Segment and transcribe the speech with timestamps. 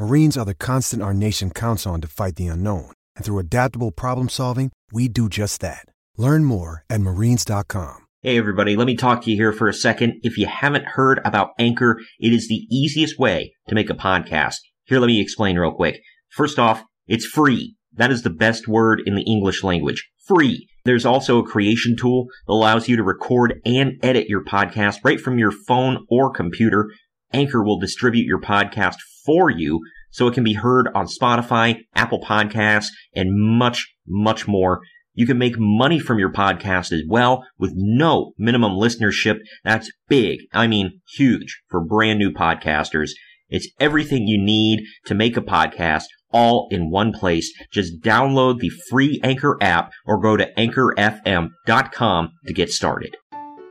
[0.00, 2.90] Marines are the constant our nation counts on to fight the unknown.
[3.16, 5.84] And through adaptable problem solving, we do just that.
[6.16, 8.06] Learn more at marines.com.
[8.22, 10.14] Hey everybody, let me talk to you here for a second.
[10.22, 14.56] If you haven't heard about Anchor, it is the easiest way to make a podcast.
[14.84, 16.00] Here, let me explain real quick.
[16.30, 17.76] First off, it's free.
[17.92, 20.08] That is the best word in the English language.
[20.26, 20.66] Free.
[20.86, 25.20] There's also a creation tool that allows you to record and edit your podcast right
[25.20, 26.88] from your phone or computer.
[27.34, 29.80] Anchor will distribute your podcast for you
[30.10, 34.80] so it can be heard on Spotify, Apple Podcasts, and much, much more.
[35.14, 39.38] You can make money from your podcast as well with no minimum listenership.
[39.64, 40.40] That's big.
[40.52, 43.10] I mean, huge for brand new podcasters.
[43.48, 47.52] It's everything you need to make a podcast all in one place.
[47.72, 53.16] Just download the free Anchor app or go to anchorfm.com to get started.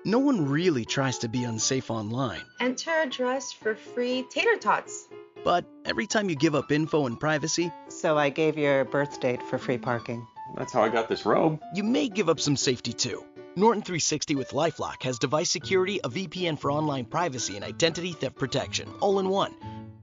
[0.09, 2.41] No one really tries to be unsafe online.
[2.59, 5.07] Enter address for free tater tots.
[5.43, 9.43] But every time you give up info and privacy, So I gave your birth date
[9.43, 10.25] for free parking.
[10.57, 11.59] That's how I got this robe.
[11.75, 13.23] you may give up some safety too.
[13.55, 18.35] Norton 360 with Lifelock has device security, a VPN for online privacy, and identity theft
[18.35, 19.53] protection, all in one.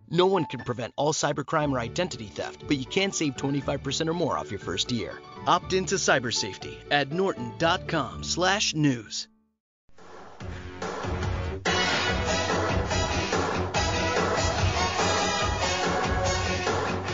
[0.09, 4.15] No one can prevent all cybercrime or identity theft, but you can save 25% or
[4.15, 5.19] more off your first year.
[5.49, 9.27] Opt into cyber safety at norton.com/news.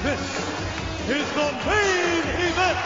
[0.02, 0.20] This
[1.08, 2.78] is the main event.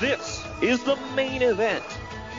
[0.00, 1.84] This is the main event.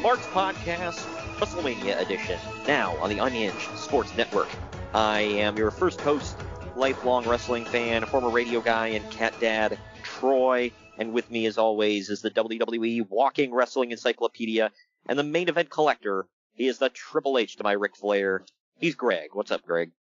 [0.02, 1.00] Mark's Podcast,
[1.38, 4.50] WrestleMania edition, now on the Unhinged Sports Network.
[4.94, 6.38] I am your first host,
[6.76, 10.72] lifelong wrestling fan, former radio guy, and cat dad, Troy.
[10.98, 14.72] And with me, as always, is the WWE Walking Wrestling Encyclopedia
[15.08, 16.28] and the main event collector.
[16.54, 18.46] He is the Triple H to my Ric Flair.
[18.80, 19.30] He's Greg.
[19.34, 19.92] What's up, Greg?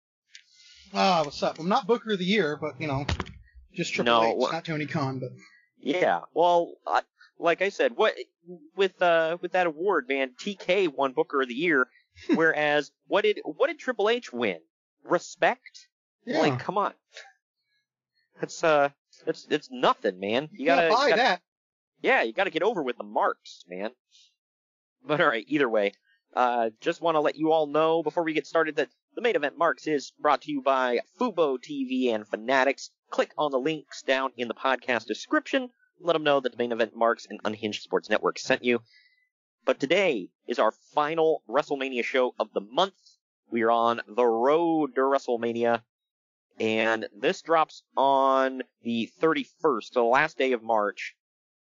[0.93, 1.59] Ah, what's up?
[1.59, 3.05] I'm not Booker of the Year, but you know,
[3.73, 5.19] just Triple No, H, not Tony Khan.
[5.19, 5.31] But
[5.79, 7.01] Yeah, well, I,
[7.39, 8.13] like I said, what
[8.75, 11.87] with uh with that award, man, TK won Booker of the Year,
[12.35, 14.59] whereas what did what did Triple H win?
[15.03, 15.87] Respect?
[16.25, 16.93] yeah, Like, come on,
[18.41, 18.89] it's uh,
[19.25, 20.49] it's it's nothing, man.
[20.51, 21.41] You you gotta, gotta buy you gotta- that.
[22.01, 23.91] yeah, you gotta get over with the marks, man.
[25.05, 25.93] But all right, either way,
[26.35, 29.35] uh, just want to let you all know before we get started that the main
[29.35, 32.89] event marks is brought to you by Fubo TV and Fanatics.
[33.11, 35.69] Click on the links down in the podcast description.
[35.99, 38.79] Let them know that the main event marks and Unhinged Sports Network sent you.
[39.63, 42.93] But today is our final WrestleMania show of the month.
[43.49, 45.83] We are on the road to WrestleMania.
[46.59, 51.15] And this drops on the 31st, so the last day of March.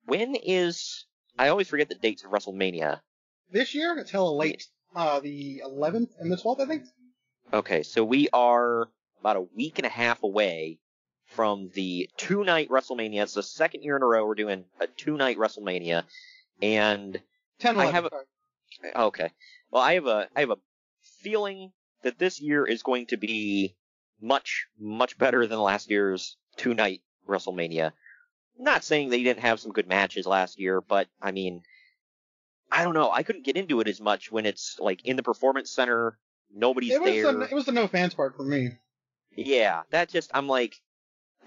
[0.05, 1.05] When is,
[1.37, 3.01] I always forget the dates of WrestleMania.
[3.51, 4.65] This year it's hella late.
[4.95, 6.83] Uh, the 11th and the 12th, I think.
[7.53, 8.89] Okay, so we are
[9.19, 10.79] about a week and a half away
[11.25, 13.23] from the two night WrestleMania.
[13.23, 16.03] It's the second year in a row we're doing a two night WrestleMania.
[16.61, 17.21] And
[17.59, 18.93] 10, I have a- sorry.
[18.95, 19.29] okay.
[19.69, 20.57] Well I have a I have a
[21.21, 21.71] feeling
[22.03, 23.75] that this year is going to be
[24.21, 27.91] much, much better than last year's two night WrestleMania.
[28.57, 31.63] Not saying they didn't have some good matches last year, but I mean
[32.71, 33.11] I don't know.
[33.11, 36.17] I couldn't get into it as much when it's like in the performance center,
[36.53, 37.33] nobody's It was there.
[37.33, 38.69] the it was the no fans part for me.
[39.35, 40.75] Yeah, that just I'm like,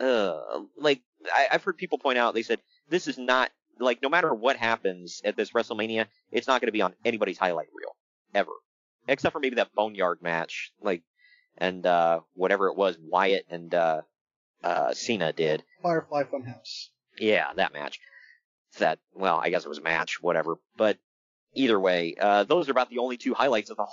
[0.00, 0.40] uh,
[0.76, 2.34] like I, I've heard people point out.
[2.34, 6.60] They said this is not like no matter what happens at this WrestleMania, it's not
[6.60, 7.96] going to be on anybody's highlight reel
[8.34, 8.52] ever,
[9.08, 11.02] except for maybe that Boneyard match, like,
[11.58, 14.02] and uh, whatever it was Wyatt and uh,
[14.62, 15.62] uh, Cena did.
[15.82, 16.88] Firefly Funhouse.
[17.18, 18.00] Yeah, that match.
[18.78, 20.56] That well, I guess it was a match, whatever.
[20.76, 20.98] But
[21.54, 23.86] either way, uh, those are about the only two highlights of the,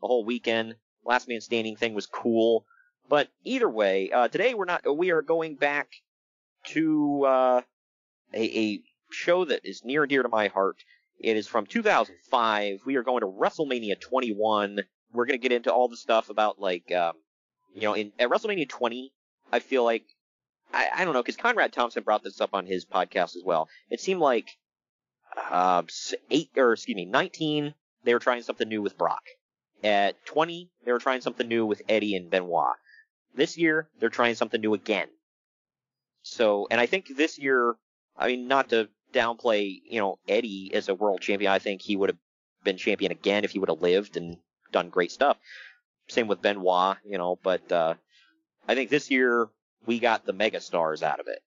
[0.00, 0.76] the whole weekend.
[1.04, 2.66] Last man standing thing was cool,
[3.08, 4.82] but either way, uh, today we're not.
[4.96, 5.88] We are going back
[6.66, 7.62] to uh,
[8.34, 10.76] a, a show that is near and dear to my heart.
[11.18, 12.80] It is from 2005.
[12.86, 14.80] We are going to WrestleMania 21.
[15.12, 17.14] We're to get into all the stuff about like, um,
[17.74, 19.12] you know, in at WrestleMania 20,
[19.52, 20.04] I feel like
[20.72, 23.68] I, I don't know because Conrad Thompson brought this up on his podcast as well.
[23.90, 24.48] It seemed like
[25.50, 25.82] uh,
[26.30, 27.74] eight or excuse me, 19
[28.04, 29.22] they were trying something new with Brock.
[29.82, 32.76] At 20 they were trying something new with Eddie and Benoit.
[33.34, 35.08] This year they're trying something new again.
[36.22, 37.76] So, and I think this year,
[38.16, 41.50] I mean, not to downplay, you know, Eddie as a world champion.
[41.50, 42.18] I think he would have
[42.64, 44.36] been champion again if he would have lived and
[44.72, 45.36] done great stuff.
[46.08, 47.94] Same with Benoit, you know, but uh,
[48.66, 49.48] I think this year
[49.86, 51.40] we got the mega stars out of it.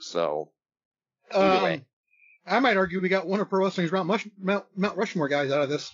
[0.00, 0.50] So,
[1.32, 1.84] Um.
[2.46, 5.52] I might argue we got one of Pro Wrestling's Mount, Mush, Mount, Mount Rushmore guys
[5.52, 5.90] out of this.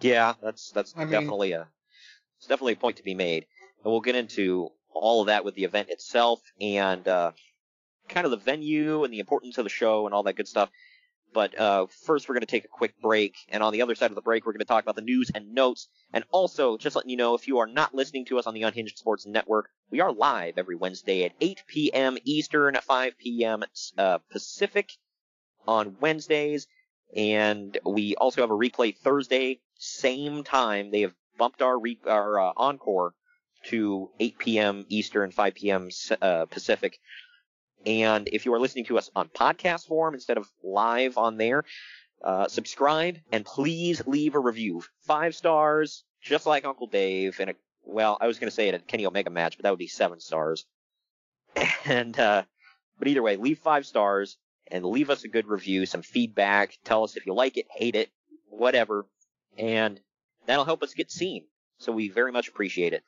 [0.00, 1.68] Yeah, that's that's I mean- definitely a
[2.38, 3.46] it's definitely a point to be made.
[3.84, 7.32] And we'll get into all of that with the event itself and uh,
[8.08, 10.70] kind of the venue and the importance of the show and all that good stuff.
[11.32, 14.10] But uh, first, we're going to take a quick break, and on the other side
[14.10, 15.88] of the break, we're going to talk about the news and notes.
[16.12, 18.62] And also, just letting you know, if you are not listening to us on the
[18.64, 22.18] Unhinged Sports Network, we are live every Wednesday at 8 p.m.
[22.24, 23.62] Eastern, 5 p.m.
[23.96, 24.90] Uh, Pacific
[25.66, 26.66] on Wednesdays,
[27.14, 30.90] and we also have a replay Thursday, same time.
[30.90, 33.14] They have bumped our re- our uh, encore
[33.66, 34.86] to 8 p.m.
[34.88, 35.88] Eastern, 5 p.m.
[36.20, 36.98] Uh, Pacific.
[37.86, 41.64] And if you are listening to us on podcast form instead of live on there,
[42.22, 44.82] uh, subscribe and please leave a review.
[45.06, 47.40] Five stars, just like Uncle Dave.
[47.40, 47.54] And a,
[47.84, 49.88] well, I was going to say it at Kenny Omega match, but that would be
[49.88, 50.66] seven stars.
[51.86, 52.42] And uh,
[52.98, 54.36] but either way, leave five stars
[54.70, 56.78] and leave us a good review, some feedback.
[56.84, 58.10] Tell us if you like it, hate it,
[58.50, 59.06] whatever,
[59.58, 59.98] and
[60.46, 61.46] that'll help us get seen.
[61.78, 63.02] So we very much appreciate it.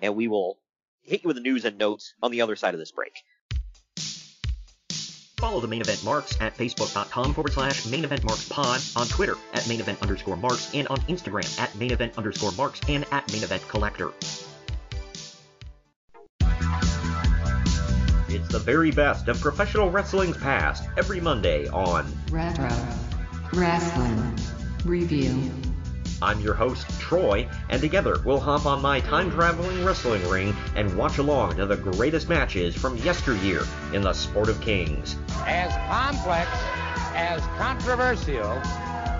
[0.00, 0.58] And we will
[1.02, 3.12] hit you with the news and notes on the other side of this break.
[5.38, 9.36] Follow the main event marks at facebook.com forward slash main event marks pod, on Twitter
[9.54, 13.30] at main event underscore marks, and on Instagram at main event underscore marks and at
[13.32, 14.12] main event collector.
[18.30, 22.68] It's the very best of professional wrestling's past every Monday on Retro
[23.52, 24.36] Wrestling
[24.84, 25.50] Review.
[26.20, 30.96] I'm your host, Troy, and together we'll hop on my time traveling wrestling ring and
[30.96, 33.62] watch along to the greatest matches from yesteryear
[33.92, 35.16] in the sport of kings.
[35.46, 36.50] as complex,
[37.14, 38.60] as controversial,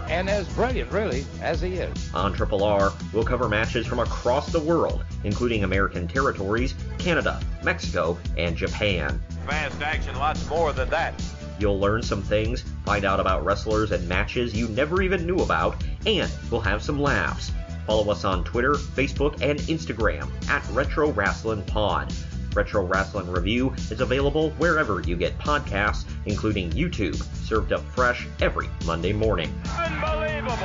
[0.09, 2.15] and as brilliant, really, as he is.
[2.15, 8.19] On Triple R, we'll cover matches from across the world, including American territories, Canada, Mexico,
[8.37, 9.23] and Japan.
[9.47, 11.15] Fast action, lots more than that.
[11.58, 15.82] You'll learn some things, find out about wrestlers and matches you never even knew about,
[16.06, 17.52] and we'll have some laughs.
[17.87, 22.12] Follow us on Twitter, Facebook, and Instagram at Retro Wrestling Pod.
[22.55, 27.16] Retro Wrestling Review is available wherever you get podcasts, including YouTube,
[27.46, 29.52] served up fresh every Monday morning.
[29.78, 30.56] Unbelievable!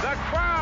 [0.00, 0.57] The crowd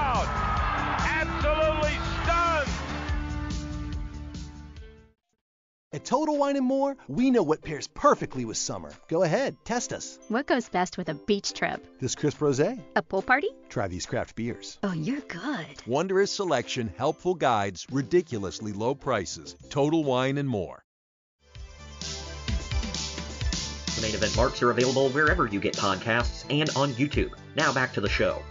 [5.96, 8.92] At Total Wine & More, we know what pairs perfectly with summer.
[9.08, 10.18] Go ahead, test us.
[10.28, 11.86] What goes best with a beach trip?
[12.00, 12.78] This crisp rosé.
[12.96, 13.48] A pool party?
[13.70, 14.78] Try these craft beers.
[14.82, 15.64] Oh, you're good.
[15.86, 19.56] Wondrous selection, helpful guides, ridiculously low prices.
[19.70, 20.84] Total Wine and More.
[23.94, 27.30] The main event marks are available wherever you get podcasts and on YouTube.
[27.54, 28.42] Now back to the show.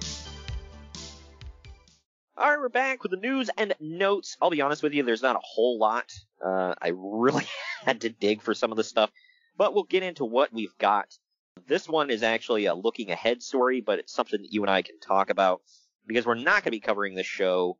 [2.38, 4.36] All right, we're back with the news and notes.
[4.42, 6.12] I'll be honest with you, there's not a whole lot.
[6.46, 7.48] Uh, I really
[7.86, 9.10] had to dig for some of the stuff,
[9.58, 11.18] but we'll get into what we've got.
[11.66, 14.82] This one is actually a looking ahead story, but it's something that you and I
[14.82, 15.62] can talk about
[16.06, 17.78] because we're not going to be covering this show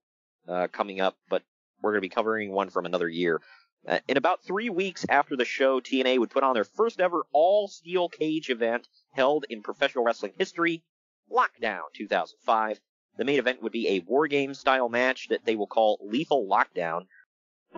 [0.48, 1.44] uh, coming up, but
[1.82, 3.42] we're going to be covering one from another year.
[3.86, 7.24] Uh, in about three weeks after the show, TNA would put on their first ever
[7.34, 10.82] all steel cage event held in professional wrestling history,
[11.30, 12.80] Lockdown 2005.
[13.18, 16.48] The main event would be a war game style match that they will call Lethal
[16.48, 17.08] Lockdown.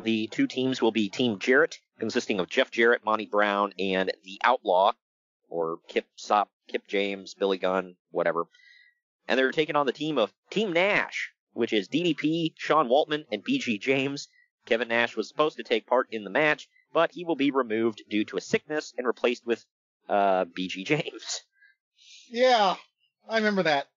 [0.02, 4.40] The two teams will be Team Jarrett, consisting of Jeff Jarrett, Monty Brown, and the
[4.44, 4.94] Outlaw,
[5.50, 8.48] or Kip Sop, Kip James, Billy Gunn, whatever.
[9.28, 13.44] And they're taking on the team of Team Nash, which is DDP, Sean Waltman, and
[13.44, 14.28] BG James.
[14.66, 18.04] Kevin Nash was supposed to take part in the match, but he will be removed
[18.10, 19.66] due to a sickness and replaced with
[20.10, 21.44] uh, BG James.
[22.30, 22.76] Yeah,
[23.30, 23.88] I remember that.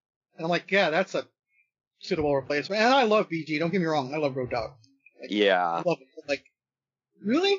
[0.41, 1.27] And I'm like, yeah, that's a
[1.99, 2.81] suitable replacement.
[2.81, 3.59] And I love BG.
[3.59, 4.71] Don't get me wrong, I love Road Dogg.
[5.29, 6.09] Yeah, I love it.
[6.27, 6.47] Like,
[7.23, 7.59] really?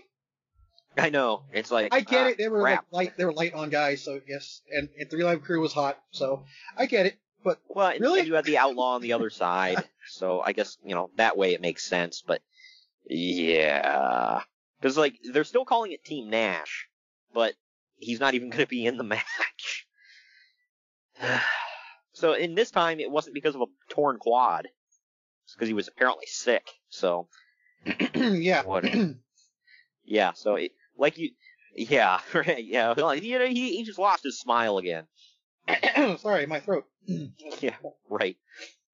[0.98, 1.44] I know.
[1.54, 2.40] It's like I get ah, it.
[2.40, 2.86] They were crap.
[2.92, 3.18] like light.
[3.18, 4.64] They were light on guys, so yes.
[4.72, 6.44] And, and Three Live Crew was hot, so
[6.76, 7.20] I get it.
[7.44, 8.22] But Well, Really?
[8.22, 11.54] you had the outlaw on the other side, so I guess you know that way
[11.54, 12.24] it makes sense.
[12.26, 12.42] But
[13.08, 14.42] yeah,
[14.80, 16.88] because like they're still calling it Team Nash,
[17.32, 17.54] but
[17.98, 19.86] he's not even going to be in the match.
[22.22, 24.68] so in this time, it wasn't because of a torn quad.
[25.46, 26.70] It's because he was apparently sick.
[26.90, 27.28] So
[28.14, 28.62] yeah.
[28.64, 28.86] what?
[30.06, 30.34] yeah.
[30.34, 31.32] So it, like you,
[31.76, 32.94] yeah, right, yeah.
[33.16, 35.08] You know, he he just lost his smile again.
[36.20, 36.86] Sorry, my throat.
[37.60, 37.76] Yeah,
[38.08, 38.38] right.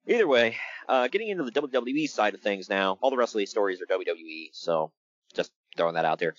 [0.07, 0.55] Either way,
[0.87, 3.81] uh, getting into the WWE side of things now, all the rest of these stories
[3.81, 4.93] are WWE, so
[5.33, 6.33] just throwing that out there.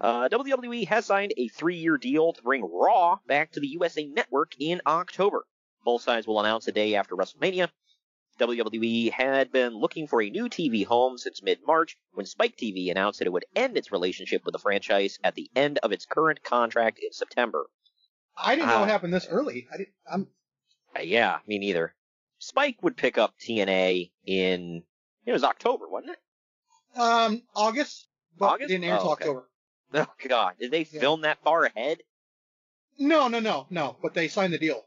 [0.00, 4.52] Uh, WWE has signed a three-year deal to bring Raw back to the USA Network
[4.58, 5.44] in October.
[5.88, 7.70] Both sides will announce a day after WrestleMania.
[8.38, 13.20] WWE had been looking for a new TV home since mid-March when Spike TV announced
[13.20, 16.42] that it would end its relationship with the franchise at the end of its current
[16.42, 17.70] contract in September.
[18.36, 19.66] I didn't know Uh, it happened this early.
[19.72, 20.28] I didn't, I'm,
[20.94, 21.94] Uh, yeah, me neither.
[22.38, 24.82] Spike would pick up TNA in
[25.24, 27.00] it was October, wasn't it?
[27.00, 28.64] um, August, August?
[28.70, 29.24] it didn't air until Oh, okay.
[29.24, 29.48] October.
[29.94, 31.00] Oh God, did they Yeah.
[31.00, 32.02] film that far ahead?
[32.98, 33.96] No, no, no, no.
[34.02, 34.84] But they signed the deal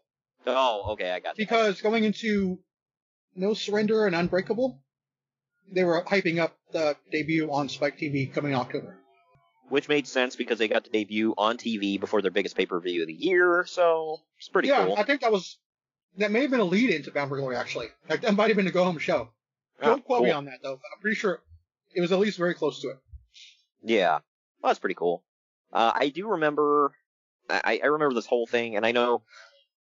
[0.48, 1.45] Oh, okay, I got you.
[1.45, 2.60] because going into
[3.36, 4.79] No Surrender and Unbreakable,
[5.71, 8.98] they were hyping up the debut on Spike TV coming October.
[9.69, 12.79] Which made sense because they got the debut on TV before their biggest pay per
[12.79, 14.93] view of the year, so it's pretty yeah, cool.
[14.95, 15.57] Yeah, I think that was
[16.17, 17.88] that may have been a lead into Bound for Glory actually.
[18.10, 19.29] Like, that might have been a go home show.
[19.81, 21.41] Ah, Don't quote me on that though, but I'm pretty sure
[21.93, 22.98] it was at least very close to it.
[23.83, 24.19] Yeah,
[24.62, 25.24] well, that's pretty cool.
[25.71, 26.91] Uh, I do remember,
[27.50, 29.24] I, I remember this whole thing, and I know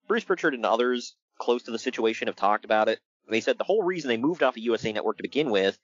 [0.07, 2.99] Bruce Pritchard and others close to the situation have talked about it.
[3.29, 5.77] They said the whole reason they moved off of USA Network to begin with,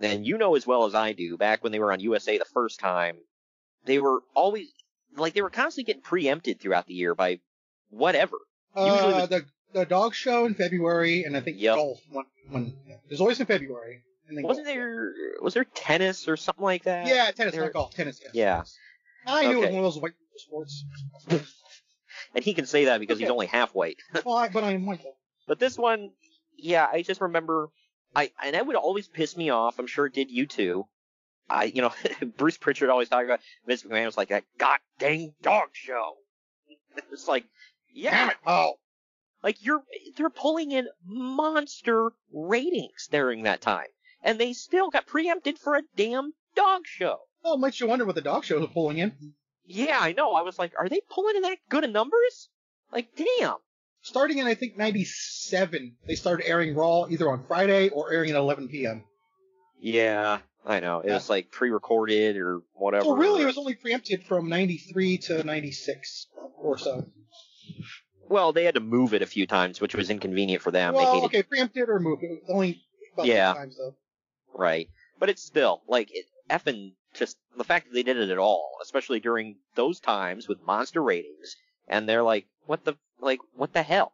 [0.00, 2.44] and you know as well as I do, back when they were on USA the
[2.46, 3.16] first time,
[3.84, 4.68] they were always
[5.16, 7.40] like they were constantly getting preempted throughout the year by
[7.90, 8.36] whatever.
[8.76, 11.76] Usually Uh, was- the the dog show in February, and I think Yep.
[11.76, 12.00] golf.
[12.10, 12.74] When, when
[13.08, 14.74] there's always in February, Wasn't golf.
[14.74, 15.12] there
[15.42, 17.06] was there tennis or something like that?
[17.06, 17.94] Yeah, tennis, There- not golf.
[17.94, 18.20] Tennis.
[18.32, 18.76] Yes.
[19.26, 19.32] Yeah.
[19.32, 20.84] I knew it was one of those white sports.
[22.34, 23.98] And he can say that because he's only half white.
[24.24, 25.16] well, I, but I'm Michael.
[25.48, 26.10] But this one,
[26.56, 27.68] yeah, I just remember,
[28.14, 29.78] I and that would always piss me off.
[29.78, 30.86] I'm sure it did you too.
[31.48, 31.92] I, you know,
[32.36, 36.14] Bruce Pritchard always talking about Vince McMahon was like that god dang dog show.
[37.12, 37.44] It's like,
[37.94, 38.74] yeah, oh,
[39.42, 39.82] like you're
[40.16, 43.86] they're pulling in monster ratings during that time,
[44.22, 47.20] and they still got preempted for a damn dog show.
[47.44, 49.34] Well, it makes you wonder what the dog show is pulling in.
[49.72, 50.32] Yeah, I know.
[50.32, 52.48] I was like, are they pulling in that good of numbers?
[52.92, 53.54] Like, damn.
[54.02, 58.36] Starting in I think '97, they started airing Raw either on Friday or airing at
[58.36, 59.04] 11 p.m.
[59.78, 61.00] Yeah, I know.
[61.00, 63.04] It was like pre-recorded or whatever.
[63.04, 66.26] So really, it was only preempted from '93 to '96
[66.58, 67.06] or so.
[68.28, 70.94] Well, they had to move it a few times, which was inconvenient for them.
[70.94, 72.22] well, hated, okay, preempted or moved.
[72.22, 72.80] It was only
[73.12, 73.52] about Yeah.
[73.52, 73.94] six times though.
[74.54, 74.88] right?
[75.18, 78.78] But it's still like it, effing just the fact that they did it at all,
[78.82, 81.56] especially during those times with monster ratings,
[81.88, 84.12] and they're like, what the like, what the hell?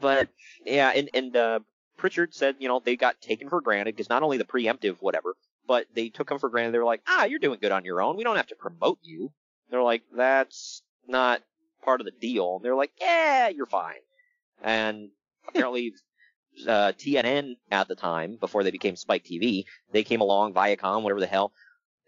[0.00, 0.28] But
[0.64, 1.60] yeah, and and uh,
[1.96, 5.34] Pritchard said, you know, they got taken for granted because not only the preemptive whatever,
[5.66, 6.72] but they took them for granted.
[6.72, 8.16] They were like, ah, you're doing good on your own.
[8.16, 9.32] We don't have to promote you.
[9.70, 11.42] They're like, that's not
[11.84, 12.56] part of the deal.
[12.56, 14.00] And they're like, yeah, you're fine.
[14.62, 15.10] And
[15.46, 15.92] apparently,
[16.66, 21.20] uh, TNN at the time, before they became Spike TV, they came along, Viacom, whatever
[21.20, 21.52] the hell,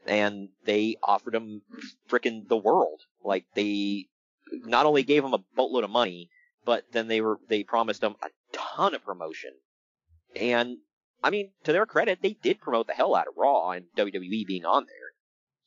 [0.06, 1.62] and they offered him
[2.08, 3.00] frickin' the world.
[3.24, 4.06] Like they
[4.52, 6.30] not only gave him a boatload of money,
[6.64, 9.52] but then they were they promised him a ton of promotion.
[10.36, 10.78] And
[11.22, 14.46] I mean, to their credit, they did promote the hell out of Raw and WWE
[14.46, 14.94] being on there.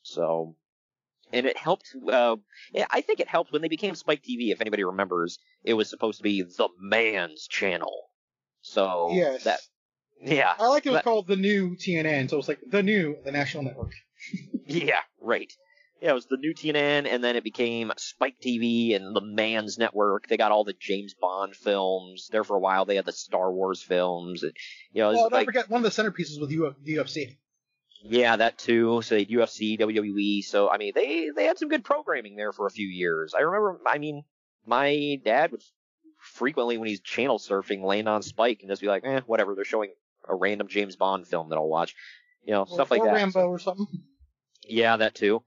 [0.01, 0.55] So,
[1.31, 1.95] and it helped.
[2.11, 2.37] Uh,
[2.89, 4.51] I think it helped when they became Spike TV.
[4.51, 7.93] If anybody remembers, it was supposed to be the man's channel.
[8.61, 9.43] So Yes.
[9.43, 9.59] that
[10.21, 12.81] yeah, I like it was that- called the new TNN, so it was like the
[12.83, 13.91] new the national network.
[14.65, 15.51] Yeah, right.
[16.01, 19.77] Yeah, it was the new TNN, and then it became Spike TV and the Man's
[19.77, 20.27] Network.
[20.27, 22.27] They got all the James Bond films.
[22.31, 24.43] There for a while, they had the Star Wars films.
[24.43, 24.51] And,
[24.91, 27.37] you know, Well, don't like, forget one of the centerpieces with the UFC.
[28.03, 29.01] yeah, that too.
[29.01, 30.43] So they had UFC, WWE.
[30.43, 33.33] So I mean, they they had some good programming there for a few years.
[33.33, 33.79] I remember.
[33.87, 34.23] I mean,
[34.65, 35.61] my dad would
[36.19, 39.55] frequently when he's channel surfing land on Spike and just be like, eh, whatever.
[39.55, 39.91] They're showing
[40.27, 41.95] a random James Bond film that I'll watch.
[42.43, 43.13] You know, Or, stuff like or that.
[43.13, 43.87] Rambo or something.
[44.67, 45.43] Yeah, that too.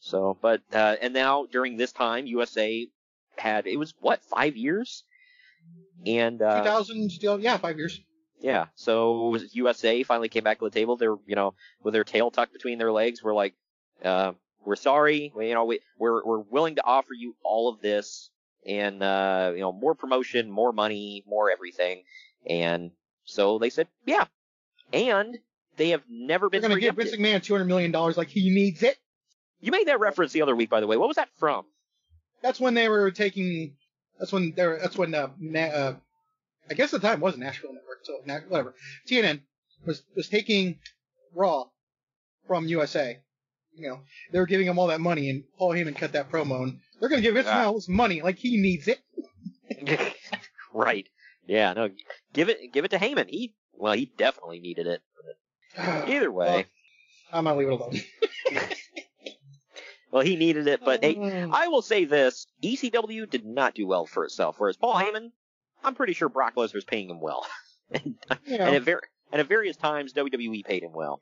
[0.00, 2.86] so, but uh, and now during this time, USA
[3.36, 5.04] had it was what five years,
[6.06, 8.00] and uh, 2000, still, yeah, five years.
[8.40, 10.96] yeah, so USA finally came back to the table.
[10.96, 13.22] They're you know with their tail tucked between their legs.
[13.22, 13.54] We're like,
[14.04, 14.32] uh,
[14.64, 18.30] we're sorry, we, you know, we, we're we're willing to offer you all of this
[18.66, 22.02] and uh, you know more promotion, more money, more everything,
[22.46, 22.90] and
[23.24, 24.24] so they said yeah,
[24.92, 25.38] and
[25.76, 26.60] they have never been.
[26.60, 26.96] They're going to give.
[26.96, 28.96] Vince McMahon $200 million like he needs it.
[29.60, 30.96] You made that reference the other week, by the way.
[30.96, 31.64] What was that from?
[32.42, 33.76] that's when they were taking.
[34.18, 34.78] That's when they were.
[34.80, 35.96] That's when uh, Na- uh
[36.70, 38.74] I guess at the time was Nashville Network, so na- whatever.
[39.08, 39.40] TNN
[39.86, 40.78] was was taking
[41.34, 41.64] Raw
[42.46, 43.18] from USA.
[43.74, 44.00] You know,
[44.30, 47.08] they were giving him all that money, and Paul Heyman cut that promo, and they're
[47.08, 49.00] gonna give Vince money like he needs it.
[50.74, 51.08] right.
[51.46, 51.72] Yeah.
[51.72, 51.88] No.
[52.32, 52.72] Give it.
[52.72, 53.28] Give it to Heyman.
[53.28, 53.54] He.
[53.72, 55.00] Well, he definitely needed it.
[55.78, 56.66] Either way.
[57.32, 58.00] I'm gonna leave it alone.
[60.10, 61.54] Well, he needed it, but hey, Mm.
[61.54, 64.56] I will say this: ECW did not do well for itself.
[64.58, 65.30] Whereas Paul Heyman,
[65.82, 67.46] I'm pretty sure Brock Lesnar's paying him well,
[67.90, 68.66] and, Yeah.
[68.66, 69.00] and at ver-
[69.32, 71.20] and at various times WWE paid him well.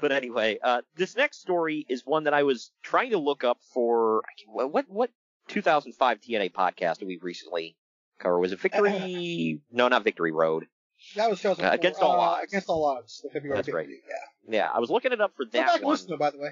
[0.00, 3.58] But anyway, uh, this next story is one that I was trying to look up
[3.72, 5.10] for what what, what
[5.46, 7.76] 2005 TNA podcast did we recently
[8.18, 8.40] cover?
[8.40, 9.60] Was it Victory?
[9.70, 10.66] no, not Victory Road.
[11.14, 12.44] That was 2004, Uh, Against All uh, Odds.
[12.52, 13.20] Against all odds.
[13.22, 13.88] The February That's right.
[13.88, 14.58] Yeah.
[14.58, 15.92] Yeah, I was looking it up for Go that back one.
[15.92, 16.50] listen to by the way.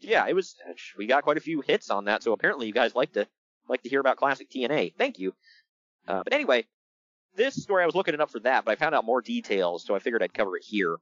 [0.00, 0.54] yeah, it was.
[0.96, 3.26] We got quite a few hits on that, so apparently you guys like to
[3.68, 4.94] like to hear about classic TNA.
[4.98, 5.34] Thank you.
[6.06, 6.64] Uh, but anyway,
[7.36, 9.84] this story I was looking it up for that, but I found out more details,
[9.84, 10.96] so I figured I'd cover it here.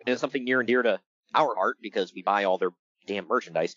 [0.00, 1.00] And it's something near and dear to
[1.34, 2.70] our heart because we buy all their
[3.06, 3.74] damn merchandise.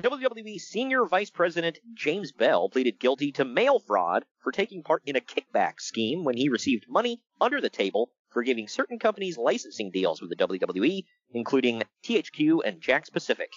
[0.00, 5.14] WWE Senior Vice President James Bell pleaded guilty to mail fraud for taking part in
[5.14, 9.92] a kickback scheme when he received money under the table for giving certain companies licensing
[9.92, 13.52] deals with the WWE, including THQ and Jakks Pacific.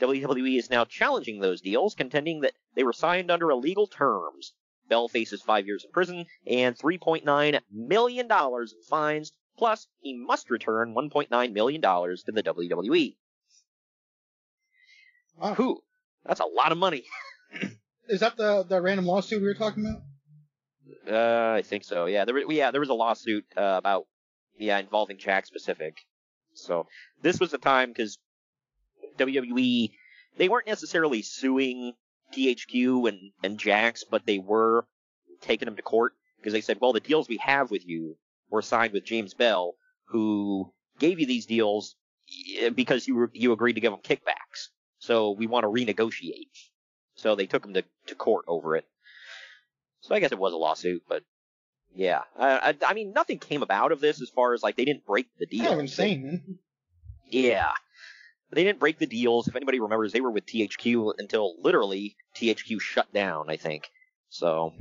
[0.00, 4.54] WWE is now challenging those deals, contending that they were signed under illegal terms.
[4.88, 10.96] Bell faces five years in prison and $3.9 million in fines, plus he must return
[10.96, 13.16] $1.9 million to the WWE.
[15.40, 15.54] Wow.
[15.54, 15.80] Who?
[16.24, 17.04] That's a lot of money.
[18.08, 20.02] Is that the the random lawsuit we were talking about?
[21.10, 22.06] Uh, I think so.
[22.06, 24.06] Yeah, there was, yeah, there was a lawsuit uh, about
[24.58, 25.96] yeah involving Jakks Pacific.
[26.54, 26.86] So
[27.22, 28.18] this was the time because
[29.18, 29.90] WWE
[30.36, 31.94] they weren't necessarily suing
[32.34, 34.86] THQ and and Jakks, but they were
[35.40, 38.16] taking them to court because they said, well, the deals we have with you
[38.50, 39.74] were signed with James Bell,
[40.08, 41.96] who gave you these deals
[42.58, 44.68] eh, because you were, you agreed to give them kickbacks.
[45.00, 46.48] So we want to renegotiate.
[47.16, 48.86] So they took him to, to court over it.
[50.00, 51.22] So I guess it was a lawsuit, but
[51.94, 54.84] yeah, I, I, I mean nothing came about of this as far as like they
[54.84, 55.72] didn't break the deal.
[55.72, 56.58] Of insane.
[57.28, 57.72] Yeah.
[58.52, 59.48] They didn't break the deals.
[59.48, 63.90] If anybody remembers, they were with THQ until literally THQ shut down, I think.
[64.28, 64.74] So,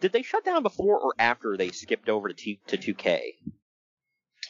[0.00, 3.20] did they shut down before or after they skipped over to T- to 2K?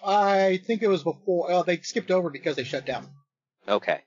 [0.04, 1.50] I think it was before.
[1.50, 3.08] Uh, they skipped over because they shut down.
[3.68, 4.00] Okay.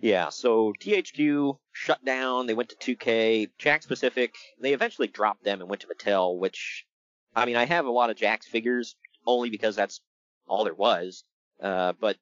[0.00, 5.60] Yeah, so THQ shut down, they went to 2K, Jakks Pacific, they eventually dropped them
[5.60, 6.86] and went to Mattel, which,
[7.34, 8.94] I mean, I have a lot of Jakks figures,
[9.26, 10.00] only because that's
[10.46, 11.24] all there was,
[11.60, 12.16] uh, but,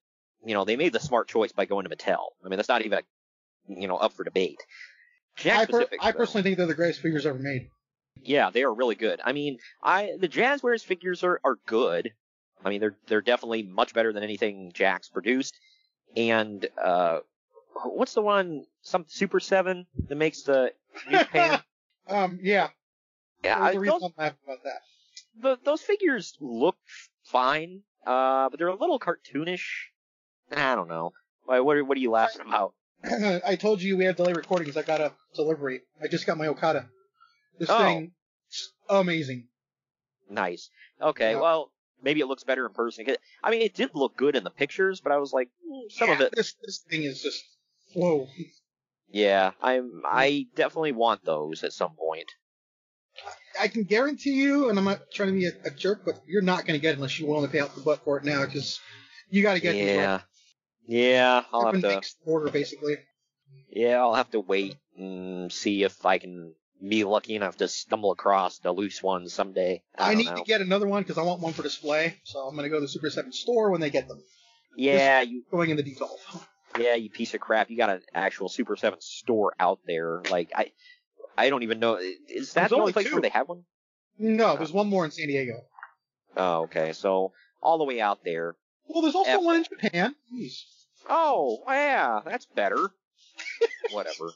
[0.45, 2.25] you know, they made the smart choice by going to Mattel.
[2.45, 3.01] I mean, that's not even,
[3.69, 4.59] you know, up for debate.
[5.39, 7.69] Jakks I, per- Pacific, I personally think they're the greatest figures ever made.
[8.23, 9.21] yeah, they are really good.
[9.23, 12.13] I mean, I the Jazwares figures are, are good.
[12.65, 15.55] I mean, they're they're definitely much better than anything Jakks produced.
[16.17, 17.19] And uh,
[17.85, 18.65] what's the one?
[18.83, 20.73] Some Super Seven that makes the
[21.11, 21.61] New Japan.
[22.09, 22.69] Um, yeah.
[23.43, 24.35] yeah, I, those, about
[24.65, 24.81] that.
[25.41, 26.77] the, those figures look
[27.25, 29.65] fine, uh, but they're a little cartoonish.
[30.55, 31.13] I don't know.
[31.45, 31.61] Why?
[31.61, 32.75] What are, what are you laughing about?
[33.05, 34.77] I told you we had delay recordings.
[34.77, 35.81] I got a delivery.
[36.03, 36.89] I just got my Okada.
[37.59, 37.79] This Oh.
[37.79, 38.13] thing,
[38.89, 39.49] amazing.
[40.31, 40.71] Nice.
[41.01, 41.41] Okay, Yeah.
[41.41, 43.07] well, maybe it looks better in person.
[43.43, 46.11] I mean, it did look good in the pictures, but I was like, mm, some
[46.11, 47.43] of it This this thing is just
[47.97, 48.29] whoa.
[49.11, 50.03] Yeah, I'm.
[50.05, 52.31] I definitely want those at some point.
[53.59, 56.43] I can guarantee you, and I'm not trying to be a, a jerk, but you're
[56.43, 58.25] not going to get it unless you're willing to pay out the butt for it
[58.25, 58.79] now, because
[59.31, 60.21] you got to get these Yeah,
[60.87, 61.43] yeah.
[61.53, 61.89] I'll up have to.
[61.89, 62.97] next order, basically.
[63.71, 66.55] Yeah, I'll have to wait and see if I can
[66.87, 69.83] be lucky enough to stumble across the loose ones someday.
[69.97, 70.37] I, I, need know.
[70.37, 72.17] to get another one because I want one for display.
[72.25, 74.23] So I'm going to go to the Super 7 store when they get them.
[74.77, 75.43] Yeah, you.
[75.51, 76.11] Going in the detail.
[76.79, 77.71] Yeah, you piece of crap.
[77.71, 80.23] You got an actual Super Seven store out there.
[80.31, 80.73] Like I,
[81.37, 81.97] I don't even know.
[82.29, 83.13] Is that There's the only place two.
[83.13, 83.65] where they have one?
[84.19, 85.61] No, there's one more in San Diego.
[86.37, 86.93] Oh, okay.
[86.93, 88.57] So all the way out there.
[88.89, 90.15] Well, there's also F- one in Japan.
[90.33, 90.63] Jeez.
[91.09, 92.91] Oh, yeah, that's better.
[93.91, 94.33] Whatever.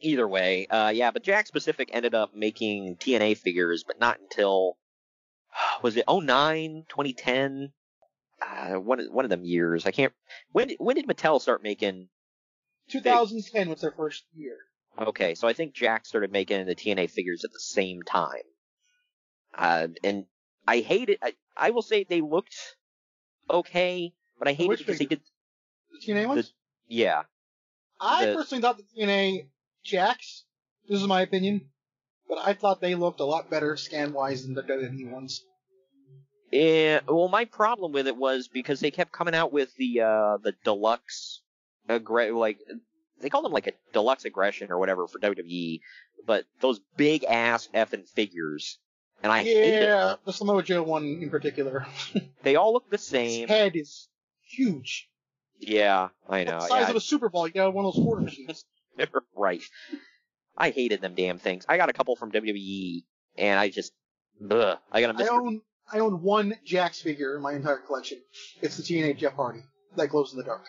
[0.00, 4.76] Either way, uh, yeah, but Jakks Pacific ended up making TNA figures, but not until,
[5.82, 7.72] was it 09, 2010?
[8.42, 9.86] Uh, one, of- one of them years.
[9.86, 10.12] I can't,
[10.52, 12.08] when, did- when did Mattel start making,
[12.90, 14.56] 2010 was their first year.
[14.98, 18.42] okay, so I think Jakks started making the TNA figures at the same time.
[19.56, 20.24] Uh, and
[20.66, 21.18] I hate it.
[21.22, 22.56] I, I will say they looked
[23.48, 25.20] okay, but I hate Which it because they did,
[25.92, 26.52] The TNA ones?
[26.88, 27.22] yeah.
[28.00, 29.46] I the- personally thought the TNA
[29.86, 30.42] Jakks.
[30.88, 31.70] This is my opinion,
[32.28, 35.42] but I thought they looked a lot better scan wise than the WWE ones.
[36.54, 40.54] Well, my problem with it was because they kept coming out with the uh the
[40.64, 41.40] deluxe,
[41.88, 42.58] aggre- like
[43.20, 45.80] they called them like a deluxe aggression or whatever for WWE,
[46.26, 48.78] but those big ass effing figures,
[49.22, 51.86] and I hate yeah, the Samoa Joe one in particular.
[52.42, 53.48] They all look the same.
[53.48, 54.08] His head is
[54.46, 55.08] huge.
[55.58, 56.60] Yeah, I know.
[56.60, 57.46] the size yeah, of a Super Bowl.
[57.46, 58.66] You got one of those quarter machines.
[59.34, 59.62] right.
[60.56, 61.64] I hated them damn things.
[61.68, 63.04] I got a couple from WWE,
[63.38, 63.92] and I just,
[64.50, 65.24] ugh, I got a.
[65.24, 65.30] Mr.
[65.30, 65.62] own
[65.92, 68.18] I own one Jakks figure in my entire collection.
[68.62, 69.60] It's the TNA Jeff Hardy
[69.96, 70.66] that glows in the dark.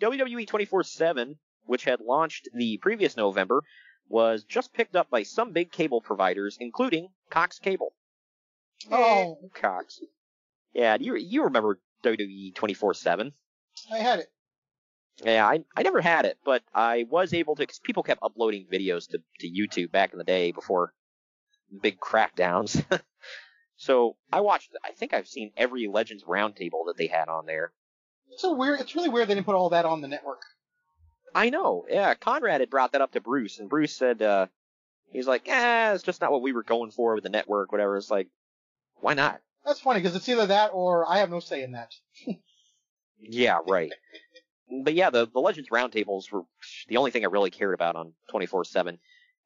[0.00, 3.62] WWE 24/7, which had launched the previous November,
[4.08, 7.94] was just picked up by some big cable providers, including Cox Cable.
[8.90, 10.00] Oh, Cox.
[10.72, 13.32] Yeah, you you remember WWE 24/7?
[13.92, 14.28] I had it.
[15.24, 17.66] Yeah, I I never had it, but I was able to.
[17.66, 20.92] Cause people kept uploading videos to to YouTube back in the day before
[21.82, 22.84] big crackdowns.
[23.84, 24.70] so I watched.
[24.82, 27.72] I think I've seen every Legends Roundtable that they had on there.
[28.30, 28.80] It's so weird.
[28.80, 30.40] It's really weird they didn't put all that on the network.
[31.34, 31.84] I know.
[31.88, 34.46] Yeah, Conrad had brought that up to Bruce, and Bruce said uh
[35.12, 37.98] he's like, eh, it's just not what we were going for with the network, whatever.
[37.98, 38.28] It's like,
[39.00, 39.40] why not?
[39.66, 41.92] That's funny because it's either that or I have no say in that.
[43.26, 43.90] Yeah, right.
[44.84, 46.42] but yeah, the the Legends Roundtables were
[46.88, 48.98] the only thing I really cared about on 24/7,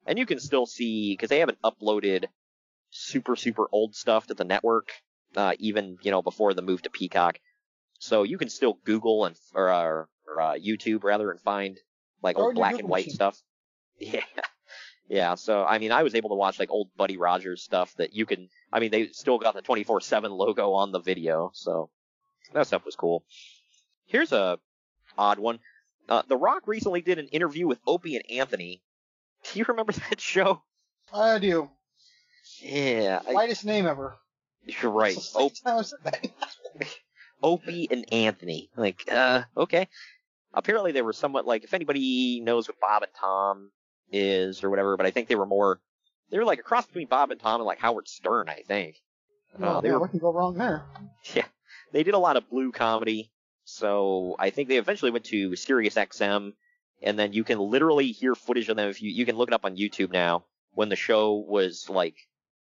[0.07, 2.25] and you can still see because they haven't uploaded
[2.91, 4.91] super super old stuff to the network,
[5.37, 7.39] uh, even you know before the move to Peacock.
[7.99, 11.79] So you can still Google and or, uh, or uh, YouTube rather and find
[12.23, 13.15] like old black Google and white machine.
[13.15, 13.43] stuff.
[14.01, 14.23] Yeah.
[15.09, 18.13] Yeah, so I mean, I was able to watch like old Buddy Rogers stuff that
[18.13, 18.51] you can.
[18.71, 21.89] I mean, they still got the 24/7 logo on the video, so
[22.53, 23.25] that stuff was cool.
[24.05, 24.59] Here's a
[25.17, 25.61] odd one.
[26.09, 28.83] Uh, the Rock recently did an interview with Opie and Anthony.
[29.45, 30.63] Do you remember that show?
[31.13, 31.71] I do.
[32.63, 34.17] Yeah, I, Whitest name ever.
[34.83, 35.17] you're right.
[35.17, 36.27] It's Op- second time I've said that.
[37.43, 38.69] Opie and Anthony.
[38.77, 39.89] Like, uh, okay.
[40.53, 43.71] Apparently they were somewhat like, if anybody knows what Bob and Tom
[44.11, 45.81] is or whatever, but I think they were more,
[46.31, 48.97] they were like a cross between Bob and Tom and like Howard Stern, I think.
[49.59, 50.85] No, Uh, they yeah, were what can go wrong there?
[51.35, 51.45] Yeah,
[51.93, 53.31] they did a lot of blue comedy.
[53.65, 56.55] So I think they eventually went to Sirius XM,
[57.03, 59.55] and then you can literally hear footage of them if you you can look it
[59.55, 60.45] up on YouTube now.
[60.73, 62.15] When the show was like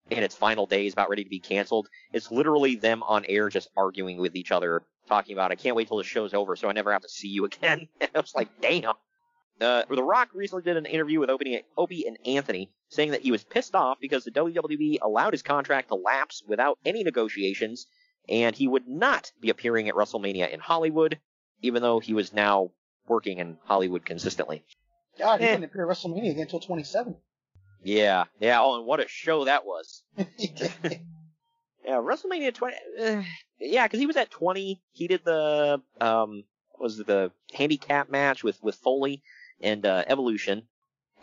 [0.09, 3.69] in its final days, about ready to be canceled, it's literally them on air just
[3.75, 6.73] arguing with each other, talking about I can't wait till the show's over so I
[6.73, 7.87] never have to see you again.
[8.01, 8.93] And I was like, damn.
[9.59, 13.31] Uh, the Rock recently did an interview with Opie, Opie and Anthony, saying that he
[13.31, 17.87] was pissed off because the WWE allowed his contract to lapse without any negotiations,
[18.29, 21.17] and he would not be appearing at WrestleMania in Hollywood,
[21.63, 22.69] even though he was now
[23.07, 24.63] working in Hollywood consistently.
[25.17, 25.51] God, he Eh.
[25.53, 27.15] didn't appear at WrestleMania again until 27.
[27.83, 28.59] Yeah, yeah.
[28.61, 30.03] Oh, and what a show that was.
[31.87, 32.75] Yeah, WrestleMania 20.
[33.01, 33.23] Uh,
[33.61, 34.81] yeah, because he was at 20.
[34.91, 36.43] He did the um,
[36.77, 39.21] was it, the handicap match with with Foley
[39.61, 40.63] and uh, Evolution,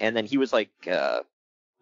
[0.01, 1.21] and then he was like, uh,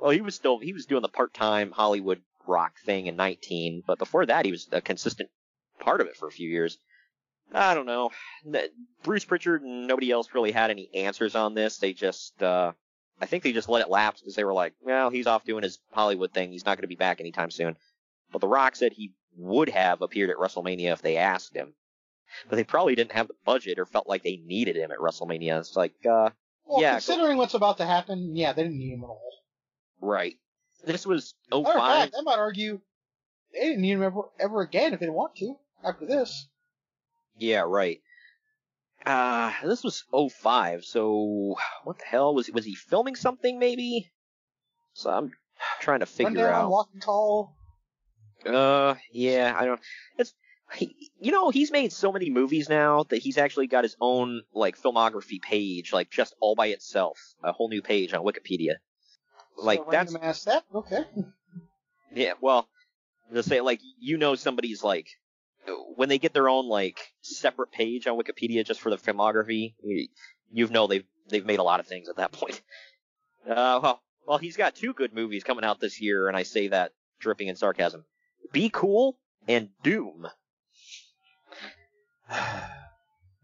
[0.00, 3.84] well, he was still he was doing the part time Hollywood rock thing in 19,
[3.86, 5.30] but before that he was a consistent
[5.78, 6.78] part of it for a few years.
[7.54, 8.10] I don't know.
[9.04, 11.76] Bruce Pritchard and nobody else really had any answers on this.
[11.78, 12.72] They just, uh,
[13.22, 15.62] I think they just let it lapse because they were like, well, he's off doing
[15.62, 16.50] his Hollywood thing.
[16.50, 17.76] He's not going to be back anytime soon.
[18.32, 21.74] But The Rock said he would have appeared at WrestleMania if they asked him.
[22.50, 25.60] But they probably didn't have the budget or felt like they needed him at WrestleMania.
[25.60, 26.30] It's like, uh,
[26.64, 29.30] Well, yeah, considering what's about to happen, yeah, they didn't need him at all.
[30.00, 30.34] right.
[30.84, 31.98] This was Matter of 05.
[32.00, 32.80] fact, I might argue
[33.52, 35.54] they didn't need him ever, ever again if they didn't want to
[35.84, 36.48] after this.
[37.38, 38.00] Yeah, right.
[39.04, 44.10] Uh, this was 05, so what the hell was was he filming something maybe?
[44.94, 45.32] So I'm
[45.80, 46.70] trying to figure out.
[46.70, 47.56] walking tall.
[48.46, 49.80] Uh, yeah, I don't.
[50.18, 50.34] It's
[50.74, 54.42] he, you know he's made so many movies now that he's actually got his own
[54.54, 58.76] like filmography page, like just all by itself, a whole new page on Wikipedia.
[59.56, 60.64] Like so that's ass that.
[60.74, 61.04] Okay.
[62.14, 62.32] yeah.
[62.40, 62.68] Well,
[63.32, 65.08] to say like you know somebody's like
[65.96, 70.68] when they get their own like separate page on Wikipedia just for the filmography, you,
[70.68, 72.60] know they've they've made a lot of things at that point.
[73.48, 76.68] Uh, well, well, he's got two good movies coming out this year, and I say
[76.68, 78.04] that dripping in sarcasm.
[78.52, 80.28] Be Cool and Doom.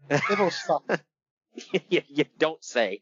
[0.09, 1.01] Both suck.
[1.89, 3.01] you, you don't say.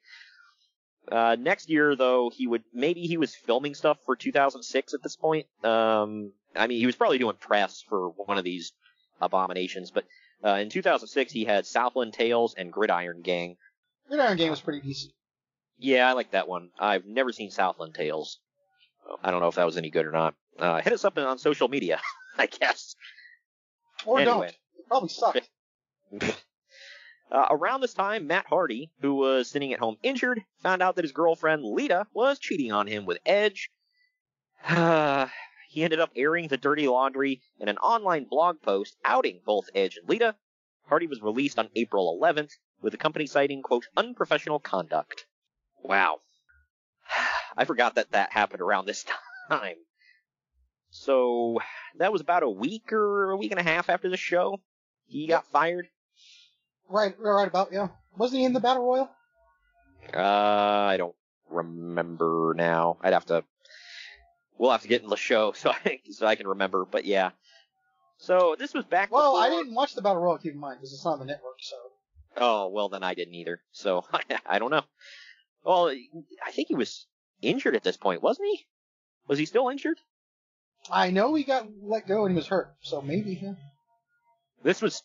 [1.12, 5.16] Uh, next year, though, he would maybe he was filming stuff for 2006 at this
[5.16, 5.48] point.
[5.64, 8.74] Um, I mean, he was probably doing press for one of these
[9.22, 10.06] abominations, but
[10.44, 13.58] uh, in 2006 he had Southland Tales and Gridiron Gang.
[14.08, 15.14] Gridiron Gang was pretty decent.
[15.80, 16.70] Yeah, I like that one.
[16.80, 18.40] I've never seen Southland Tales.
[19.24, 20.34] I don't know if that was any good or not.
[20.60, 22.00] Uh, hit us up on social media,
[22.38, 22.96] I guess.
[24.06, 24.36] Or Anyway.
[24.36, 24.50] don't.
[24.50, 25.50] It probably sucked.
[27.30, 31.04] Uh, around this time, Matt Hardy, who was sitting at home injured, found out that
[31.04, 33.70] his girlfriend Lita was cheating on him with Edge.
[35.68, 39.98] he ended up airing the dirty laundry in an online blog post outing both Edge
[39.98, 40.36] and Lita.
[40.88, 42.52] Hardy was released on April 11th,
[42.82, 45.26] with the company citing, quote, unprofessional conduct.
[45.84, 46.22] Wow.
[47.58, 49.06] I forgot that that happened around this
[49.50, 49.76] time.
[50.90, 51.60] So,
[51.98, 54.62] that was about a week or a week and a half after the show.
[55.06, 55.88] He got fired.
[56.90, 57.90] Right, right about yeah.
[58.18, 59.10] Wasn't he in the battle royal?
[60.14, 61.16] Uh, I don't
[61.50, 62.98] remember now.
[63.02, 63.44] I'd have to.
[64.58, 66.86] We'll have to get in the show so I so I can remember.
[66.86, 67.32] But yeah.
[68.20, 69.12] So this was back.
[69.12, 70.38] Well, I didn't watch the battle royal.
[70.40, 71.58] Keep in mind because it's not on the network.
[71.60, 71.76] So
[72.38, 73.62] Oh well, then I didn't either.
[73.72, 74.06] So
[74.46, 74.84] I don't know.
[75.64, 77.06] Well, I think he was
[77.42, 78.66] injured at this point, wasn't he?
[79.28, 79.98] Was he still injured?
[80.90, 82.74] I know he got let go and he was hurt.
[82.82, 83.40] So maybe.
[83.42, 83.54] Yeah.
[84.64, 85.04] This was.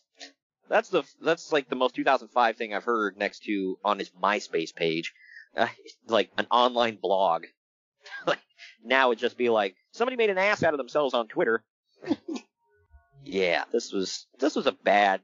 [0.69, 4.73] That's the that's like the most 2005 thing I've heard next to on his MySpace
[4.73, 5.13] page,
[5.57, 5.67] uh,
[6.07, 7.43] like an online blog.
[8.83, 11.63] Now it'd just be like somebody made an ass out of themselves on Twitter.
[13.23, 15.21] yeah, this was this was a bad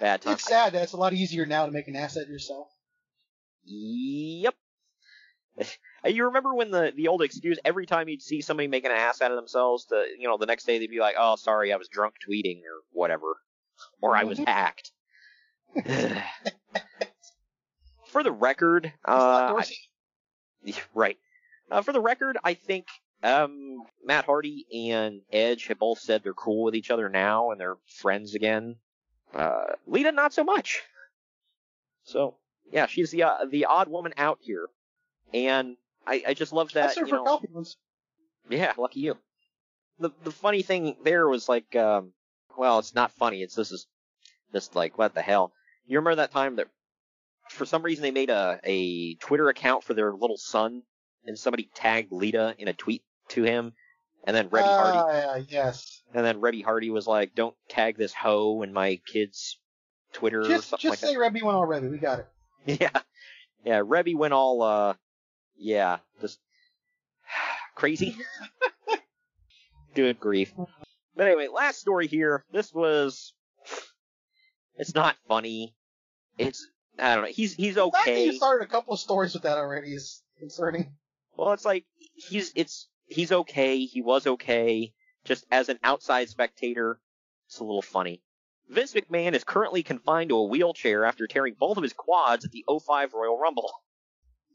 [0.00, 0.34] bad time.
[0.34, 2.68] It's sad that it's a lot easier now to make an ass out of yourself.
[3.64, 4.54] Yep.
[6.06, 9.22] You remember when the the old excuse every time you'd see somebody make an ass
[9.22, 11.76] out of themselves, the you know the next day they'd be like, "Oh, sorry, I
[11.76, 13.38] was drunk tweeting or whatever,
[14.02, 14.90] or I was hacked."
[18.08, 19.62] For the record, uh,
[20.66, 21.16] I- right.
[21.70, 22.86] Uh, for the record, I think
[23.22, 27.60] um, Matt Hardy and Edge have both said they're cool with each other now and
[27.60, 28.76] they're friends again.
[29.34, 30.82] Uh, Lita, not so much.
[32.04, 32.36] So
[32.70, 34.66] yeah, she's the uh, the odd woman out here,
[35.32, 36.88] and I, I just love that.
[36.88, 37.76] That's her you for know, compliments.
[38.48, 39.16] yeah, lucky you.
[39.98, 42.12] The the funny thing there was like, um,
[42.56, 43.42] well, it's not funny.
[43.42, 43.86] It's this is
[44.52, 45.52] just like what the hell.
[45.86, 46.68] You remember that time that
[47.50, 50.82] for some reason they made a a Twitter account for their little son,
[51.26, 53.72] and somebody tagged Lita in a tweet to him,
[54.26, 56.02] and then Reby Hardy Ah, yes.
[56.12, 59.58] and then Reby Hardy was like, "Don't tag this hoe in my kid's
[60.12, 61.90] Twitter or Just just like say Reby went all Reby.
[61.90, 62.26] We got it.
[62.80, 63.00] Yeah,
[63.64, 63.80] yeah.
[63.80, 64.94] Reby went all, uh,
[65.56, 66.38] yeah, just
[67.74, 68.16] crazy.
[69.94, 70.52] Good grief.
[71.16, 72.44] But anyway, last story here.
[72.52, 73.32] This was.
[74.76, 75.74] It's not funny.
[76.38, 76.66] It's
[76.98, 77.30] I don't know.
[77.30, 78.24] He's he's The fact that okay.
[78.26, 80.94] you started a couple of stories with that already is concerning.
[81.36, 83.84] Well, it's like he's it's he's okay.
[83.84, 84.92] He was okay.
[85.24, 87.00] Just as an outside spectator,
[87.46, 88.22] it's a little funny.
[88.68, 92.50] Vince McMahon is currently confined to a wheelchair after tearing both of his quads at
[92.50, 93.70] the 05 Royal Rumble.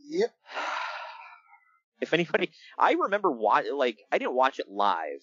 [0.07, 0.33] Yep.
[2.01, 5.21] If anybody, I remember wa like I didn't watch it live,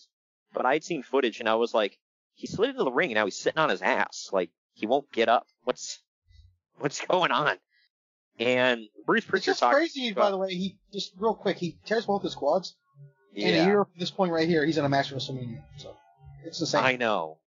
[0.53, 1.99] but I'd seen footage and I was like,
[2.35, 5.11] he slid into the ring and now he's sitting on his ass, like he won't
[5.11, 5.47] get up.
[5.65, 6.03] What's
[6.77, 7.57] what's going on?
[8.39, 10.55] And Bruce It's Pritchard just talked crazy, by the way.
[10.55, 11.57] He just real quick.
[11.59, 12.75] He tears both his quads,
[13.35, 13.63] and Yeah.
[13.63, 15.63] a year from this point right here, he's in a match at WrestleMania.
[15.79, 15.97] So
[16.45, 16.85] it's the same.
[16.85, 17.39] I know.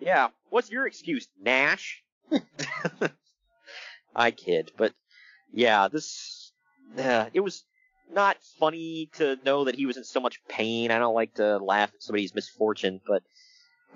[0.00, 0.28] Yeah.
[0.50, 2.02] What's your excuse, Nash?
[4.14, 4.92] I kid, but
[5.52, 6.52] yeah, this
[6.98, 7.64] uh, it was
[8.10, 10.90] not funny to know that he was in so much pain.
[10.90, 13.22] I don't like to laugh at somebody's misfortune, but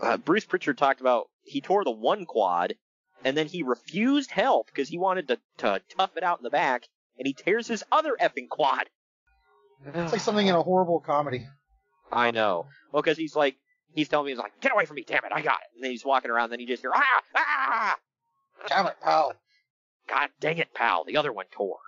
[0.00, 2.74] uh, Bruce Pritchard talked about he tore the one quad
[3.24, 6.50] and then he refused help because he wanted to, to tough it out in the
[6.50, 8.88] back, and he tears his other effing quad.
[9.86, 11.46] It's like something in a horrible comedy.
[12.10, 12.66] I know.
[12.92, 13.56] Well, because he's like,
[13.94, 15.74] he's telling me, he's like, get away from me, damn it, I got it.
[15.74, 17.96] And then he's walking around, and then you just hear, ah, ah!
[18.68, 19.34] Damn it, pal.
[20.08, 21.78] God dang it, pal, the other one tore.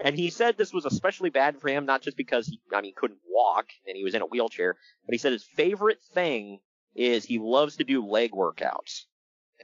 [0.00, 2.94] And he said this was especially bad for him, not just because he, I mean,
[2.96, 6.60] couldn't walk and he was in a wheelchair, but he said his favorite thing
[6.94, 9.04] is he loves to do leg workouts.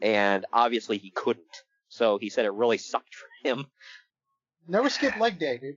[0.00, 1.62] And obviously he couldn't.
[1.88, 3.66] So he said it really sucked for him.
[4.68, 5.76] Never skip leg day, dude.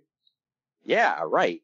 [0.85, 1.61] Yeah, right.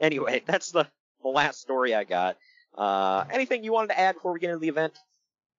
[0.00, 0.86] Anyway, that's the,
[1.22, 2.36] the last story I got.
[2.76, 4.98] Uh, anything you wanted to add before we get into the event?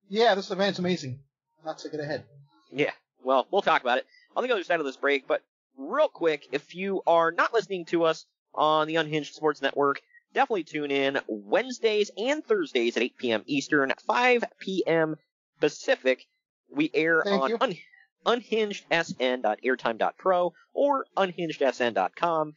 [0.09, 1.19] Yeah, this event's amazing.
[1.65, 2.25] Not to get ahead.
[2.71, 2.91] Yeah.
[3.23, 5.27] Well, we'll talk about it on the other side of this break.
[5.27, 5.41] But
[5.77, 10.01] real quick, if you are not listening to us on the Unhinged Sports Network,
[10.33, 13.43] definitely tune in Wednesdays and Thursdays at 8 p.m.
[13.47, 15.17] Eastern, 5 p.m.
[15.59, 16.25] Pacific.
[16.69, 17.77] We air Thank on un-
[18.25, 22.53] unhingedsn.airtime.pro or unhingedsn.com.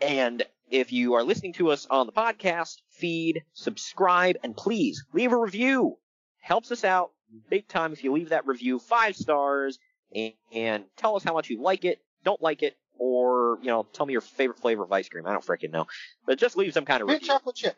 [0.00, 5.32] And if you are listening to us on the podcast feed, subscribe and please leave
[5.32, 5.98] a review.
[6.40, 7.12] Helps us out
[7.48, 9.78] big time if you leave that review five stars
[10.14, 12.00] and, and tell us how much you like it.
[12.24, 15.26] don't like it, or you know, tell me your favorite flavor of ice cream.
[15.26, 15.86] I don't freaking know,
[16.26, 17.34] but just leave some kind of Mint review.
[17.34, 17.76] chocolate chip.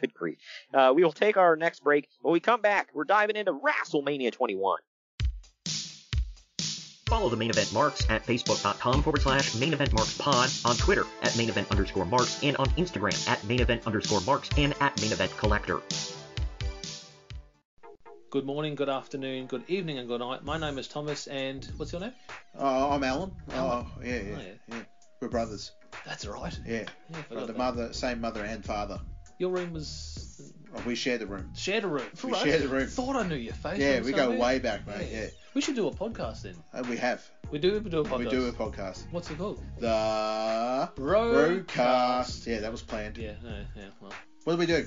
[0.00, 0.38] Good grief.
[0.72, 2.08] Uh, we will take our next break.
[2.20, 4.78] When we come back, we're diving into WrestleMania 21.
[7.06, 11.04] Follow the main event marks at facebook.com forward slash main event marks pod, on Twitter
[11.22, 15.00] at main event underscore marks, and on Instagram at main event underscore marks and at
[15.00, 15.80] main event collector.
[18.30, 20.44] Good morning, good afternoon, good evening, and good night.
[20.44, 22.12] My name is Thomas, and what's your name?
[22.58, 23.32] Oh, I'm Alan.
[23.52, 23.86] Alan.
[23.86, 24.52] Oh, yeah, yeah, Oh, yeah.
[24.68, 24.82] yeah.
[25.22, 25.72] We're brothers.
[26.04, 26.56] That's right.
[26.66, 26.72] Yeah.
[26.74, 27.58] Yeah, I Got forgot the that.
[27.58, 29.00] mother, same mother and father.
[29.38, 31.50] Your room was Oh, we share the room.
[31.54, 32.04] shared a room.
[32.22, 32.42] We Right.
[32.42, 32.86] share the room.
[32.88, 33.78] Thought I knew your face.
[33.78, 34.38] Yeah, we go somewhere.
[34.38, 35.08] way back, mate.
[35.10, 35.26] Yeah.
[35.54, 36.56] We should do a podcast then.
[36.74, 37.24] Uh, we have.
[37.50, 37.80] We do.
[37.80, 38.18] We do a podcast.
[38.18, 39.10] We do a podcast.
[39.10, 39.62] What's it called?
[39.78, 39.86] The
[40.96, 41.64] Roadcast.
[41.66, 42.46] Roadcast.
[42.46, 43.16] Yeah, that was planned.
[43.16, 43.32] Yeah.
[43.42, 43.62] Yeah.
[43.74, 44.12] yeah well.
[44.44, 44.86] What do we do?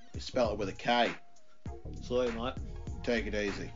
[0.13, 1.09] We spell it with a K.
[2.01, 2.53] Sorry, mate.
[3.03, 3.69] Take it easy.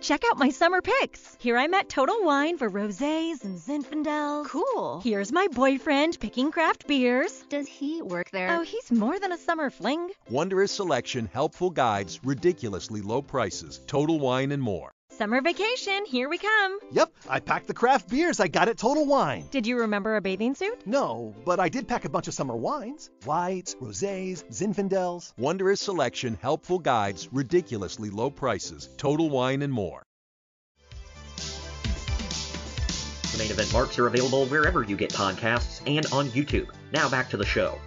[0.00, 1.36] Check out my summer pics.
[1.40, 4.46] Here I'm at Total Wine for rosés and Zinfandels.
[4.46, 5.02] Cool.
[5.04, 7.44] Here's my boyfriend picking craft beers.
[7.50, 8.50] Does he work there?
[8.50, 10.08] Oh, he's more than a summer fling.
[10.30, 14.90] Wondrous selection, helpful guides, ridiculously low prices, total wine and more.
[15.20, 16.78] Summer vacation, here we come.
[16.92, 19.46] Yep, I packed the craft beers I got at Total Wine.
[19.50, 20.86] Did you remember a bathing suit?
[20.86, 23.10] No, but I did pack a bunch of summer wines.
[23.26, 25.34] Whites, rosés, Zinfandels.
[25.36, 30.02] Wondrous selection, helpful guides, ridiculously low prices, total wine and more.
[33.32, 36.70] The main event marks are available wherever you get podcasts and on YouTube.
[36.92, 37.78] Now back to the show.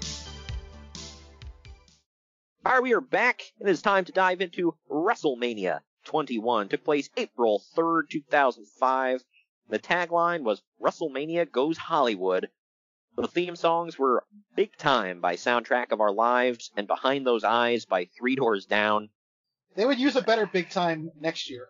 [2.63, 3.41] All right, we are back.
[3.59, 6.69] And It is time to dive into WrestleMania 21.
[6.69, 9.23] Took place April 3rd, 2005.
[9.69, 12.49] The tagline was WrestleMania Goes Hollywood.
[13.15, 17.85] The theme songs were Big Time by Soundtrack of Our Lives and Behind Those Eyes
[17.85, 19.09] by Three Doors Down.
[19.75, 21.69] They would use a better big time next year.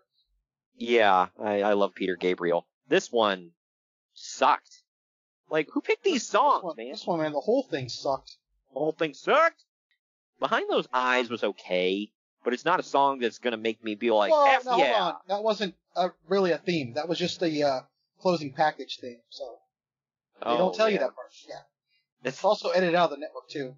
[0.75, 2.65] Yeah, I, I love Peter Gabriel.
[2.87, 3.51] This one
[4.13, 4.83] sucked.
[5.49, 6.91] Like, who picked these songs, man?
[6.91, 8.37] This one, man, the whole thing sucked.
[8.73, 9.65] The whole thing sucked.
[10.39, 12.11] Behind Those Eyes was okay,
[12.43, 14.93] but it's not a song that's gonna make me be like, well, F no, yeah.
[14.93, 15.15] hold on.
[15.27, 16.93] That wasn't uh really a theme.
[16.95, 17.79] That was just the uh,
[18.21, 19.19] closing package theme.
[19.29, 19.57] So
[20.41, 21.27] they Oh, don't tell you that part.
[21.47, 21.55] Yeah.
[22.25, 23.75] It's also edited out of the network too.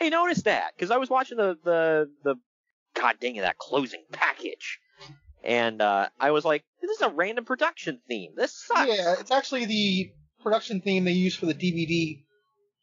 [0.00, 2.36] I noticed that because I was watching the the the
[2.94, 4.78] god dang it that closing package,
[5.44, 8.32] and uh, I was like, this is a random production theme.
[8.36, 8.88] This sucks.
[8.88, 12.22] Yeah, it's actually the production theme they use for the DVD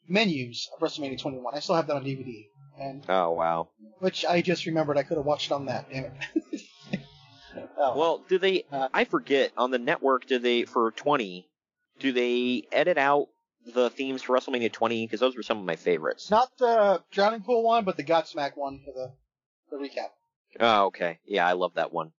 [0.07, 1.55] menus of WrestleMania 21.
[1.55, 2.45] I still have that on DVD,
[2.79, 3.69] and Oh wow.
[3.99, 5.89] which I just remembered I could have watched on that.
[5.91, 6.61] Damn it.
[7.81, 7.97] Oh.
[7.97, 8.65] Well, do they?
[8.71, 10.27] I forget on the network.
[10.27, 11.47] Do they for 20?
[11.99, 13.29] Do they edit out
[13.73, 15.05] the themes for WrestleMania 20?
[15.05, 16.29] Because those were some of my favorites.
[16.29, 19.11] Not the Drowning Pool one, but the Godsmack one for the
[19.71, 20.09] the recap.
[20.59, 21.19] Oh, okay.
[21.25, 22.11] Yeah, I love that one.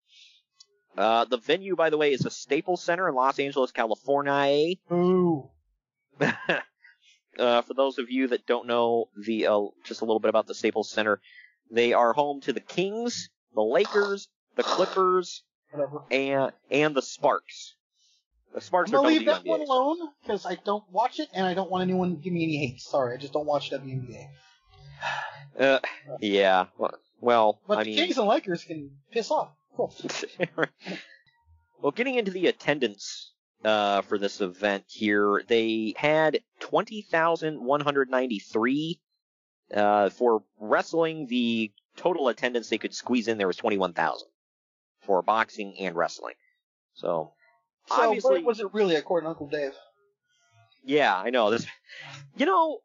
[0.96, 4.74] Uh, the venue, by the way, is the Staples Center in Los Angeles, California.
[4.90, 5.48] Ooh.
[7.40, 10.46] uh, for those of you that don't know the uh, just a little bit about
[10.46, 11.20] the Staples Center,
[11.70, 15.42] they are home to the Kings, the Lakers, the Clippers,
[16.10, 17.74] and and the Sparks.
[18.54, 21.28] The Sparks I'm are gonna leave the that one alone because I don't watch it
[21.32, 22.80] and I don't want anyone to give me any hate.
[22.80, 24.28] Sorry, I just don't watch WNBA.
[25.58, 25.78] Uh,
[26.20, 26.66] yeah.
[26.78, 29.50] Well, well But I the mean, Kings and Lakers can piss off.
[29.76, 29.94] Cool.
[31.80, 33.29] well, getting into the attendance
[33.64, 39.00] uh, for this event here, they had 20,193
[39.74, 41.26] uh, for wrestling.
[41.26, 44.28] The total attendance they could squeeze in there was 21,000
[45.02, 46.34] for boxing and wrestling.
[46.94, 47.32] So,
[47.86, 49.72] So obviously, was it really, according to Uncle Dave?
[50.84, 51.66] yeah, I know this.
[52.36, 52.78] You know,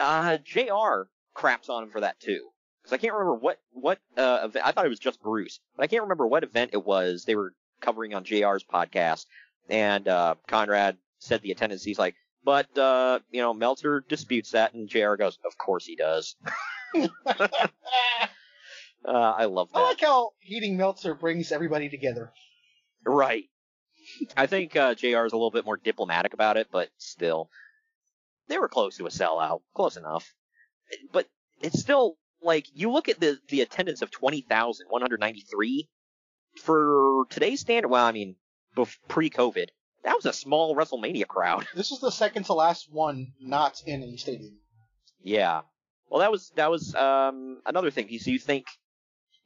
[0.00, 1.02] uh, Jr.
[1.34, 2.48] craps on him for that too.
[2.82, 4.66] Because I can't remember what what uh, event.
[4.66, 7.24] I thought it was just Bruce, but I can't remember what event it was.
[7.24, 9.26] They were covering on Jr's podcast,
[9.70, 11.84] and uh, Conrad said the attendance.
[11.84, 12.14] He's like,
[12.44, 15.14] but uh, you know, Meltzer disputes that, and Jr.
[15.14, 16.36] goes, of course he does.
[16.94, 17.08] uh,
[19.04, 19.78] I love that.
[19.78, 22.32] I like how Heating Meltzer brings everybody together.
[23.06, 23.44] Right.
[24.36, 27.50] I think uh, JR is a little bit more diplomatic about it, but still,
[28.48, 30.32] they were close to a sellout, close enough.
[31.12, 31.28] But
[31.60, 35.42] it's still like you look at the the attendance of twenty thousand one hundred ninety
[35.42, 35.88] three
[36.56, 37.88] for today's standard.
[37.88, 38.36] Well, I mean,
[39.08, 39.66] pre-COVID,
[40.04, 41.66] that was a small WrestleMania crowd.
[41.74, 44.58] This is the second to last one not in a stadium.
[45.22, 45.62] Yeah.
[46.08, 48.08] Well, that was that was um another thing.
[48.18, 48.66] So you think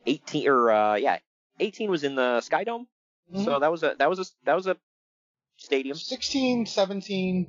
[0.07, 1.18] 18 or uh yeah,
[1.61, 2.87] 18 was in the Sky Dome.
[3.33, 3.45] Mm-hmm.
[3.45, 4.77] So that was a that was a that was a
[5.57, 5.97] stadium.
[5.97, 7.47] 16, 17,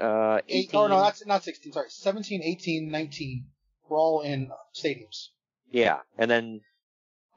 [0.00, 0.58] Uh, 18.
[0.58, 1.88] eight, oh no, that's not 16, sorry.
[1.90, 3.46] 17, 18, 19
[3.88, 5.28] were all in stadiums.
[5.70, 6.60] Yeah, and then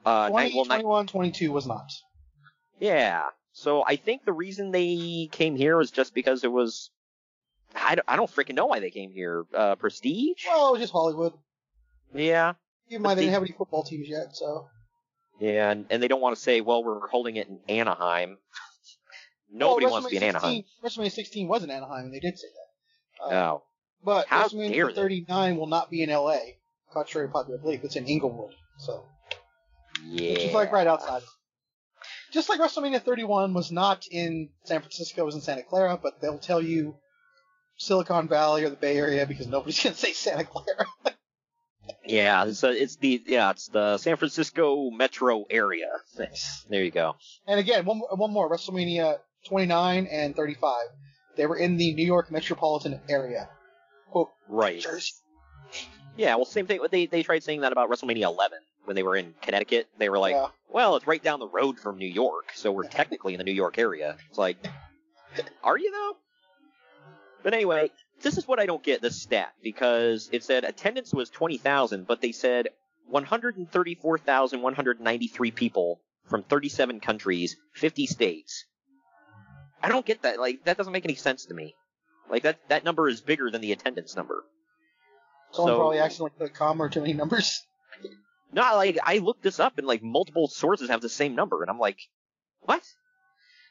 [0.04, 1.90] uh, 20, nine, well, nine, 21, 22 was not.
[2.80, 3.24] yeah.
[3.58, 6.90] So I think the reason they came here was just because it was.
[7.74, 9.46] I don't, I don't freaking know why they came here.
[9.52, 10.46] Uh, prestige?
[10.46, 11.32] Well, it was just Hollywood.
[12.14, 12.54] Yeah.
[12.88, 14.68] Keep in mind, they didn't have any football teams yet, so.
[15.40, 18.38] Yeah, and, and they don't want to say, well, we're holding it in Anaheim.
[19.52, 20.64] Nobody well, wants to be in WrestleMania Anaheim.
[20.82, 23.24] 16 WrestleMania 16 was in Anaheim, and they did say that.
[23.24, 23.62] Uh, No.
[24.04, 24.94] But How WrestleMania dare they.
[24.94, 26.38] 39 will not be in LA,
[26.92, 27.82] contrary to popular belief.
[27.82, 29.04] It's in Inglewood, so.
[30.06, 30.30] Yeah.
[30.32, 31.22] Which is like right outside.
[32.32, 36.20] Just like WrestleMania 31 was not in San Francisco, it was in Santa Clara, but
[36.20, 36.96] they'll tell you
[37.78, 40.86] Silicon Valley or the Bay Area because nobody's gonna say Santa Clara.
[42.04, 45.88] Yeah, it's, uh, it's the yeah, it's the San Francisco metro area.
[46.68, 47.16] There you go.
[47.46, 50.74] and again, one more- one more WrestleMania 29 and 35.
[51.36, 53.48] They were in the New York metropolitan area.
[54.10, 54.84] Quote, Right.
[56.16, 56.80] Yeah, well, same thing.
[56.90, 58.58] They they tried saying that about WrestleMania 11
[58.88, 59.86] when they were in Connecticut.
[59.98, 60.46] They were like, Yeah.
[60.70, 63.52] well, it's right down the road from New York, so we're technically in the New
[63.52, 64.16] York area.
[64.30, 64.56] It's like,
[65.62, 66.16] are you though?
[67.44, 67.90] But anyway,
[68.22, 72.20] this is what I don't get this stat because it said attendance was 20,000, but
[72.22, 72.68] they said
[73.10, 78.64] 134,193 people from 37 countries, 50 states.
[79.82, 80.40] I don't get that.
[80.40, 81.74] Like that doesn't make any sense to me.
[82.30, 84.44] Like that that number is bigger than the attendance number.
[85.52, 87.62] someone So- probably accidentally put a comma or too many numbers.
[88.52, 91.70] Not like I looked this up and like multiple sources have the same number, and
[91.70, 91.98] I'm like,
[92.60, 92.82] what?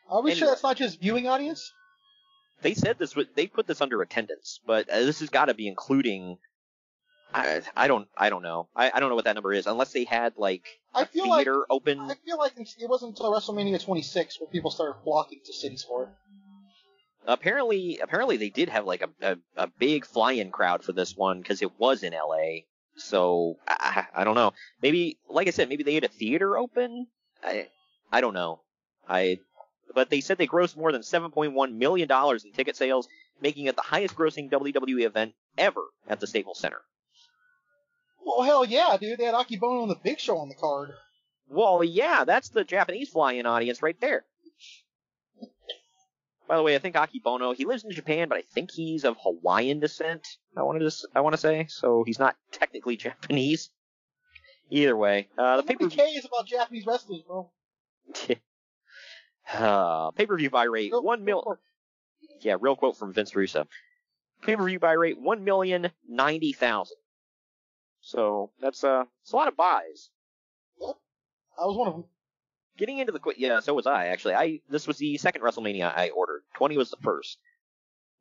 [0.09, 1.73] Are we And- sure that's not just viewing audience?
[2.61, 5.67] They said this they put this under attendance, but uh, this has got to be
[5.67, 6.37] including.
[7.33, 9.91] I I don't I don't know I, I don't know what that number is unless
[9.91, 10.63] they had like
[10.95, 11.99] I a feel like theater open.
[11.99, 16.03] I feel like it wasn't until WrestleMania 26 where people started flocking to cities for
[16.03, 16.09] it.
[17.27, 21.41] Apparently apparently they did have like a a, a big fly-in crowd for this one
[21.41, 22.65] because it was in L.A.
[22.97, 24.53] So I, I don't know.
[24.81, 27.07] Maybe like I said, maybe they had a theater open.
[27.43, 27.67] I
[28.11, 28.61] I don't know.
[29.07, 29.39] I
[29.93, 33.07] but they said they grossed more than 7.1 million dollars in ticket sales,
[33.41, 36.81] making it the highest-grossing WWE event ever at the Staples Center.
[38.23, 39.17] Well, hell yeah, dude.
[39.17, 40.91] They had Akebono and the Big Show on the card.
[41.49, 44.25] Well, yeah, that's the Japanese fly-in audience right there.
[46.47, 49.17] By the way, I think Akebono, he lives in Japan, but I think he's of
[49.21, 50.25] Hawaiian descent.
[50.55, 53.69] I wanted to, I want to say, so he's not technically Japanese.
[54.69, 57.49] Either way, uh, the pay per K is about Japanese wrestlers, bro.
[59.53, 61.57] uh, pay per view buy rate one mil.
[62.41, 63.65] Yeah, real quote from Vince Russo.
[64.41, 66.97] Pay per view buy rate one million ninety thousand.
[68.01, 70.09] So that's uh, it's a lot of buys.
[70.81, 72.03] I was one of them.
[72.77, 74.35] Getting into the quick, yeah, so was I actually.
[74.35, 76.43] I this was the second WrestleMania I ordered.
[76.55, 77.37] Twenty was the first.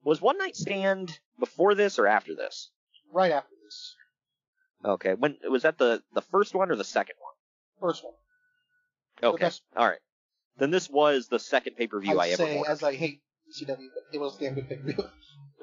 [0.02, 2.70] Was One Night Stand before this or after this?
[3.12, 3.94] Right after this.
[4.84, 7.88] Okay, when was that the the first one or the second one?
[7.88, 8.14] First one.
[9.22, 9.98] Okay, all right.
[10.58, 12.70] Then this was the second pay per view I, ever say, ordered.
[12.70, 13.20] as I hate
[13.52, 15.04] CW, but it was damn good pay-per-view.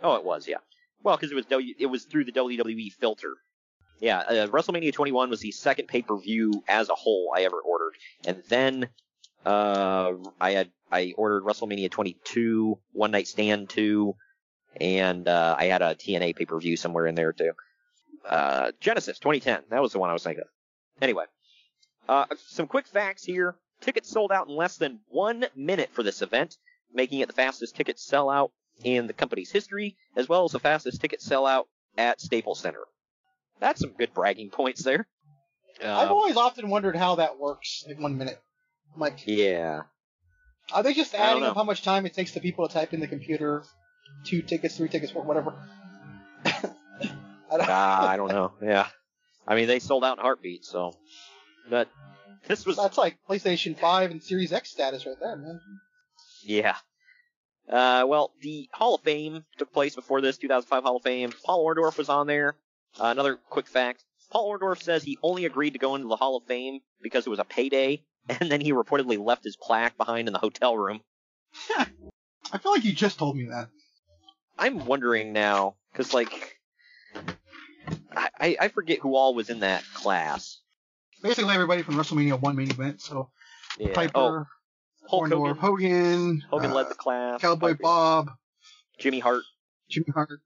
[0.02, 0.58] Oh, it was, yeah.
[1.02, 3.36] Well, because it was w, it was through the WWE filter.
[4.00, 7.60] Yeah, uh, WrestleMania 21 was the second pay per view as a whole I ever
[7.60, 7.94] ordered,
[8.26, 8.90] and then
[9.46, 14.16] uh, I had I ordered WrestleMania 22, One Night Stand 2,
[14.80, 17.52] and uh, I had a TNA pay per view somewhere in there too.
[18.28, 20.50] Uh, Genesis 2010, that was the one I was thinking of.
[21.02, 21.26] Anyway,
[22.08, 23.56] uh, some quick facts here.
[23.82, 26.58] Tickets sold out in less than one minute for this event,
[26.94, 28.52] making it the fastest ticket sellout
[28.84, 31.66] in the company's history, as well as the fastest ticket sellout
[31.98, 32.84] at Staples Center.
[33.60, 35.08] That's some good bragging points there.
[35.82, 38.40] I've Um, always often wondered how that works in one minute.
[38.94, 39.82] I'm like, yeah.
[40.74, 41.50] are they just I don't adding know.
[41.50, 43.64] up how much time it takes the people to type in the computer?
[44.26, 45.54] Two tickets, three tickets, whatever.
[47.56, 48.54] Ah, I don't know.
[48.62, 48.88] Yeah.
[49.48, 50.94] I mean, they sold out in heartbeat, so.
[51.70, 51.88] But
[52.48, 52.78] this was.
[52.78, 55.60] That's like PlayStation 5 and Series X status right there, man.
[56.44, 56.76] Yeah.
[57.70, 61.32] Uh, well, the Hall of Fame took place before this 2005 Hall of Fame.
[61.46, 62.56] Paul Orndorff was on there.
[63.00, 66.38] Uh, another quick fact: Paul Orndorff says he only agreed to go into the Hall
[66.38, 70.28] of Fame because it was a payday, and then he reportedly left his plaque behind
[70.28, 71.02] in the hotel room.
[72.52, 73.70] I feel like you just told me that.
[74.58, 76.60] I'm wondering now, because like,
[78.16, 80.60] I, I forget who all was in that class.
[81.22, 83.30] Basically, everybody from WrestleMania 1 main event, so
[83.80, 83.94] Yeah.
[83.96, 84.48] Piper,
[85.06, 86.42] Oh, Hulk Orndorff, Hogan.
[86.42, 87.42] Hogan, Hogan uh, led the class.
[87.42, 88.32] Cowboy Bob,
[89.00, 89.44] Jimmy Hart,
[89.90, 90.42] Jimmy Hart.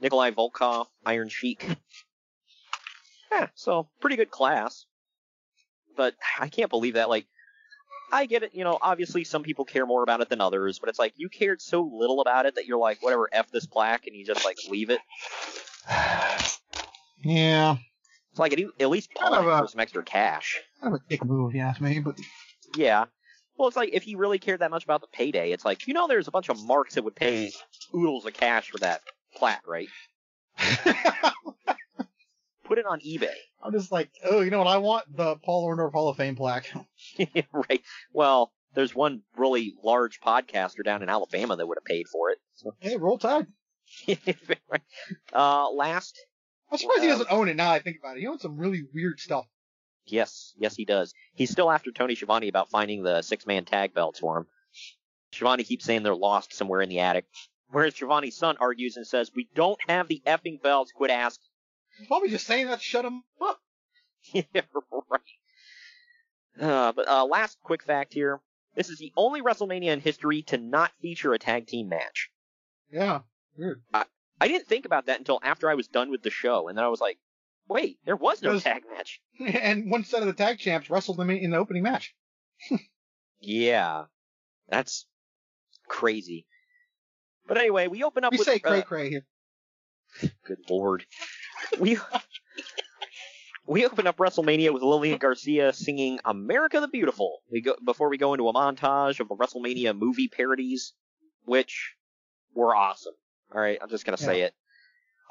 [0.00, 1.66] Nikolai Volkov, Iron Sheik.
[3.32, 4.84] yeah, so pretty good class.
[5.96, 7.08] But I can't believe that.
[7.08, 7.26] Like,
[8.12, 8.54] I get it.
[8.54, 11.28] You know, obviously some people care more about it than others, but it's like you
[11.28, 14.44] cared so little about it that you're like, whatever, f this plaque, and you just
[14.44, 15.00] like leave it.
[17.24, 17.76] Yeah,
[18.30, 20.60] It's like at, e- at least Kind pawn of it a- for some extra cash.
[20.80, 21.98] kind of a dick move, yeah, to me.
[21.98, 22.16] But
[22.76, 23.06] Yeah.
[23.56, 25.94] Well, it's like if he really cared that much about the payday, it's like you
[25.94, 27.50] know there's a bunch of marks that would pay
[27.92, 29.00] oodles of cash for that
[29.38, 29.88] plaque, right?
[32.64, 33.32] Put it on eBay.
[33.62, 35.04] I'm just like, oh, you know what I want?
[35.16, 36.70] The Paul Orndorff Hall of Fame plaque.
[37.52, 37.82] right.
[38.12, 42.38] Well, there's one really large podcaster down in Alabama that would have paid for it.
[42.54, 42.74] So.
[42.80, 43.46] Hey, roll tide.
[45.32, 46.18] uh, last.
[46.70, 47.70] I'm surprised he uh, doesn't own it now.
[47.70, 48.20] I think about it.
[48.20, 49.46] He owns some really weird stuff.
[50.04, 51.14] Yes, yes, he does.
[51.34, 54.46] He's still after Tony Schiavone about finding the six-man tag belts for him.
[55.32, 57.26] Schiavone keeps saying they're lost somewhere in the attic.
[57.70, 60.92] Whereas Giovanni's son argues and says, "We don't have the effing belts.
[60.92, 61.48] Quit asking."
[62.06, 63.60] Probably just saying that shut him up.
[64.32, 64.42] yeah,
[65.10, 65.20] right.
[66.60, 68.40] Uh, but uh, last quick fact here:
[68.74, 72.30] this is the only WrestleMania in history to not feature a tag team match.
[72.90, 73.20] Yeah,
[73.56, 73.82] weird.
[73.92, 74.04] I,
[74.40, 76.84] I didn't think about that until after I was done with the show, and then
[76.84, 77.18] I was like,
[77.68, 81.30] "Wait, there was no tag match." And one set of the tag champs wrestled them
[81.30, 82.14] in the opening match.
[83.40, 84.06] Yeah,
[84.68, 85.06] that's
[85.86, 86.44] crazy.
[87.48, 89.26] But anyway, we open up We with say uh, cray cray here.
[90.44, 91.04] Good lord.
[91.80, 91.98] We
[93.66, 98.18] we open up WrestleMania with Lillian Garcia singing "America the Beautiful." We go before we
[98.18, 100.92] go into a montage of the WrestleMania movie parodies,
[101.44, 101.94] which
[102.54, 103.14] were awesome.
[103.54, 104.54] All right, I'm just gonna say it.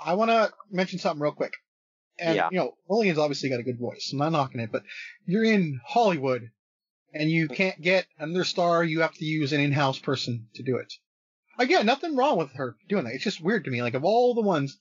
[0.03, 1.53] I want to mention something real quick.
[2.19, 2.49] And, Yeah.
[2.51, 4.09] you know, Lillian's obviously got a good voice.
[4.11, 4.83] I'm not knocking it, but
[5.25, 6.49] you're in Hollywood
[7.13, 8.83] and you can't get another star.
[8.83, 10.93] You have to use an in-house person to do it.
[11.57, 13.13] Again, nothing wrong with her doing that.
[13.13, 13.81] It's just weird to me.
[13.81, 14.77] Like, of all the ones,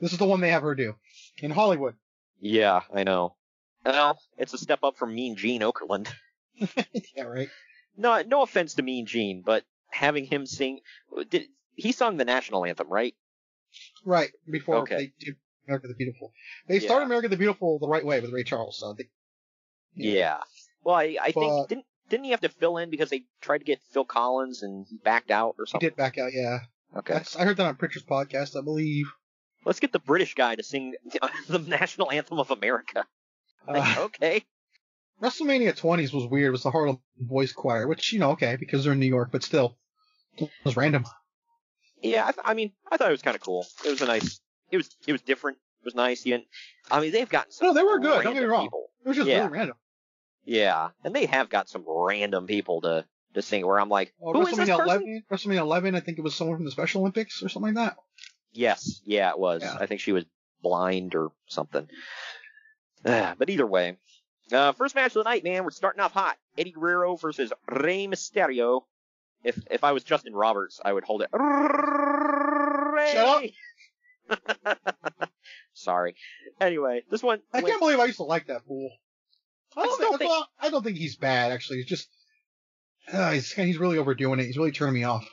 [0.00, 0.94] this is the one they have her do.
[1.38, 1.94] In Hollywood.
[2.40, 3.36] Yeah, I know.
[3.84, 6.08] Well, it's a step up from Mean Gene Okerlund.
[7.16, 7.48] yeah, right.
[7.96, 10.80] No, no offense to Mean Gene, but having him sing,
[11.30, 11.44] did
[11.74, 13.14] he sung the national anthem, right?
[14.04, 14.30] Right.
[14.50, 14.96] Before Okay.
[14.96, 15.36] they did
[15.66, 16.32] America the Beautiful.
[16.66, 19.08] They started America the Beautiful the right way with Ray Charles, so they,
[19.94, 20.38] Yeah.
[20.84, 23.58] Well, I, I But- think didn't didn't he have to fill in because they tried
[23.58, 25.84] to get Phil Collins and he backed out or something?
[25.86, 26.60] he did back out, yeah.
[26.96, 27.12] Okay.
[27.14, 29.06] That's, I heard that on Pritchard's podcast, I believe.
[29.64, 30.94] Let's get the British guy to sing
[31.48, 33.04] the national anthem of America.
[33.66, 34.44] Like, Uh, okay.
[35.22, 36.48] WrestleMania 20s was weird.
[36.48, 39.30] It was the Harlem Boys Choir, which, you know, okay, because they're in New York,
[39.32, 39.76] but still,
[40.36, 41.04] it was random.
[42.00, 43.66] Yeah, I, th- I mean, I thought it was kind of cool.
[43.84, 44.40] It was a nice.
[44.70, 45.58] It was it was different.
[45.82, 46.24] It was nice.
[46.24, 46.46] You didn't,
[46.90, 47.66] I mean, they've gotten some.
[47.68, 48.22] No, they were good.
[48.22, 48.66] Don't get me wrong.
[48.66, 48.90] People.
[49.04, 49.38] It was just Yeah.
[49.38, 49.76] really random.
[50.48, 53.66] Yeah, and they have got some random people to to sing.
[53.66, 54.84] Where I'm like, Oh, who is this person?
[54.84, 57.84] 11, WrestleMania 11, I think it was someone from the Special Olympics or something like
[57.86, 57.96] that.
[58.52, 59.62] Yes, yeah, it was.
[59.62, 59.76] Yeah.
[59.78, 60.24] I think she was
[60.62, 61.86] blind or something.
[63.04, 63.98] But either way,
[64.50, 65.64] uh, first match of the night, man.
[65.64, 66.36] We're starting off hot.
[66.56, 68.82] Eddie Guerrero versus Rey Mysterio.
[69.44, 71.28] If if I was Justin Roberts, I would hold it.
[73.12, 73.50] Shut
[74.30, 75.28] up.
[75.74, 76.16] Sorry.
[76.60, 77.40] Anyway, this one.
[77.52, 78.90] I can't believe I used to like that fool.
[79.82, 81.78] I don't, think, think- well, I don't think he's bad, actually.
[81.78, 82.08] He's just,
[83.12, 84.46] uh, he's, he's really overdoing it.
[84.46, 85.28] He's really turning me off.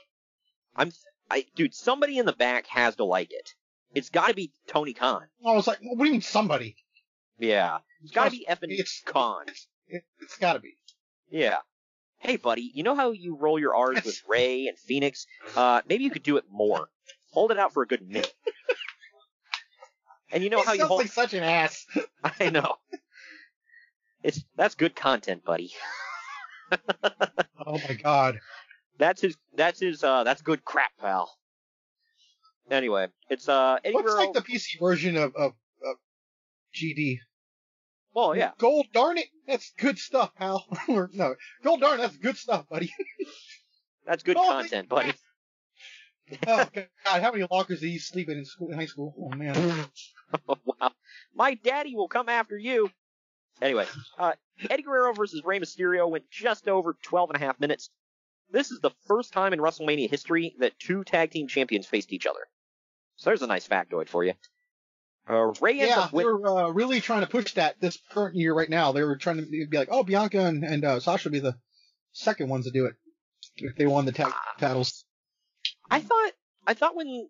[0.75, 0.91] I'm,
[1.29, 3.53] I, dude, somebody in the back has to like it.
[3.93, 5.23] It's got to be Tony Khan.
[5.45, 6.75] I was like, what do you mean somebody?
[7.39, 9.45] Yeah, it's got to be effing It's Khan.
[9.87, 10.77] It, it's gotta be.
[11.29, 11.57] Yeah.
[12.17, 15.27] Hey, buddy, you know how you roll your R's with Ray and Phoenix?
[15.55, 16.87] Uh, maybe you could do it more.
[17.31, 18.33] Hold it out for a good minute.
[20.31, 21.01] And you know He how you hold.
[21.01, 21.85] like such an ass.
[22.39, 22.75] I know.
[24.25, 25.71] It's that's good content, buddy.
[27.67, 28.39] Oh my god.
[28.99, 29.37] That's his.
[29.55, 30.03] That's his.
[30.03, 31.31] Uh, that's good crap, pal.
[32.69, 34.25] Anyway, it's uh Eddie Looks Guerrero.
[34.25, 35.53] like the PC version of, of,
[35.83, 35.95] of
[36.75, 37.19] GD.
[38.13, 38.51] Well, yeah.
[38.57, 40.65] Gold darn it, that's good stuff, pal.
[40.87, 42.91] or, no, gold darn, that's good stuff, buddy.
[44.07, 45.13] That's good Oh, content, buddy.
[46.45, 49.15] oh god, how many lockers did you sleep in in school, in high school?
[49.19, 49.87] Oh man.
[50.47, 50.91] wow.
[51.33, 52.91] My daddy will come after you.
[53.61, 53.85] Anyway,
[54.17, 54.33] uh,
[54.69, 57.89] Eddie Guerrero versus Rey Mysterio went just over 12 and a half minutes.
[58.51, 62.25] This is the first time in WrestleMania history that two tag team champions faced each
[62.25, 62.41] other.
[63.15, 64.33] So there's a nice factoid for you.
[65.27, 66.23] Uh, Rey ends Yeah, up with.
[66.23, 68.91] they were uh, really trying to push that this current year right now.
[68.91, 71.55] They were trying to be like, oh, Bianca and, and uh, Sasha would be the
[72.11, 72.93] second ones to do it
[73.57, 75.05] if they won the tag titles.
[75.89, 76.31] I thought
[76.67, 77.27] I thought when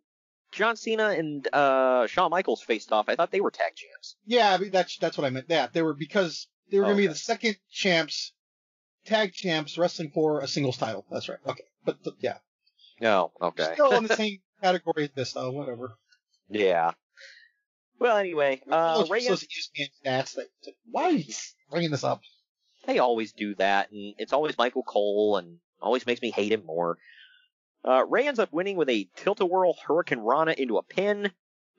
[0.56, 4.16] John Cena and uh, Shawn Michaels faced off, I thought they were tag champs.
[4.26, 5.46] Yeah, I mean, that's that's what I meant.
[5.50, 8.34] Yeah, they were because they were Oh, going to be the second champs
[9.06, 11.06] tag champs wrestling for a singles title.
[11.12, 11.38] That's right.
[11.46, 12.38] Okay, but th- yeah,
[13.00, 13.72] No, okay.
[13.74, 15.52] still in the same category as this though.
[15.52, 15.98] Whatever.
[16.50, 16.92] yeah.
[18.00, 20.48] Well, anyway, uh, Those Reyes, those ESPN stats that,
[20.92, 21.34] why are you
[21.70, 22.22] bringing this up?
[22.86, 26.64] they always do that, and it's always Michael Cole, and always makes me hate him
[26.66, 26.98] more.
[27.88, 31.32] Uh, Rey ends up winning with a tilt-a-whirl hurricanrana into a pin.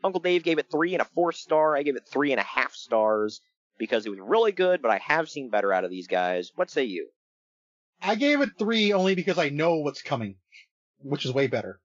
[0.04, 1.76] Uncle Dave gave it three and a four star.
[1.76, 3.40] I gave it three and a half stars
[3.78, 6.52] because it was really good, but I have seen better out of these guys.
[6.54, 7.08] What say you?
[8.00, 10.36] I gave it three only because I know what's coming,
[10.98, 11.80] which is way better.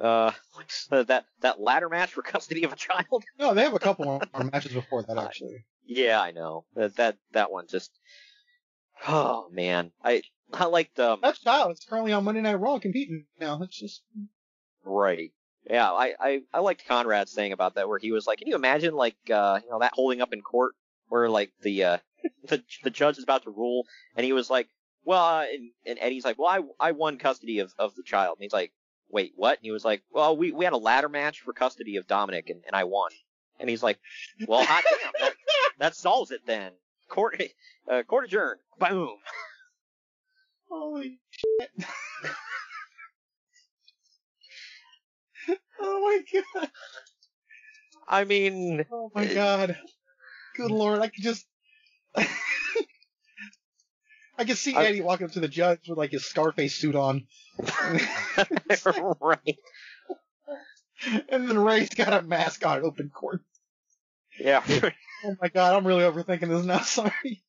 [0.00, 0.32] Uh,
[0.90, 3.24] uh, that that ladder match for custody of a child?
[3.38, 5.64] No, they have a couple more matches before that actually.
[5.86, 6.64] Yeah, I know.
[6.74, 7.90] That that that one just.
[9.06, 13.26] Oh man, I I liked um That child It's currently on Monday Night Raw competing
[13.40, 13.60] now.
[13.62, 14.02] It's just
[14.84, 15.30] right.
[15.68, 18.54] Yeah, I, I I liked Conrad's saying about that where he was like, can you
[18.54, 20.74] imagine like uh you know that holding up in court
[21.08, 21.98] where like the uh
[22.48, 23.86] the the judge is about to rule
[24.16, 24.68] and he was like,
[25.04, 26.48] well, uh, and, and Eddie's like, well,
[26.80, 28.38] I I won custody of of the child.
[28.38, 28.72] And he's like,
[29.10, 29.58] wait, what?
[29.58, 32.50] And he was like, well, we we had a ladder match for custody of Dominic
[32.50, 33.10] and and I won.
[33.60, 33.98] And he's like,
[34.48, 35.34] well, hot damn, that,
[35.78, 36.72] that solves it then.
[37.14, 37.40] Court
[37.88, 38.58] uh, court adjourned.
[38.80, 39.16] Boom.
[40.68, 41.70] holy shit.
[45.80, 46.70] oh my god.
[48.08, 49.78] I mean, Oh my god.
[50.56, 51.46] Good lord, I could just
[52.16, 52.26] I
[54.44, 57.28] could see I- Eddie walking up to the judge with like his Scarface suit on.
[59.20, 59.58] right.
[61.28, 63.40] And then Rey's got a mask on open court.
[64.40, 64.64] Yeah.
[65.24, 67.42] Oh my god, I'm really overthinking this now, sorry.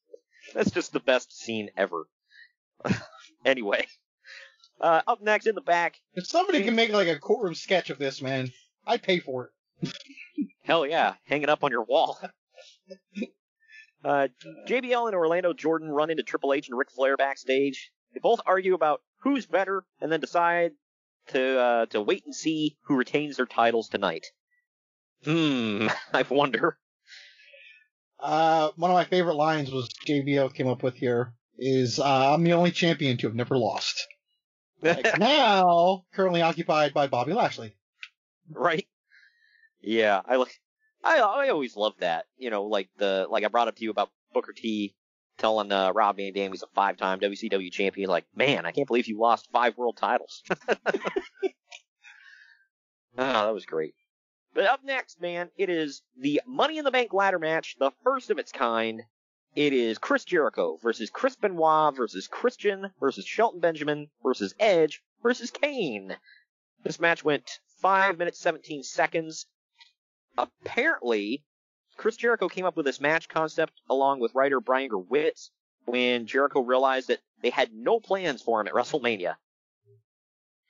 [0.53, 2.07] That's just the best scene ever.
[3.45, 3.85] anyway,
[4.79, 7.97] uh, up next in the back, If somebody can make like a courtroom sketch of
[7.97, 8.51] this, man,
[8.85, 9.51] I'd pay for
[9.81, 9.93] it.
[10.63, 12.19] hell yeah, hang it up on your wall.
[14.03, 14.27] Uh,
[14.67, 17.91] JBL and Orlando Jordan run into Triple H and Ric Flair backstage.
[18.13, 20.73] They both argue about who's better, and then decide
[21.29, 24.27] to uh, to wait and see who retains their titles tonight.
[25.23, 26.77] Hmm, I wonder.
[28.19, 32.43] Uh, one of my favorite lines was JBL came up with here is, uh, I'm
[32.43, 34.07] the only champion to have never lost.
[34.81, 37.75] Like, now, currently occupied by Bobby Lashley.
[38.49, 38.87] right?
[39.81, 40.59] Yeah, I like.
[41.03, 42.25] I I always love that.
[42.37, 44.95] You know, like the like I brought up to you about Booker T
[45.37, 48.09] telling uh, Rob Van Dam he's a five-time WCW champion.
[48.09, 50.43] Like, man, I can't believe you lost five world titles.
[53.17, 53.93] Ah, that was great.
[54.55, 58.29] But up next, man, it is the Money in the Bank ladder match, the first
[58.29, 59.03] of its kind.
[59.53, 65.51] It is Chris Jericho versus Chris Benoit versus Christian versus Shelton Benjamin versus Edge versus
[65.51, 66.15] Kane.
[66.83, 69.45] This match went 5 minutes 17 seconds.
[70.37, 71.43] Apparently,
[71.97, 75.49] Chris Jericho came up with this match concept along with writer Brian Gewirtz
[75.83, 79.35] when Jericho realized that they had no plans for him at WrestleMania.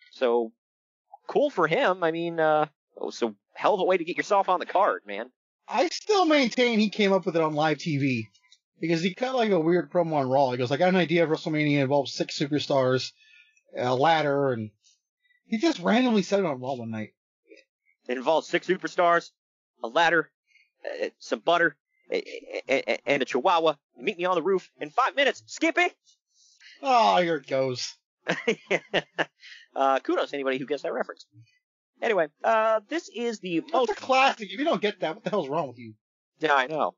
[0.10, 0.54] So,
[1.28, 2.04] cool for him.
[2.04, 2.68] I mean, uh,
[2.98, 5.32] oh, so hell of a way to get yourself on the card, man.
[5.68, 8.24] I still maintain he came up with it on live TV.
[8.80, 10.52] Because he cut like a weird promo on Raw.
[10.52, 13.14] He goes, I got an idea of WrestleMania involves six superstars,
[13.76, 14.70] a ladder, and
[15.48, 17.14] he just randomly said it on Raw one night.
[18.08, 19.32] It involves six superstars,
[19.82, 20.30] a ladder,
[20.86, 21.78] uh, some butter,
[22.12, 23.76] and a chihuahua.
[23.98, 25.42] Meet me on the roof in five minutes.
[25.48, 25.88] Skippy!
[26.82, 27.96] Oh, here it goes.
[29.76, 31.26] uh, kudos to anybody who gets that reference.
[32.02, 34.52] Anyway, uh, this is the most a classic.
[34.52, 35.94] If you don't get that, what the hell's wrong with you?
[36.40, 36.96] Yeah, I know.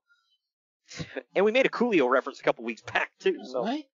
[1.35, 3.37] And we made a Coolio reference a couple weeks back too.
[3.43, 3.85] So Right?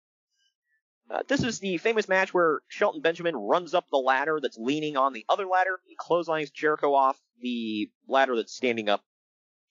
[1.10, 4.96] uh, this is the famous match where Shelton Benjamin runs up the ladder that's leaning
[4.96, 5.80] on the other ladder.
[5.88, 9.04] He clotheslines Jericho off the ladder that's standing up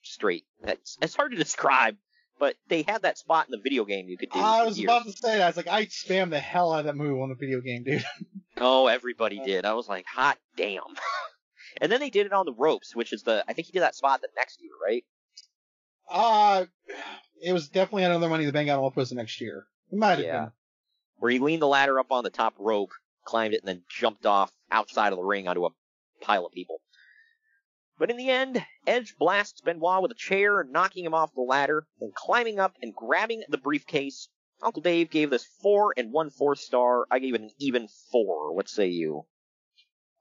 [0.03, 0.45] straight.
[0.65, 1.97] It's, it's hard to describe,
[2.39, 4.41] but they had that spot in the video game you could do.
[4.41, 4.91] I was years.
[4.91, 5.43] about to say that.
[5.43, 7.85] I was like, I spam the hell out of that move on the video game,
[7.85, 8.05] dude.
[8.59, 9.65] Oh, everybody did.
[9.65, 10.83] I was like, hot damn.
[11.81, 13.81] and then they did it on the ropes, which is the I think he did
[13.81, 15.05] that spot the next year, right?
[16.09, 16.67] Uh,
[17.43, 18.69] it was definitely another Money the Bank.
[18.69, 19.65] I don't know if it was the next year.
[19.91, 20.41] It might have Yeah.
[20.41, 20.53] been.
[21.19, 22.91] Where he leaned the ladder up on the top rope,
[23.25, 25.71] climbed it, and then jumped off outside of the ring onto a
[26.21, 26.83] pile of people.
[27.99, 31.87] But in the end, Edge blasts Benoit with a chair, knocking him off the ladder,
[32.01, 34.29] then climbing up and grabbing the briefcase.
[34.63, 37.07] Uncle Dave gave this four and one fourth star.
[37.11, 38.55] I gave it an even four.
[38.55, 39.27] What say you?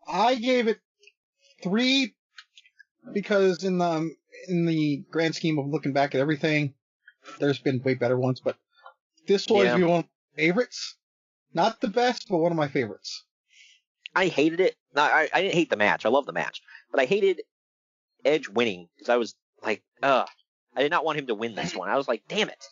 [0.07, 0.79] I gave it
[1.63, 2.15] three
[3.13, 4.15] because in the um,
[4.47, 6.73] in the grand scheme of looking back at everything,
[7.39, 8.57] there's been way better ones, but
[9.27, 9.77] this will Yeah.
[9.77, 10.95] be one of my favorites.
[11.53, 13.23] Not the best, but one of my favorites.
[14.15, 14.75] I hated it.
[14.95, 16.05] I, I didn't hate the match.
[16.05, 16.61] I love the match,
[16.91, 17.41] but I hated
[18.25, 20.27] Edge winning because I was like, ugh,
[20.75, 21.89] I did not want him to win this one.
[21.89, 22.63] I was like, damn it.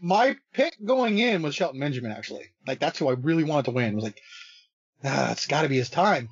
[0.00, 2.44] My pick going in was Shelton Benjamin, actually.
[2.66, 3.92] Like, that's who I really wanted to win.
[3.92, 4.20] It was like,
[5.04, 6.28] ah, it's got to be his time.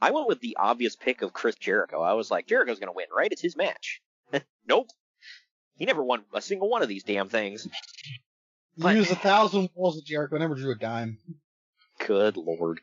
[0.00, 2.00] I went with the obvious pick of Chris Jericho.
[2.02, 3.30] I was like, Jericho's going to win, right?
[3.30, 4.02] It's his match.
[4.66, 4.88] nope.
[5.76, 7.68] He never won a single one of these damn things.
[8.76, 11.18] He used a thousand walls of Jericho, never drew a dime.
[12.06, 12.80] Good lord.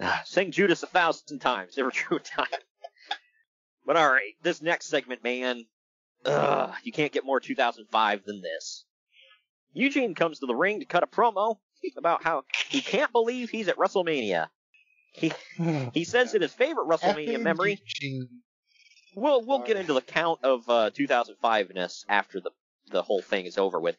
[0.00, 2.60] Ah, Sing Judas a thousand times, never drew a dime.
[3.86, 5.64] But alright, this next segment, man.
[6.24, 8.84] Ugh, you can't get more 2005 than this.
[9.72, 11.56] Eugene comes to the ring to cut a promo
[11.96, 14.48] about how he can't believe he's at WrestleMania.
[15.12, 15.32] He
[15.94, 17.80] he says that his favorite WrestleMania memory.
[19.14, 22.50] We'll we'll get into the count of uh, 2005ness after the
[22.90, 23.96] the whole thing is over with.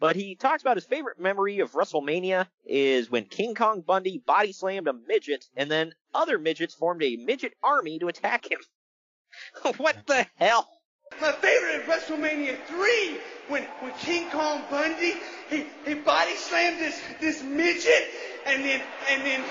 [0.00, 4.52] But he talks about his favorite memory of WrestleMania is when King Kong Bundy body
[4.52, 8.60] slammed a midget, and then other midgets formed a midget army to attack him.
[9.76, 10.68] what the hell?
[11.20, 13.18] My favorite is WrestleMania 3
[13.48, 15.14] when when King Kong Bundy
[15.48, 18.08] he, he body slammed this this midget
[18.46, 19.44] and then and then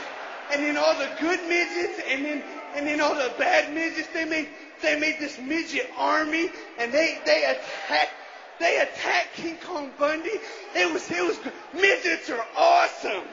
[0.52, 2.44] and then all the good midgets and then
[2.76, 4.48] and then all the bad midgets they made
[4.82, 8.14] they made this midget army and they they attacked
[8.60, 10.32] they attacked King Kong Bundy.
[10.76, 11.40] It was it was
[11.74, 13.24] midgets are awesome.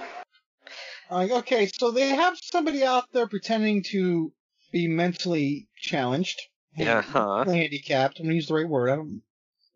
[1.11, 4.32] Like, okay, so they have somebody out there pretending to
[4.74, 6.40] be mentally challenged.
[6.76, 7.44] Yeah, huh?
[7.44, 8.18] Handicapped.
[8.18, 8.90] I'm gonna use the right word.
[8.90, 9.22] I don't.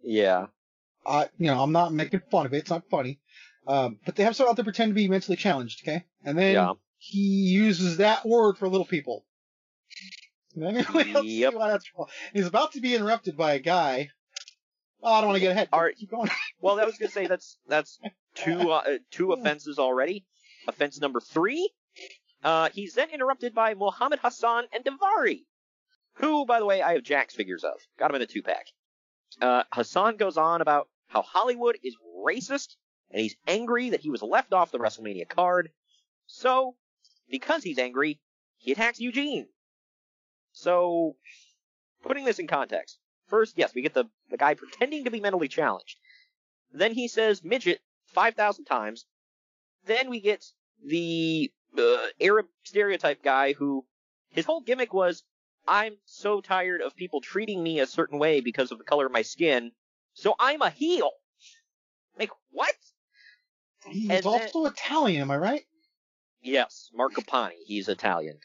[0.02, 0.46] Yeah.
[1.06, 2.58] I, you know, I'm not making fun of it.
[2.58, 3.20] It's not funny.
[3.66, 5.82] Um, but they have someone out there pretend to be mentally challenged.
[5.86, 6.72] Okay, and then Yeah.
[6.98, 9.24] he uses that word for little people.
[10.56, 10.86] Yep.
[11.22, 12.08] see why that's wrong.
[12.32, 14.10] He's about to be interrupted by a guy.
[15.00, 15.68] Oh, I don't want to get ahead.
[15.72, 15.94] All right.
[15.96, 16.28] Keep going.
[16.60, 18.00] Well, I was gonna say that's that's
[18.34, 20.26] two uh, two offenses already.
[20.66, 21.70] Offense number three.
[22.42, 25.44] Uh, he's then interrupted by Muhammad Hassan and Daivari,
[26.14, 27.74] who, by the way, I have Jakks figures of.
[27.98, 28.66] Got him in a two pack.
[29.40, 32.76] Uh, Hassan goes on about how Hollywood is racist,
[33.10, 35.70] and he's angry that he was left off the WrestleMania card.
[36.26, 36.76] So,
[37.30, 38.20] because he's angry,
[38.58, 39.48] he attacks Eugene.
[40.52, 41.16] So,
[42.02, 45.48] putting this in context, first, yes, we get the, the guy pretending to be mentally
[45.48, 45.96] challenged.
[46.72, 49.06] Then he says midget 5,000 times.
[49.86, 50.44] Then we get
[50.84, 53.84] the uh, Arab stereotype guy who
[54.30, 55.22] his whole gimmick was,
[55.66, 59.12] I'm so tired of people treating me a certain way because of the color of
[59.12, 59.72] my skin,
[60.14, 61.10] so I'm a heel.
[62.18, 62.74] Like, what?
[63.86, 65.64] He's And also Italian, am I right?
[66.42, 68.38] Yes, Marc Copani, he's Italian.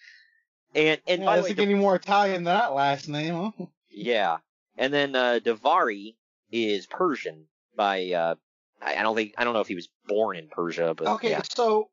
[0.76, 3.66] And, and Yeah, by doesn't way, get any more Italian than that last name, huh?
[3.90, 4.38] Yeah.
[4.78, 6.16] And then uh Daivari
[6.52, 7.46] is Persian
[7.76, 8.36] by uh
[8.82, 11.32] I I don't think I don't know if he was born in Persia, but Okay,
[11.32, 11.42] yeah.
[11.44, 11.90] so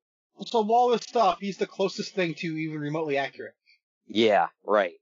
[0.46, 3.54] so of all this stuff, he's the closest thing to even remotely accurate.
[4.06, 4.94] Yeah, right.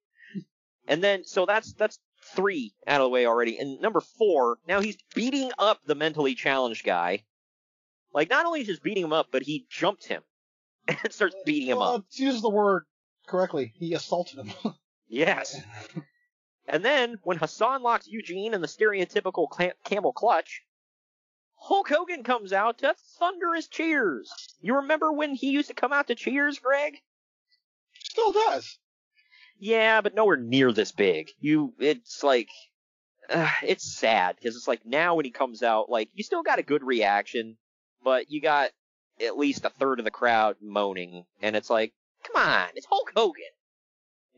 [0.86, 1.98] And then so that's that's
[2.34, 3.58] three out of the way already.
[3.58, 7.24] And number four, now he's beating up the mentally challenged guy.
[8.12, 10.22] Like not only is just beating him up, but he jumped him
[10.88, 12.04] and starts beating him well, up.
[12.12, 12.84] use the word
[13.26, 13.72] correctly.
[13.76, 14.52] He assaulted him.
[15.10, 15.58] Yes.
[16.66, 20.60] And then when Hassan locks Eugene in the stereotypical cla- camel clutch,
[21.60, 24.32] Hulk Hogan comes out to thunderous cheers.
[24.60, 26.98] You remember when he used to come out to cheers, Greg?
[28.04, 28.78] Still does.
[29.58, 31.30] Yeah, but nowhere near this big.
[31.40, 32.48] You, it's like,
[33.28, 36.58] uh, it's sad because it's like now when he comes out, like you still got
[36.58, 37.56] a good reaction,
[38.02, 38.70] but you got
[39.20, 41.92] at least a third of the crowd moaning, and it's like,
[42.22, 43.42] come on, it's Hulk Hogan.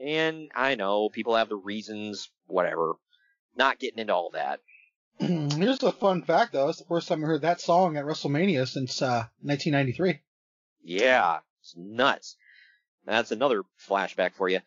[0.01, 2.95] And I know people have their reasons, whatever.
[3.55, 4.61] Not getting into all that.
[5.59, 6.71] Here's a fun fact, though.
[6.71, 10.19] It's the first time I heard that song at WrestleMania since uh, 1993.
[10.83, 12.37] Yeah, it's nuts.
[13.05, 14.61] That's another flashback for you.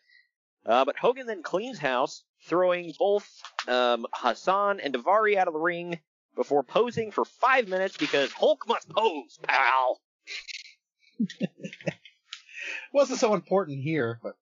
[0.64, 3.28] Uh, but Hogan then cleans house, throwing both
[3.66, 5.98] um, Hassan and Daivari out of the ring
[6.36, 10.00] before posing for five minutes because Hulk must pose, pal.
[12.92, 14.36] Wasn't so important here, but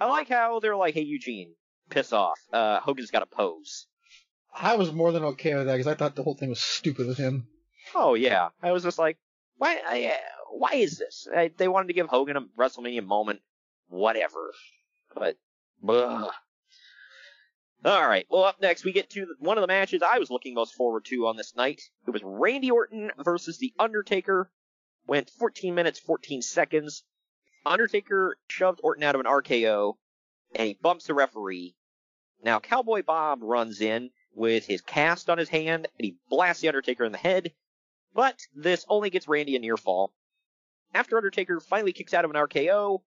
[0.00, 1.54] I like how they're like, "Hey Eugene,
[1.90, 2.38] piss off.
[2.50, 3.86] Uh, Hogan's got to pose."
[4.54, 7.06] I was more than okay with that because I thought the whole thing was stupid
[7.06, 7.46] with him.
[7.94, 9.18] Oh yeah, I was just like,
[9.56, 9.80] why?
[9.86, 10.16] I, uh,
[10.52, 11.28] why is this?
[11.34, 13.40] I, they wanted to give Hogan a WrestleMania moment,
[13.88, 14.52] whatever.
[15.14, 15.36] But,
[15.86, 16.30] ugh.
[17.84, 18.26] all right.
[18.30, 21.04] Well, up next we get to one of the matches I was looking most forward
[21.06, 21.82] to on this night.
[22.06, 24.50] It was Randy Orton versus The Undertaker.
[25.06, 27.04] Went 14 minutes 14 seconds.
[27.64, 29.94] Undertaker shoved Orton out of an RKO,
[30.54, 31.74] and he bumps the referee.
[32.42, 36.68] Now Cowboy Bob runs in with his cast on his hand, and he blasts the
[36.68, 37.52] Undertaker in the head.
[38.14, 40.12] But this only gets Randy a near fall.
[40.94, 43.02] After Undertaker finally kicks out of an RKO,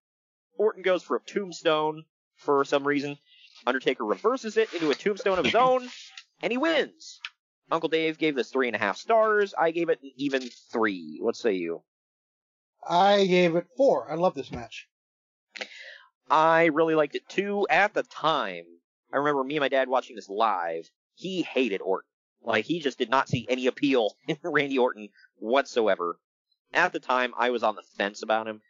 [0.57, 2.05] Orton goes for a tombstone
[2.35, 3.17] for some reason.
[3.65, 5.89] Undertaker reverses it into a tombstone of his own,
[6.41, 7.19] and he wins.
[7.71, 9.53] Uncle Dave gave this three and a half stars.
[9.57, 11.19] I gave it an even three.
[11.21, 11.83] What say you?
[12.87, 14.11] I gave it four.
[14.11, 14.87] I love this match.
[16.29, 17.67] I really liked it too.
[17.69, 18.65] At the time,
[19.13, 20.89] I remember me and my dad watching this live.
[21.21, 22.09] He hated Orton.
[22.43, 26.17] Like he just did not see any appeal in Randy Orton whatsoever.
[26.73, 28.61] At the time, I was on the fence about him,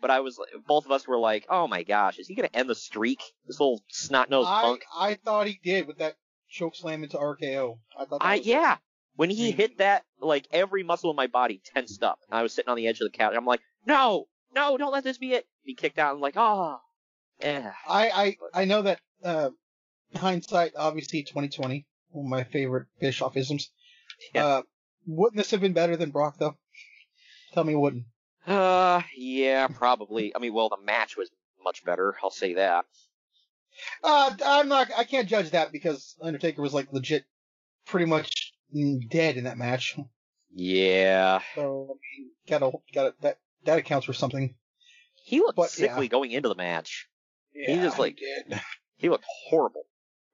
[0.00, 2.56] but I was both of us were like, "Oh my gosh, is he going to
[2.56, 3.20] end the streak?
[3.46, 6.16] This little snot nosed I, punk." I thought he did with that
[6.50, 7.78] choke slam into RKO.
[7.96, 8.20] I thought.
[8.20, 8.78] That I was- yeah.
[9.16, 12.18] When he hit that, like every muscle in my body tensed up.
[12.30, 13.34] And I was sitting on the edge of the couch.
[13.36, 16.14] I'm like, "No, no, don't let this be it." He kicked out.
[16.14, 16.78] I'm like, "Oh,
[17.40, 19.50] yeah." I I I know that uh,
[20.16, 23.64] hindsight, obviously 2020, one of my favorite Bischoffisms.
[24.34, 24.60] Uh,
[25.06, 26.54] wouldn't this have been better than Brock though?
[27.54, 28.04] Tell me, it wouldn't.
[28.46, 30.34] Uh, yeah, probably.
[30.36, 31.30] I mean, well, the match was
[31.64, 32.16] much better.
[32.22, 32.84] I'll say that.
[34.04, 34.88] Uh, I'm not.
[34.94, 37.24] I can't judge that because Undertaker was like legit,
[37.86, 38.52] pretty much
[39.08, 39.96] dead in that match.
[40.52, 41.40] Yeah.
[41.54, 44.54] So I mean, gotta gotta that that accounts for something.
[45.24, 46.10] He looked But, sickly yeah.
[46.10, 47.08] going into the match.
[47.52, 48.56] he Yeah, just like he
[48.96, 49.84] he looked horrible.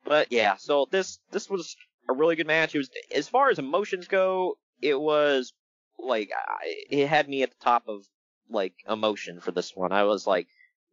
[0.06, 1.76] But yeah, so this this was
[2.08, 2.74] a really good match.
[2.74, 5.52] It was as far as emotions go, it was
[5.98, 8.04] like I, it had me at the top of
[8.48, 9.92] like emotion for this one.
[9.92, 10.46] I was like,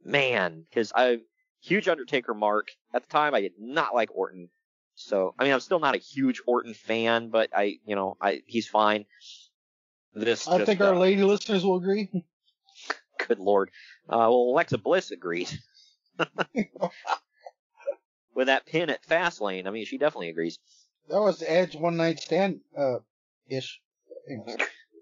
[0.03, 1.19] man, because I
[1.61, 3.35] huge Undertaker mark at the time.
[3.35, 4.49] I did not like Orton,
[4.95, 8.41] so I mean I'm still not a huge Orton fan, but I you know I
[8.47, 9.05] he's fine.
[10.15, 12.09] This I just, think our uh, lady listeners will agree.
[13.27, 13.69] Good lord.
[14.09, 15.57] Uh, well, Alexa Bliss agrees.
[18.35, 20.59] With that pin at Fastlane, I mean, she definitely agrees.
[21.09, 22.97] That was Edge one night stand uh
[23.49, 23.79] ish.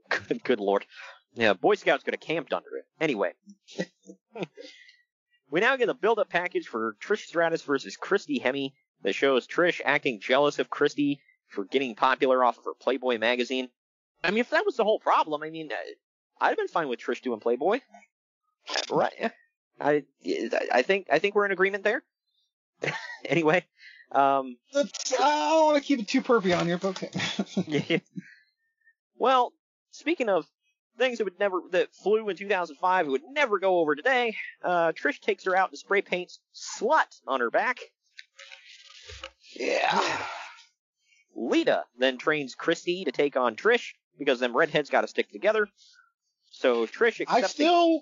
[0.10, 0.86] Good, good lord.
[1.34, 2.86] Yeah, Boy Scouts could have camped under it.
[3.00, 3.34] Anyway.
[5.50, 8.74] we now get a build-up package for Trish Stratus versus Christy Hemme
[9.04, 13.70] that shows Trish acting jealous of Christy for getting popular off of her Playboy magazine.
[14.24, 15.76] I mean, if that was the whole problem, I mean, uh,
[16.40, 17.80] I'd have been fine with Trish doing Playboy.
[18.90, 19.32] Right.
[19.80, 20.04] I,
[20.72, 22.04] I think, I think we're in agreement there.
[23.26, 23.66] anyway,
[24.12, 28.02] um, That's, I don't want to keep it too pervy on here, but okay.
[29.18, 29.54] well,
[29.92, 30.46] speaking of
[30.98, 34.36] things that would never that flew in 2005, it would never go over today.
[34.64, 37.80] Uh, Trish takes her out and spray paints "slut" on her back.
[39.56, 40.02] Yeah.
[41.36, 45.68] Lita then trains Christy to take on Trish because them redheads got to stick together.
[46.52, 48.02] So Trish I still.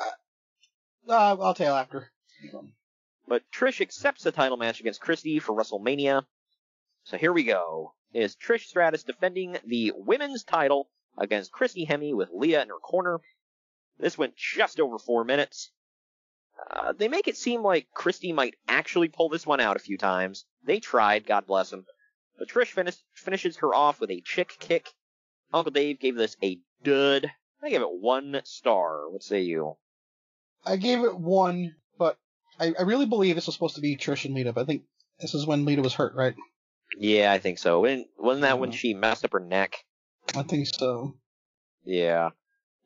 [0.00, 2.10] Uh, uh, I'll tell you after.
[3.28, 6.24] But Trish accepts the title match against Christy for WrestleMania.
[7.04, 7.92] So here we go.
[8.14, 13.20] Is Trish Stratus defending the women's title against Christy Hemme with Lita in her corner.
[13.98, 15.70] This went just over four minutes.
[16.70, 19.98] Uh, they make it seem like Christy might actually pull this one out a few
[19.98, 20.46] times.
[20.64, 21.84] They tried, God bless them.
[22.38, 24.92] But Trish finish, finishes her off with a chick kick.
[25.52, 27.30] Uncle Dave gave this a dud.
[27.62, 29.10] I gave it one star.
[29.10, 29.76] What say you?
[30.64, 31.74] I gave it one,
[32.60, 34.52] I, I really believe this was supposed to be Trish and Lita.
[34.52, 34.82] But I think
[35.20, 36.34] this is when Lita was hurt, right?
[36.98, 37.80] Yeah, I think so.
[37.80, 39.76] Wasn't wasn't that when she messed up her neck?
[40.34, 41.14] I think so.
[41.84, 42.30] Yeah.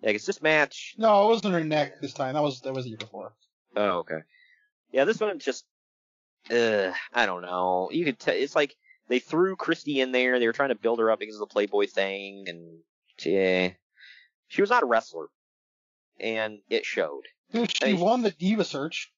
[0.03, 0.95] Yeah, 'cause this match.
[0.99, 2.35] No, it wasn't her neck this time.
[2.35, 3.33] That was that was the year before.
[3.77, 4.19] Oh, okay.
[4.93, 5.65] Yeah, this one just.
[6.51, 7.89] Uh, I don't know.
[7.93, 8.35] You could tell.
[8.35, 8.75] It's like
[9.09, 10.39] they threw Christy in there.
[10.41, 12.81] They were trying to build her up because of the Playboy thing, and
[13.25, 13.71] yeah,
[14.49, 15.27] she was not a wrestler,
[16.19, 17.23] and it showed.
[17.53, 19.13] Dude, she won the Diva Search.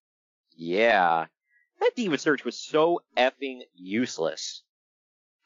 [0.56, 1.26] Yeah,
[1.80, 4.62] that Diva Search was so effing useless,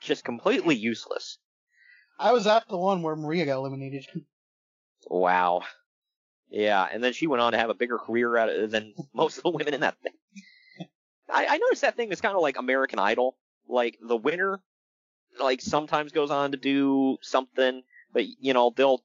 [0.00, 1.38] just completely useless.
[2.18, 4.06] I was at the one where Maria got eliminated.
[5.10, 5.62] Wow.
[6.50, 9.38] Yeah, and then she went on to have a bigger career out of, than most
[9.38, 10.12] of the women in that thing.
[11.30, 13.36] I, I noticed that thing is kind of like American Idol.
[13.68, 14.60] Like the winner,
[15.40, 17.82] like sometimes goes on to do something,
[18.12, 19.02] but you know they'll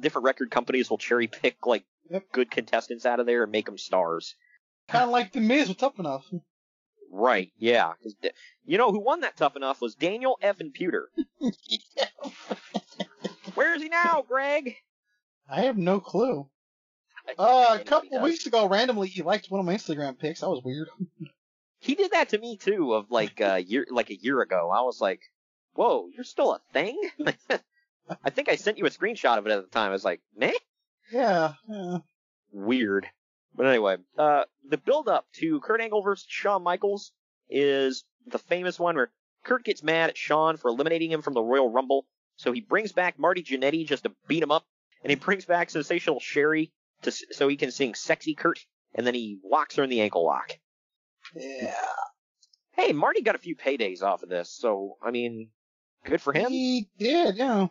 [0.00, 1.84] different record companies will cherry pick like
[2.32, 4.34] good contestants out of there and make them stars.
[4.88, 6.26] Kind of like the Miz with Tough Enough.
[7.10, 7.52] Right?
[7.58, 7.92] yeah.
[8.64, 10.60] you know who won that tough enough was Daniel F.
[10.60, 11.04] and Puder.
[13.54, 14.76] Where is he now, Greg?
[15.48, 16.48] I have no clue.
[17.38, 20.40] Uh, a couple weeks ago, randomly, he liked one of my Instagram pics.
[20.40, 20.88] That was weird.
[21.78, 24.72] He did that to me too, of like a year, like a year ago.
[24.74, 25.20] I was like,
[25.74, 26.98] "Whoa, you're still a thing."
[28.24, 29.90] I think I sent you a screenshot of it at the time.
[29.90, 30.54] I was like, "Meh."
[31.12, 31.52] Yeah.
[31.68, 31.98] yeah.
[32.50, 33.06] Weird.
[33.56, 37.12] But anyway, uh, the build up to Kurt Angle versus Shawn Michaels
[37.48, 39.10] is the famous one where
[39.44, 42.92] Kurt gets mad at Shawn for eliminating him from the Royal Rumble, so he brings
[42.92, 44.66] back Marty Jannetty just to beat him up,
[45.02, 49.14] and he brings back Sensational Sherri to so he can sing "Sexy Kurt," and then
[49.14, 50.58] he locks her in the ankle lock.
[51.34, 51.74] Yeah.
[52.72, 55.50] Hey, Marty got a few paydays off of this, so I mean,
[56.06, 56.50] Good for him.
[56.50, 57.66] He did, yeah.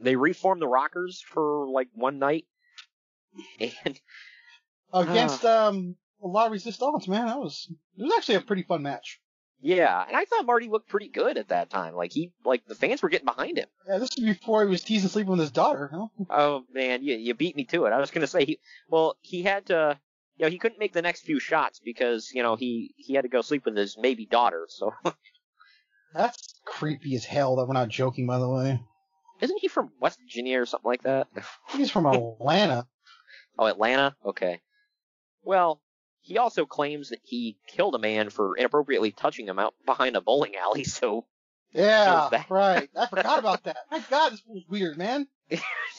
[0.00, 2.46] They reformed the Rockers for like one night,
[3.84, 4.00] and
[4.92, 7.26] Against um a lot of resistance, man.
[7.26, 7.66] That was
[7.96, 9.18] it was actually a pretty fun match.
[9.60, 11.94] yeah, and I thought Marty looked pretty good at that time.
[11.94, 13.68] Like he, like the fans were getting behind him.
[13.88, 15.90] Yeah, this was before he was teasing sleeping with his daughter.
[15.92, 16.06] Huh?
[16.30, 17.92] Oh man, you you beat me to it.
[17.92, 19.98] I was gonna say he, well, he had to,
[20.36, 23.22] you know, he couldn't make the next few shots because you know he he had
[23.22, 24.66] to go sleep with his maybe daughter.
[24.68, 24.92] So
[26.14, 27.56] That's creepy as hell.
[27.56, 28.80] That we're not joking, by the way.
[29.40, 31.28] isn't he from West Virginia or something like that?
[31.70, 32.06] He's from
[32.40, 32.86] Atlanta.
[33.58, 34.14] Oh, Atlanta.
[34.24, 34.60] Okay.
[35.42, 35.80] Well,
[36.20, 40.20] he also claims that he killed a man for inappropriately touching him out behind a
[40.20, 40.84] bowling alley.
[40.92, 41.26] So
[41.72, 42.88] Yeah, right.
[42.96, 43.78] I forgot about that.
[43.90, 45.26] My God, this was weird, man.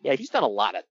[0.00, 0.84] yeah, he's done a lot of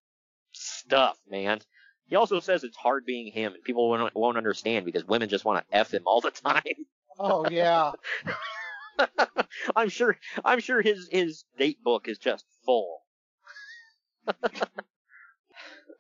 [0.52, 1.62] stuff, man.
[2.06, 5.46] He also says it's hard being him, and people won't, won't understand because women just
[5.46, 6.62] want to f him all the time.
[7.18, 7.94] Oh yeah.
[9.76, 10.18] I'm sure.
[10.44, 13.02] I'm sure his his date book is just full.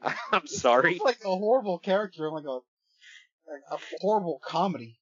[0.32, 0.96] I'm sorry.
[0.96, 2.60] It's like a horrible character, like a
[3.52, 5.00] like a horrible comedy.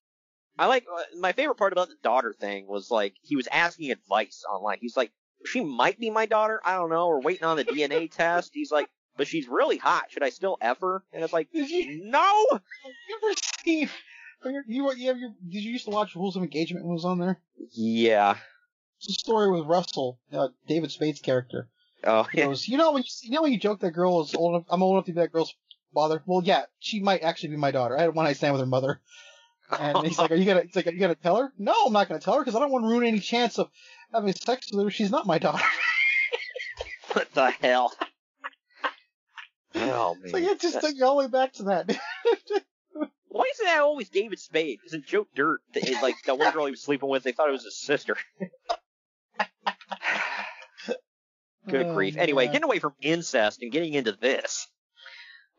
[0.57, 3.91] I like uh, my favorite part about the daughter thing was like he was asking
[3.91, 4.79] advice online.
[4.81, 5.11] He's like,
[5.45, 6.59] she might be my daughter.
[6.65, 7.07] I don't know.
[7.07, 8.51] We're waiting on the DNA test.
[8.53, 10.05] He's like, but she's really hot.
[10.09, 11.03] Should I still F her?
[11.13, 12.45] And it's like, no.
[12.51, 13.33] You ever
[13.63, 13.89] seen?
[14.45, 17.05] You, you, you, you, did you used to watch Rules of Engagement when it was
[17.05, 17.39] on there?
[17.73, 18.35] Yeah.
[18.99, 21.69] It's a story with Russell, uh, David Spade's character.
[22.03, 24.33] Oh He goes, you know when you, you know when you joke that girl is
[24.35, 25.53] old enough, I'm old enough to be that girl's
[25.93, 26.23] father.
[26.25, 27.97] Well, yeah, she might actually be my daughter.
[27.97, 29.01] I had one night stand with her mother.
[29.77, 31.93] And he's like, "Are you gonna?" He's like, "Are you gonna tell her?" No, I'm
[31.93, 33.69] not gonna tell her because I don't want to ruin any chance of
[34.11, 34.89] having sex with her.
[34.89, 35.63] She's not my daughter.
[37.13, 37.91] What the hell?
[39.73, 40.29] Oh man.
[40.29, 41.89] so yeah, just take you all the way back to that.
[43.27, 44.79] Why is that always David Spade?
[44.85, 47.23] Isn't Joe Dirt that is like the one girl he was sleeping with?
[47.23, 48.15] They thought it was his sister.
[51.69, 52.15] Good Oh, grief.
[52.17, 52.53] Anyway, man.
[52.53, 54.67] getting away from incest and getting into this.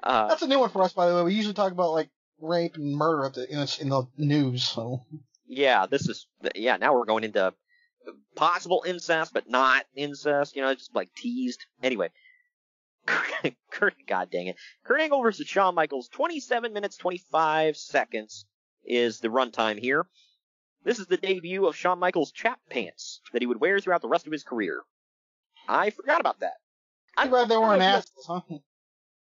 [0.02, 1.22] Uh, That's a new one for us, by the way.
[1.24, 2.08] We usually talk about like
[2.40, 4.64] rape and murder at the in, the- in the news.
[4.64, 5.04] So
[5.46, 6.76] yeah, this is yeah.
[6.76, 7.52] Now we're going into
[8.34, 10.56] possible incest, but not incest.
[10.56, 11.66] You know, just like teased.
[11.82, 12.08] Anyway,
[13.70, 18.46] Kurt, God dang it, Kurt Angle versus Shawn Michaels, 27 minutes 25 seconds
[18.84, 20.06] is the runtime here.
[20.84, 24.08] This is the debut of Shawn Michaels' chap pants that he would wear throughout the
[24.08, 24.80] rest of his career.
[25.70, 26.54] I forgot about that.
[27.16, 28.58] I'm glad they weren't assholes, huh?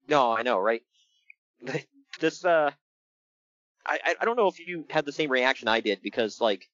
[0.08, 0.82] No, I know, right?
[2.20, 2.70] This, uh,
[3.84, 6.68] I, I- don't know if you had the same reaction I did because, like,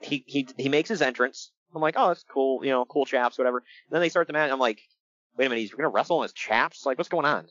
[0.00, 1.50] he, he, he makes his entrance.
[1.74, 3.58] I'm like, oh, that's cool, you know, cool chaps, whatever.
[3.58, 4.80] And then they start the match, I'm like,
[5.36, 6.86] wait a minute, he's gonna wrestle in his chaps?
[6.86, 7.48] Like, what's going on?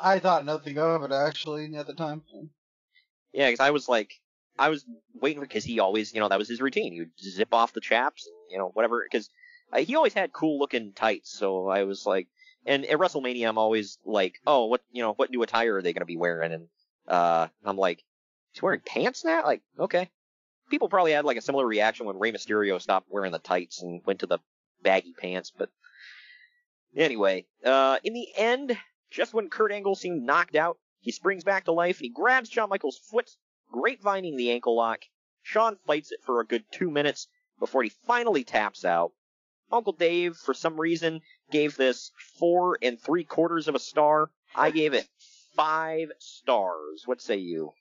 [0.00, 2.22] I thought nothing of it actually at the time.
[3.32, 4.12] Yeah, because I was like,
[4.58, 4.84] I was
[5.14, 6.92] waiting because he always, you know, that was his routine.
[6.92, 9.06] He would zip off the chaps, you know, whatever.
[9.10, 9.30] Because
[9.72, 12.28] uh, he always had cool looking tights, so I was like,
[12.66, 15.92] and at WrestleMania, I'm always like, oh, what, you know, what new attire are they
[15.92, 16.52] going to be wearing?
[16.52, 16.68] And
[17.06, 18.02] uh, I'm like,
[18.52, 19.44] he's wearing pants now.
[19.44, 20.10] Like, okay.
[20.70, 24.02] People probably had like a similar reaction when Rey Mysterio stopped wearing the tights and
[24.04, 24.38] went to the
[24.82, 25.70] baggy pants, but
[26.96, 28.76] anyway, uh, in the end,
[29.10, 32.50] just when Kurt Angle seemed knocked out, he springs back to life and he grabs
[32.50, 33.30] Shawn Michaels' foot,
[33.70, 35.00] grapevining the ankle lock.
[35.42, 39.12] Shawn fights it for a good two minutes before he finally taps out.
[39.70, 44.30] Uncle Dave, for some reason, gave this four and three quarters of a star.
[44.54, 45.06] I gave it
[45.54, 47.02] five stars.
[47.06, 47.72] What say you?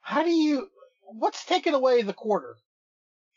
[0.00, 0.68] How do you?
[1.02, 2.56] What's taking away the quarter?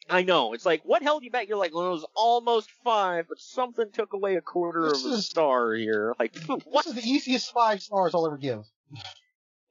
[0.10, 0.54] I know.
[0.54, 1.48] It's like, what held you back?
[1.48, 5.12] You're like, well, it was almost five, but something took away a quarter This of
[5.14, 6.14] a star here.
[6.20, 6.86] Like, what?
[6.86, 8.66] This is the easiest five stars I'll ever give.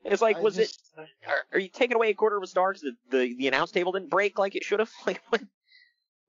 [0.04, 1.08] It's like, I was just- it?
[1.26, 3.70] Are, are you taking away a quarter of a star because the, the the announce
[3.70, 4.90] table didn't break like it should have?
[5.06, 5.42] Like, what?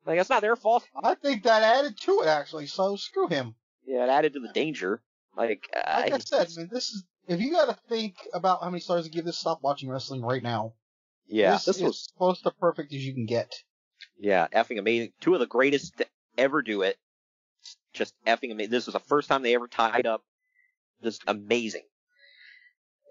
[0.05, 0.83] Like that's not their fault.
[1.03, 2.67] I think that added to it actually.
[2.67, 3.55] So screw him.
[3.85, 5.01] Yeah, it added to the danger.
[5.35, 8.69] Like, Like I, I said, man, this is if you got to think about how
[8.69, 10.73] many stars to give this, stop watching wrestling right now.
[11.27, 13.53] yeah, this, this, is was close to perfect as you can get.
[14.19, 15.13] yeah effing amazing.
[15.21, 16.97] Two of the greatest to ever do it.
[17.93, 18.71] Just effing amazing.
[18.71, 20.23] This was the first time they ever tied up.
[21.03, 21.85] Just amazing.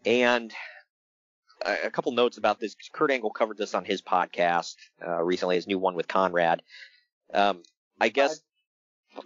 [0.05, 0.53] And
[1.63, 2.75] a, couple notes about this.
[2.93, 6.63] Kurt Angle covered this on his podcast uh, recently, his new one with Conrad.
[7.33, 7.63] Um,
[8.01, 8.41] I guess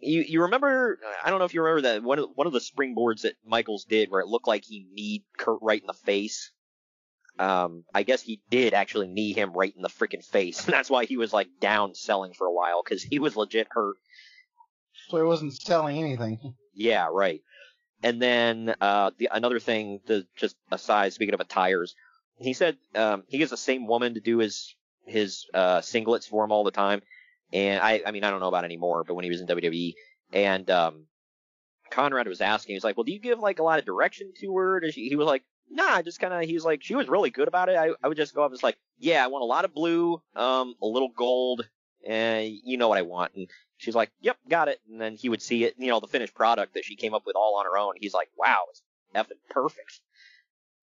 [0.00, 0.98] you you remember?
[1.24, 3.84] I don't know if you remember that one of one of the springboards that Michaels
[3.84, 6.50] did, where it looked like he kneed Kurt right in the face.
[7.38, 10.62] Um, I guess he did actually knee him right in the freaking face.
[10.64, 13.96] That's why he was like down selling for a while because he was legit hurt.
[15.08, 16.54] So he wasn't selling anything.
[16.74, 17.42] Yeah, right.
[18.06, 19.98] And then uh, the another thing,
[20.36, 21.96] just aside, speaking of attires,
[22.38, 24.76] he said um, he gets the same woman to do his
[25.06, 27.02] his uh, singlets for him all the time.
[27.52, 29.94] And I, I mean, I don't know about anymore, but when he was in WWE,
[30.32, 31.06] and um,
[31.90, 34.56] Conrad was asking, he's like, "Well, do you give like a lot of direction to
[34.56, 37.30] her?" She, he was like, "Nah, just kind of." He was like, "She was really
[37.30, 39.42] good about it." I, I would just go up and just like, "Yeah, I want
[39.42, 41.68] a lot of blue, um, a little gold,
[42.06, 45.28] and you know what I want." And she's like, "Yep, got it." And then he
[45.28, 47.66] would see it, you know, the finished product that she came up with all on
[47.66, 47.94] her own.
[48.00, 48.82] He's like, "Wow, it's
[49.14, 50.00] effing perfect."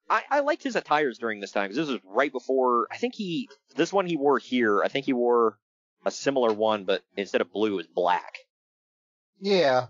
[0.09, 2.88] I, I liked his attires during this time because this was right before.
[2.91, 4.84] I think he this one he wore here.
[4.84, 5.57] I think he wore
[6.05, 8.38] a similar one, but instead of blue, it was black.
[9.39, 9.88] Yeah.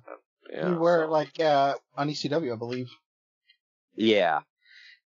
[0.52, 2.90] Yeah, you wear it like uh, on ECW, I believe.
[3.96, 4.42] Yeah,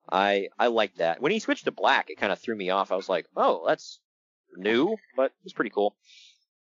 [0.10, 1.22] I I like that.
[1.22, 2.92] When he switched to black, it kind of threw me off.
[2.92, 4.00] I was like, oh, that's
[4.58, 5.96] new, but it's pretty cool.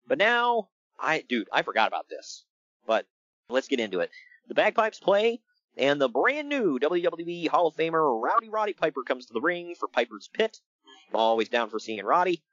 [0.07, 0.69] But now,
[0.99, 2.43] I dude, I forgot about this.
[2.85, 3.05] But
[3.49, 4.11] let's get into it.
[4.47, 5.41] The bagpipes play,
[5.77, 9.75] and the brand new WWE Hall of Famer Rowdy Roddy Piper comes to the ring
[9.79, 10.59] for Piper's Pit.
[11.13, 12.43] Always down for seeing Roddy.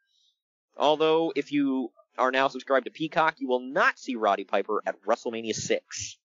[0.77, 5.01] Although, if you are now subscribed to Peacock, you will not see Roddy Piper at
[5.03, 6.19] WrestleMania 6.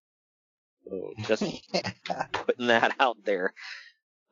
[0.85, 1.43] So just
[2.31, 3.53] putting that out there.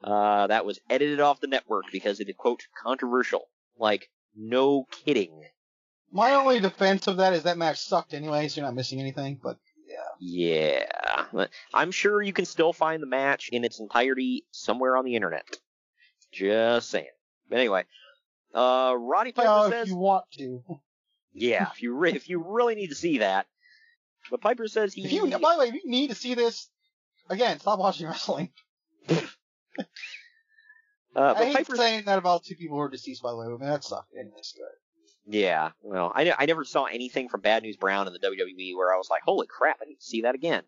[0.04, 3.48] Uh, that was edited off the network because it is, quote, controversial.
[3.78, 5.44] Like, no kidding.
[6.12, 9.40] My only defense of that is that match sucked anyway, so you're not missing anything.
[9.42, 9.58] But
[10.20, 11.26] Yeah.
[11.34, 15.16] But I'm sure you can still find the match in its entirety somewhere on the
[15.16, 15.46] internet.
[16.32, 17.08] Just saying.
[17.50, 17.86] But anyway,
[18.54, 20.64] uh, Roddy Piper says, if you want to,
[21.34, 23.48] yeah, if you re- if you really need to see that.
[24.30, 25.04] But Piper says he.
[25.06, 26.70] if you by the way, if you need to see this,
[27.30, 28.52] again, stop watching wrestling.
[31.16, 33.22] uh, I hate Piper saying that about two people who are deceased.
[33.22, 34.14] By the way, I mean, that sucked.
[34.14, 34.32] Good.
[35.28, 38.94] Yeah, well, I, I never saw anything from Bad News Brown in the WWE where
[38.94, 40.64] I was like, holy crap, I need to see that again.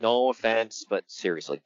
[0.00, 1.60] No offense, but seriously.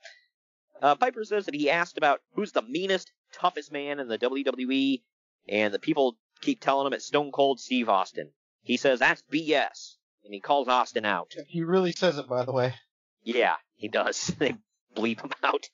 [0.81, 5.03] Uh, Piper says that he asked about who's the meanest, toughest man in the WWE,
[5.49, 8.31] and the people keep telling him it's Stone Cold Steve Austin.
[8.63, 11.35] He says that's BS, and he calls Austin out.
[11.49, 12.75] He really says it, by the way.
[13.23, 14.27] Yeah, he does.
[14.39, 14.55] they
[14.95, 15.69] bleep him out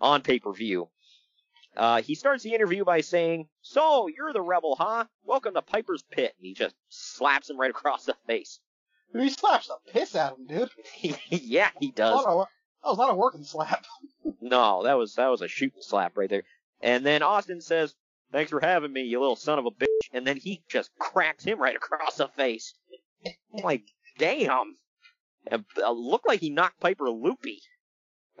[0.00, 0.88] on pay per view.
[1.76, 5.06] Uh, he starts the interview by saying, So, you're the rebel, huh?
[5.24, 6.34] Welcome to Piper's Pit.
[6.38, 8.60] And he just slaps him right across the face.
[9.14, 11.18] He slaps the piss out of him, dude.
[11.30, 12.24] yeah, he does.
[12.24, 13.84] that was not a working slap.
[14.40, 16.44] No, that was that was a shooting slap right there.
[16.80, 17.94] And then Austin says,
[18.32, 21.44] "Thanks for having me, you little son of a bitch." And then he just cracks
[21.44, 22.74] him right across the face.
[23.24, 23.84] I'm like,
[24.18, 24.76] damn.
[25.50, 27.60] It looked like he knocked Piper loopy.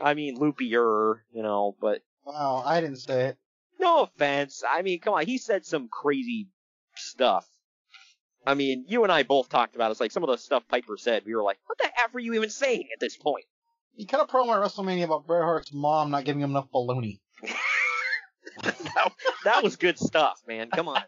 [0.00, 3.38] I mean, loopier, you know, but Wow, I didn't say it.
[3.80, 4.62] no offense.
[4.68, 6.48] I mean, come on, he said some crazy
[6.94, 7.46] stuff.
[8.46, 9.92] I mean, you and I both talked about it.
[9.92, 11.24] It's like some of the stuff Piper said.
[11.24, 13.44] We were like, what the F are you even saying at this point?
[13.94, 17.20] He cut a promo at WrestleMania about Bret Hart's mom not giving him enough baloney.
[18.62, 19.12] that,
[19.44, 20.70] that was good stuff, man.
[20.70, 21.02] Come on.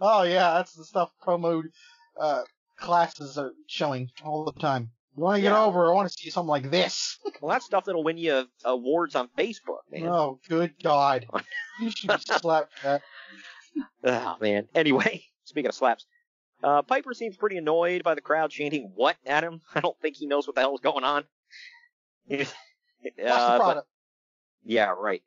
[0.00, 1.62] Oh yeah, that's the stuff promo
[2.18, 2.42] uh,
[2.76, 4.90] classes are showing all the time.
[5.16, 5.64] You want to get Yeah.
[5.64, 5.90] over?
[5.90, 7.18] I want to see something like this.
[7.40, 10.06] Well, that's stuff that'll win you awards on Facebook, man.
[10.06, 11.26] Oh, good God!
[11.80, 13.02] You should be slapped that.
[14.04, 14.68] Oh, man.
[14.74, 16.06] Anyway, speaking of slaps,
[16.64, 19.60] uh, Piper seems pretty annoyed by the crowd chanting "What" at him.
[19.74, 21.24] I don't think he knows what the hell's going on.
[22.30, 22.44] Uh,
[23.16, 23.88] but- product.
[24.64, 25.22] yeah, right.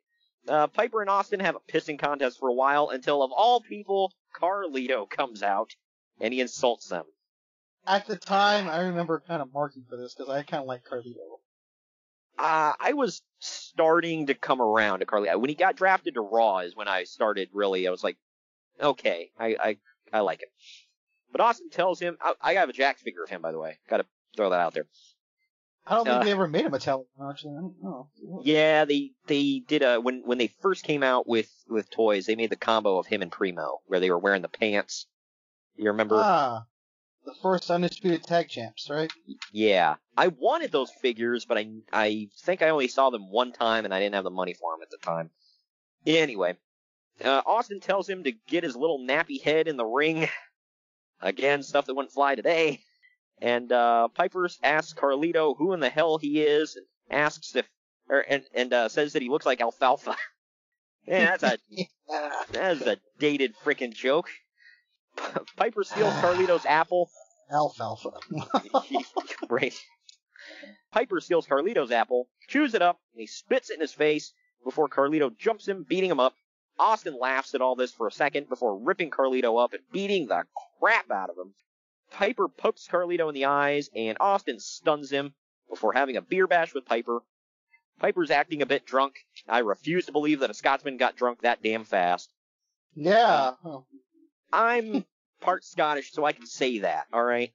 [0.48, 4.12] Uh, Piper and Austin have a pissing contest for a while until, of all people,
[4.40, 5.70] Carlito comes out
[6.20, 7.04] and he insults them.
[7.86, 10.84] At the time, I remember kind of marking for this because I kind of like
[10.84, 11.38] Carlito.
[12.38, 15.38] Uh, I was starting to come around to Carlito.
[15.38, 18.16] When he got drafted to Raw is when I started really, I was like,
[18.80, 19.76] okay, I, I,
[20.12, 20.48] I like him.
[21.32, 23.78] But Austin tells him, I, I have a Jakks figure of him, by the way.
[23.88, 24.86] Gotta throw that out there.
[25.86, 27.56] I don't think Uh, they ever made a metallic one, actually.
[27.56, 28.08] I don't know.
[28.44, 32.36] Yeah, they they did a when when they first came out with with toys, they
[32.36, 35.06] made the combo of him and Primo where they were wearing the pants.
[35.76, 36.16] You remember?
[36.16, 36.66] Ah,
[37.24, 39.12] the first undisputed tag champs, right?
[39.52, 43.84] Yeah, I wanted those figures, but I I think I only saw them one time
[43.84, 45.30] and I didn't have the money for them at the time.
[46.06, 46.56] Anyway,
[47.24, 50.28] uh, Austin tells him to get his little nappy head in the ring.
[51.20, 52.80] Again, stuff that wouldn't fly today.
[53.42, 57.66] And uh, Piper asks Carlito who in the hell he is, and asks if,
[58.08, 60.16] or, and and uh, says that he looks like Alfalfa.
[61.06, 61.58] yeah, that's a
[62.52, 64.30] that's a dated freaking joke.
[65.56, 67.10] Piper steals Carlito's apple.
[67.50, 68.10] Alfalfa.
[69.48, 69.74] right.
[70.92, 74.32] Piper steals Carlito's apple, chews it up, and he spits it in his face
[74.64, 76.34] before Carlito jumps him, beating him up.
[76.78, 80.44] Austin laughs at all this for a second before ripping Carlito up and beating the
[80.78, 81.54] crap out of him.
[82.10, 85.34] Piper pokes Carlito in the eyes, and Austin stuns him
[85.68, 87.20] before having a beer bash with Piper.
[88.00, 89.14] Piper's acting a bit drunk.
[89.48, 92.32] I refuse to believe that a Scotsman got drunk that damn fast.
[92.94, 93.52] Yeah.
[94.52, 95.04] I'm
[95.40, 97.52] part Scottish, so I can say that, alright?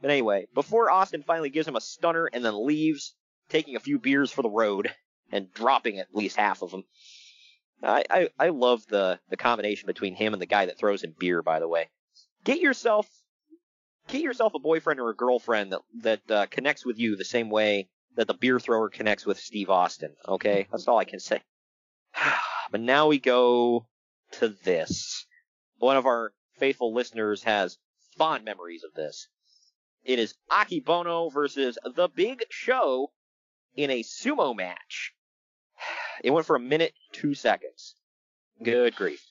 [0.00, 3.14] But anyway, before Austin finally gives him a stunner and then leaves,
[3.48, 4.92] taking a few beers for the road
[5.32, 6.84] and dropping at least half of them.
[7.82, 11.14] I, I, I love the, the combination between him and the guy that throws him
[11.18, 11.88] beer, by the way.
[12.44, 13.08] Get yourself
[14.08, 17.50] get yourself a boyfriend or a girlfriend that that uh, connects with you the same
[17.50, 20.14] way that the beer thrower connects with Steve Austin.
[20.26, 21.40] Okay, that's all I can say.
[22.70, 23.86] but now we go
[24.32, 25.26] to this.
[25.78, 27.78] One of our faithful listeners has
[28.16, 29.28] fond memories of this.
[30.04, 33.10] It is Akebono versus The Big Show
[33.74, 35.12] in a sumo match.
[36.22, 37.94] It went for a minute, two seconds.
[38.62, 39.24] Good grief.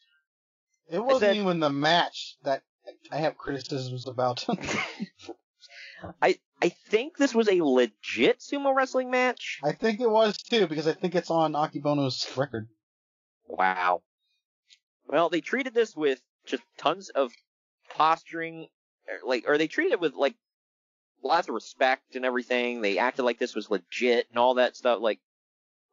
[0.89, 2.63] It wasn't even the match that
[3.11, 4.45] I have criticisms about.
[6.21, 9.59] I I think this was a legit sumo wrestling match.
[9.63, 12.69] I think it was too because I think it's on Akebono's record.
[13.47, 14.01] Wow.
[15.07, 17.31] Well, they treated this with just tons of
[17.95, 18.67] posturing,
[19.07, 20.35] or like, or they treated it with like
[21.23, 22.81] lots of respect and everything.
[22.81, 24.99] They acted like this was legit and all that stuff.
[25.01, 25.19] Like,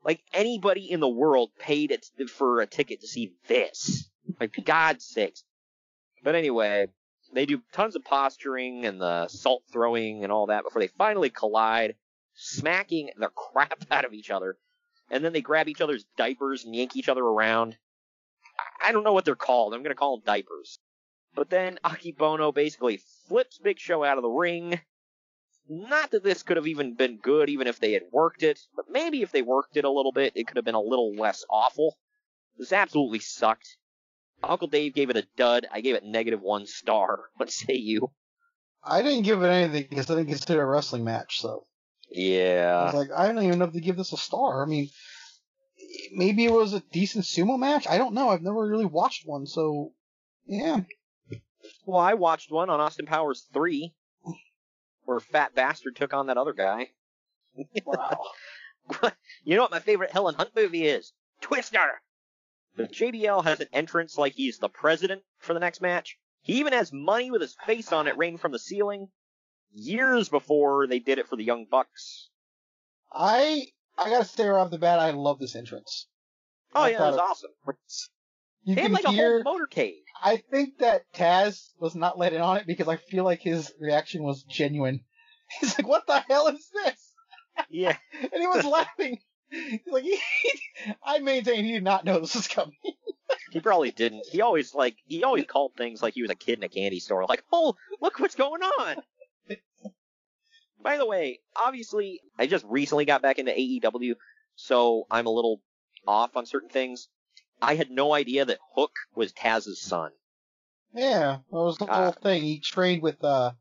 [0.04, 4.08] like anybody in the world paid it for a ticket to see this.
[4.40, 5.44] Like, God's sakes.
[6.22, 6.88] But anyway,
[7.32, 11.30] they do tons of posturing and the salt throwing and all that before they finally
[11.30, 11.96] collide,
[12.34, 14.56] smacking the crap out of each other.
[15.10, 17.76] And then they grab each other's diapers and yank each other around.
[18.82, 19.74] I don't know what they're called.
[19.74, 20.78] I'm going to call them diapers.
[21.34, 24.80] But then Akebono basically flips Big Show out of the ring.
[25.68, 28.90] Not that this could have even been good, even if they had worked it, but
[28.90, 31.44] maybe if they worked it a little bit, it could have been a little less
[31.48, 31.96] awful.
[32.58, 33.76] This absolutely sucked.
[34.42, 35.66] Uncle Dave gave it a dud.
[35.72, 37.30] I gave it negative one star.
[37.36, 38.10] What say you?
[38.82, 41.66] I didn't give it anything because I didn't consider it a wrestling match, so.
[42.10, 42.78] Yeah.
[42.80, 44.62] I was like, I don't even know if to give this a star.
[44.62, 44.90] I mean,
[46.12, 47.86] maybe it was a decent sumo match.
[47.88, 48.30] I don't know.
[48.30, 49.92] I've never really watched one, so
[50.46, 50.80] yeah.
[51.86, 53.94] Well, I watched one on Austin Powers 3
[55.04, 56.90] where Fat Bastard took on that other guy.
[57.84, 58.18] Wow.
[59.44, 61.12] you know what my favorite Helen Hunt movie is?
[61.40, 62.02] Twister!
[62.76, 66.18] But JBL has an entrance like he's the president for the next match.
[66.42, 69.08] He even has money with his face on it raining from the ceiling.
[69.72, 72.28] Years before they did it for the Young Bucks.
[73.12, 73.68] I
[73.98, 76.06] I gotta say right off the bat, I love this entrance.
[76.74, 77.50] Oh I yeah, thought that was awesome.
[78.64, 79.40] You They had can like hear.
[79.40, 80.00] a whole motorcade.
[80.22, 83.72] I think that Taz was not let in on it because I feel like his
[83.78, 85.04] reaction was genuine.
[85.60, 87.12] He's like, "What the hell is this?"
[87.70, 87.96] Yeah.
[88.20, 89.18] and he was laughing.
[89.50, 90.18] He's like, he,
[91.04, 92.74] I maintain he did not know this was coming.
[93.50, 94.26] He probably didn't.
[94.26, 96.98] He always like he always called things like he was a kid in a candy
[96.98, 97.24] store.
[97.26, 98.96] Like, oh, look what's going on.
[100.84, 104.16] By the way, obviously, I just recently got back into AEW,
[104.54, 105.62] so I'm a little
[106.06, 107.08] off on certain things.
[107.62, 110.10] I had no idea that Hook was Taz's son.
[110.92, 112.42] Yeah, that was the whole thing.
[112.42, 113.52] He trained with uh,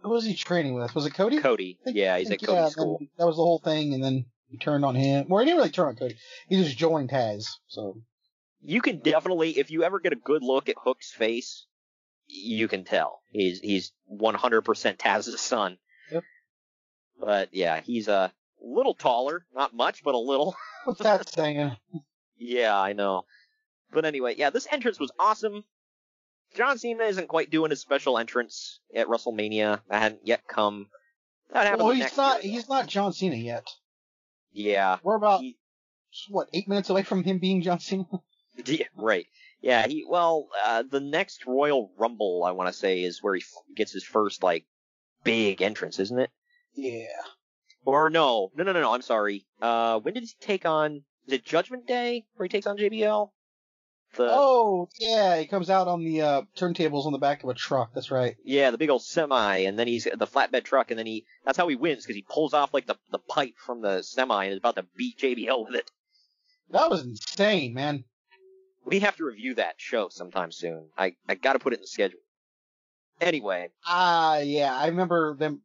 [0.00, 0.94] who was he training with?
[0.94, 1.38] Was it Cody?
[1.38, 1.78] Cody.
[1.84, 2.98] Yeah, he's at Yeah, Cody's school.
[3.18, 5.28] That was the whole thing, and then he turned on him.
[5.28, 6.16] Well, he didn't really turn on Cody.
[6.48, 7.44] He just joined Taz.
[7.68, 7.98] So
[8.62, 11.66] You can definitely, if you ever get a good look at Hook's face,
[12.26, 15.76] you can tell he's he's 100% Taz's son.
[17.20, 20.56] But yeah, he's a little taller, not much, but a little.
[20.84, 21.76] what's that saying?
[22.38, 23.24] Yeah, I know.
[23.92, 25.64] But anyway, yeah, this entrance was awesome.
[26.54, 29.80] John Cena isn't quite doing his special entrance at WrestleMania.
[29.88, 30.86] That hadn't yet come.
[31.52, 32.44] That happens Well, he's not.
[32.44, 32.52] year.
[32.52, 33.68] He's not John Cena yet.
[34.52, 34.98] Yeah.
[35.02, 35.42] We're about
[36.28, 38.06] what eight minutes away from him being John Cena.
[38.66, 39.26] Yeah, right.
[39.62, 43.40] Yeah, he well, uh, the next Royal Rumble, I want to say, is where he
[43.40, 44.64] f- gets his first like
[45.24, 46.30] big entrance, isn't it?
[46.74, 47.06] Yeah.
[47.84, 48.94] Or no, no, no, no, no.
[48.94, 49.46] I'm sorry.
[49.60, 51.02] Uh, when did he take on?
[51.26, 53.30] Is it Judgment Day where he takes on JBL?
[54.16, 57.54] The oh yeah, he comes out on the uh, turntables on the back of a
[57.54, 57.92] truck.
[57.94, 58.36] That's right.
[58.44, 61.58] yeah, the big old semi, and then he's the flatbed truck, and then he that's
[61.58, 64.52] how he wins because he pulls off like the the pipe from the semi and
[64.52, 65.90] is about to beat JBL with it.
[66.70, 68.04] That was insane, man.
[68.84, 70.90] We have to review that show sometime soon.
[70.96, 72.20] I I got to put it in the schedule.
[73.20, 75.62] Anyway, Ah, yeah, I remember them.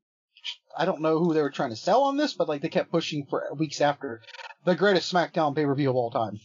[0.77, 2.91] I don't know who they were trying to sell on this, but like they kept
[2.91, 4.21] pushing for weeks after
[4.65, 6.39] the greatest SmackDown pay per view of all time.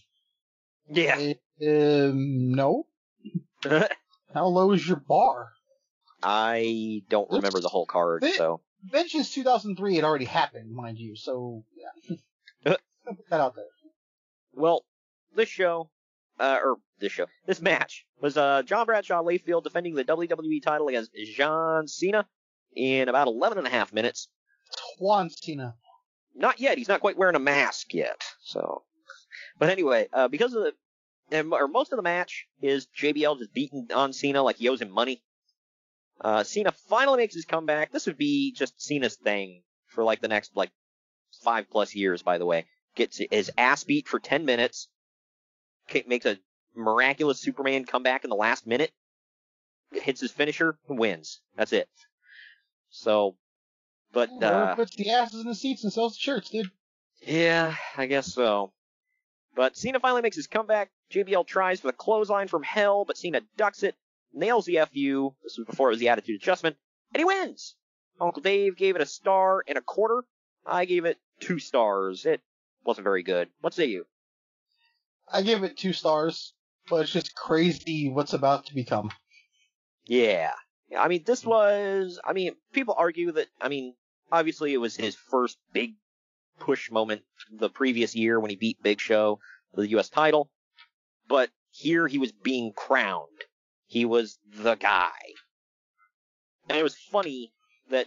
[0.88, 1.16] Yeah.
[1.62, 2.86] Um, no.
[4.34, 5.48] How low is your bar?
[6.22, 11.16] I don't remember the whole card, This- so Vengeance 2003 had already happened, mind you.
[11.16, 11.64] So
[12.64, 12.76] yeah,
[13.06, 13.64] put that out there.
[14.54, 14.84] Well,
[15.34, 15.88] this show,
[16.38, 20.88] uh, or this show, this match was uh, John Bradshaw Layfield defending the WWE title
[20.88, 22.26] against John Cena
[22.76, 24.28] in about 11 and a half minutes.
[24.98, 25.74] Juan Cena.
[26.34, 26.78] Not yet.
[26.78, 28.22] He's not quite wearing a mask yet.
[28.42, 28.82] So,
[29.58, 30.72] but anyway, uh, because of the
[31.30, 34.82] and, or most of the match is JBL just beating on Cena like he owes
[34.82, 35.22] him money.
[36.20, 37.92] Uh, Cena finally makes his comeback.
[37.92, 40.70] This would be just Cena's thing for like the next like
[41.42, 42.66] five plus years, by the way.
[42.94, 44.88] Gets his ass beat for 10 minutes,
[46.06, 46.38] makes a
[46.76, 48.92] miraculous Superman comeback in the last minute,
[49.90, 51.40] hits his finisher, and wins.
[51.56, 51.88] That's it.
[52.94, 53.36] So,
[54.12, 56.70] but, uh, puts the asses in the seats and sells the shirts, dude.
[57.20, 58.72] Yeah, I guess so.
[59.56, 60.90] But Cena finally makes his comeback.
[61.10, 63.96] JBL tries for the clothesline from hell, but Cena ducks it,
[64.32, 65.34] nails the FU.
[65.42, 66.76] This was before it was the attitude adjustment,
[67.12, 67.74] and he wins.
[68.20, 70.24] Uncle Dave gave it a star and a quarter.
[70.64, 72.26] I gave it two stars.
[72.26, 72.40] It
[72.84, 73.48] wasn't very good.
[73.60, 74.06] What say you?
[75.26, 76.54] I give it two stars,
[76.88, 79.10] but it's just crazy what's about to become.
[80.06, 80.52] Yeah.
[80.90, 81.02] Yeah.
[81.02, 81.50] I mean, this hmm.
[81.50, 83.94] was, I mean, people argue that, I mean,
[84.30, 85.94] obviously it was his first big
[86.58, 89.40] push moment the previous year when he beat Big Show
[89.74, 90.08] for the U.S.
[90.08, 90.50] title,
[91.28, 93.28] but here he was being crowned.
[93.86, 95.10] He was the guy.
[96.68, 97.52] And it was funny
[97.90, 98.06] that,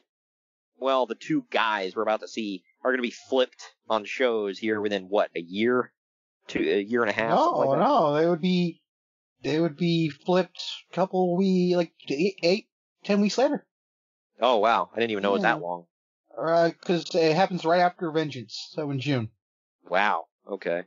[0.79, 4.57] well, the two guys we're about to see are going to be flipped on shows
[4.57, 5.91] here within what, a year?
[6.47, 7.37] Two, a year and a half?
[7.37, 8.81] No, like no, they would be,
[9.43, 10.61] they would be flipped
[10.91, 12.68] a couple we like eight, eight,
[13.03, 13.65] ten weeks later.
[14.39, 15.85] Oh wow, I didn't even know it was that long.
[16.38, 19.30] Uh, cause it happens right after Vengeance, so in June.
[19.89, 20.26] Wow.
[20.47, 20.84] Okay.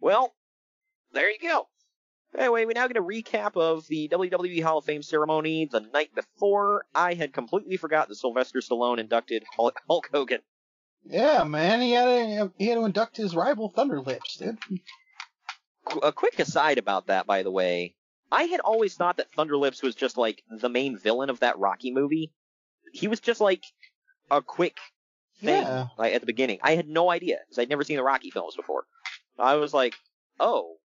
[0.00, 0.34] Well,
[1.12, 1.68] there you go.
[2.38, 6.14] Anyway, we now get a recap of the WWE Hall of Fame ceremony the night
[6.14, 6.86] before.
[6.94, 9.80] I had completely forgot that Sylvester Stallone inducted Hulk
[10.12, 10.40] Hogan.
[11.04, 14.58] Yeah, man, he had to, he had to induct his rival Thunder Lips, dude.
[16.02, 17.94] A quick aside about that, by the way.
[18.32, 21.58] I had always thought that Thunder Lips was just like the main villain of that
[21.58, 22.30] Rocky movie.
[22.92, 23.64] He was just like
[24.30, 24.76] a quick
[25.42, 25.86] thing Yeah.
[25.98, 26.58] like at the beginning.
[26.62, 28.84] I had no idea because I'd never seen the Rocky films before.
[29.38, 29.94] I was like,
[30.38, 30.76] oh,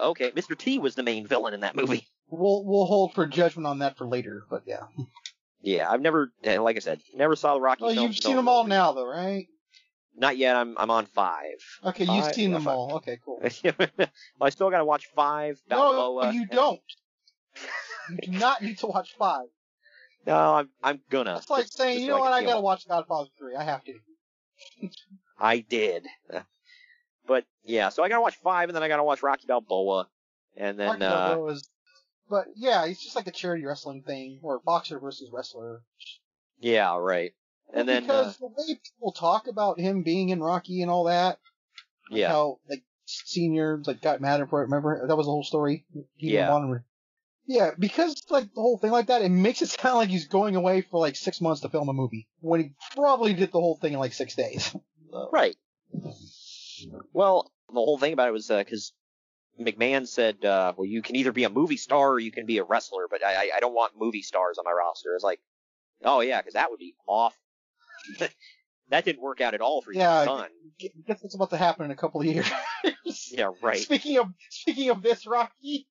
[0.00, 0.30] okay.
[0.30, 0.56] Mr.
[0.56, 2.06] T was the main villain in that movie.
[2.30, 4.84] We'll we'll hold for judgment on that for later, but yeah.
[5.62, 8.16] Yeah, I've never, eh, like I said, never saw the Rocky Well, films.
[8.16, 9.46] you've seen them all now, though, right?
[10.16, 10.56] Not yet.
[10.56, 11.58] I'm I'm on five.
[11.84, 12.94] Okay, you've seen them all.
[12.96, 13.40] Okay, cool.
[13.64, 14.08] well,
[14.40, 15.60] I still got to watch five.
[15.68, 16.32] No, Balboa.
[16.32, 16.80] you don't.
[18.08, 19.46] You do not need to watch five.
[20.26, 21.38] No, I'm I'm gonna.
[21.38, 22.62] It's like saying, you so know what, I gotta it.
[22.62, 23.56] watch Godfather 3.
[23.56, 23.94] I have to.
[25.38, 26.06] I did.
[27.26, 30.06] But yeah, so I gotta watch five, and then I gotta watch Rocky Balboa,
[30.56, 31.68] and then Rocky uh, Balboa was,
[32.30, 35.82] but yeah, it's just like a charity wrestling thing, or boxer versus wrestler.
[36.60, 37.32] yeah, right.
[37.72, 41.04] And then uh, because the way people talk about him being in Rocky and all
[41.04, 41.38] that,
[42.10, 42.28] like Yeah.
[42.28, 44.64] how like seniors like got mad for it.
[44.66, 45.84] Remember that was the whole story.
[46.16, 46.48] He Yeah.
[47.48, 50.56] Yeah, because like the whole thing like that, it makes it sound like he's going
[50.56, 53.76] away for like six months to film a movie when he probably did the whole
[53.76, 54.74] thing in like six days.
[55.32, 55.56] Right.
[57.12, 58.92] Well, the whole thing about it was because
[59.58, 62.58] McMahon said, uh, "Well, you can either be a movie star or you can be
[62.58, 65.40] a wrestler, but I, I- I don't want movie stars on my roster." It's like,
[66.04, 67.38] oh yeah, because that would be awful.
[68.90, 70.48] That didn't work out at all for Yeah, your son.
[70.82, 72.50] I guess what's about to happen in a couple of years.
[73.30, 73.78] Yeah, right.
[73.78, 75.86] Speaking of speaking of this, Rocky,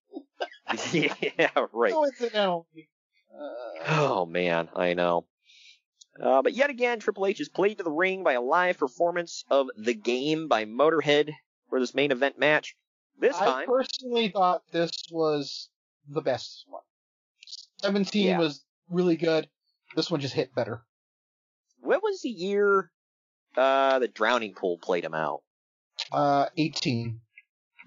[0.91, 1.93] yeah, right.
[1.93, 2.89] coincidentally,
[3.87, 5.25] Oh man, I know.
[6.21, 9.43] Uh, but yet again, Triple H is played to the ring by a live performance
[9.49, 11.31] of "The Game" by Motorhead
[11.69, 12.75] for this main event match.
[13.19, 15.69] This I time, I personally thought this was
[16.07, 16.81] the best one.
[17.81, 18.39] Seventeen Yeah.
[18.39, 19.47] was really good.
[19.95, 20.83] This one just hit better.
[21.86, 22.91] What was the year
[23.56, 25.41] uh, the Drowning Pool played him out?
[26.12, 27.22] Uh, eighteen.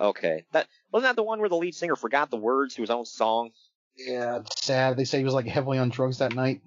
[0.00, 2.90] Okay, that wasn't that the one where the lead singer forgot the words to his
[2.90, 3.50] own song.
[3.96, 4.96] Yeah, it's sad.
[4.96, 6.62] They say he was like heavily on drugs that night.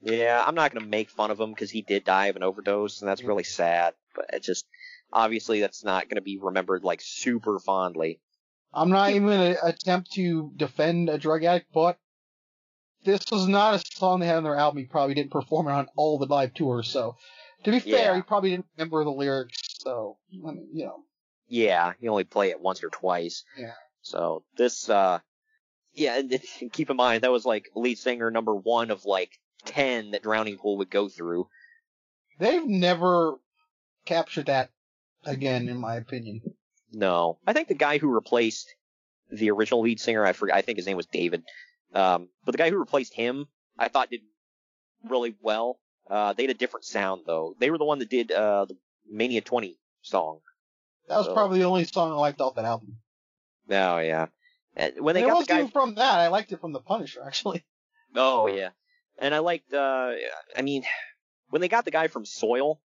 [0.00, 3.00] Yeah, I'm not gonna make fun of him because he did die of an overdose,
[3.00, 3.94] and that's really sad.
[4.14, 4.66] But it just
[5.12, 8.20] obviously that's not gonna be remembered like super fondly.
[8.72, 11.98] I'm not even gonna attempt to defend a drug addict, but
[13.08, 14.78] this was not a song they had on their album.
[14.78, 16.88] He probably didn't perform it on all the live tours.
[16.88, 17.16] So,
[17.64, 18.16] to be fair, Yeah.
[18.16, 19.58] he probably didn't remember the lyrics.
[19.80, 20.42] So, you
[20.84, 21.04] know,
[21.48, 23.44] Yeah, he only played it once or twice.
[23.56, 23.72] yeah.
[24.02, 25.18] So this, uh,
[25.94, 26.20] yeah,
[26.72, 30.58] keep in mind that was like lead singer number one of like ten that Drowning
[30.58, 31.48] Pool would go through.
[32.38, 33.38] They've never
[34.04, 34.70] captured that
[35.24, 36.42] again, in my opinion.
[36.92, 38.74] No, I think the guy who replaced
[39.30, 41.42] the original lead singer, I forgot, I think his name was David.
[41.94, 43.46] Um, but the guy who replaced him,
[43.78, 44.20] I thought did
[45.08, 45.78] really well.
[46.08, 47.54] Uh, they had a different sound though.
[47.58, 48.76] They were the one that did uh the
[49.10, 50.40] Mania 20 song.
[51.08, 52.98] That was So- probably the only song I liked off that album.
[53.70, 54.26] Oh yeah.
[54.76, 56.18] And when they it got the wasn't guy even from that.
[56.20, 57.64] I liked it from the Punisher, actually.
[58.16, 58.70] Oh yeah,
[59.18, 59.70] and I liked.
[59.74, 60.12] uh
[60.56, 60.82] I mean,
[61.50, 62.80] when they got the guy from Soil,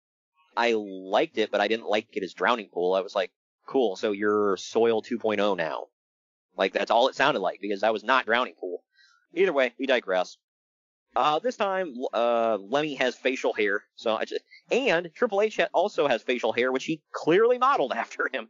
[0.58, 2.96] I liked it, but I didn't like it as Drowning Pool.
[2.96, 3.32] I was like,
[3.68, 3.96] cool.
[3.98, 5.86] So you're Soil 2.0 now.
[6.58, 8.81] Like that's all it sounded like because that was not Drowning Pool.
[9.34, 10.38] Either way, we digress.
[11.16, 16.08] Uh, this time, uh, Lemmy has facial hair, so I just, and Triple H also
[16.08, 18.50] has facial hair, which he clearly modeled after him.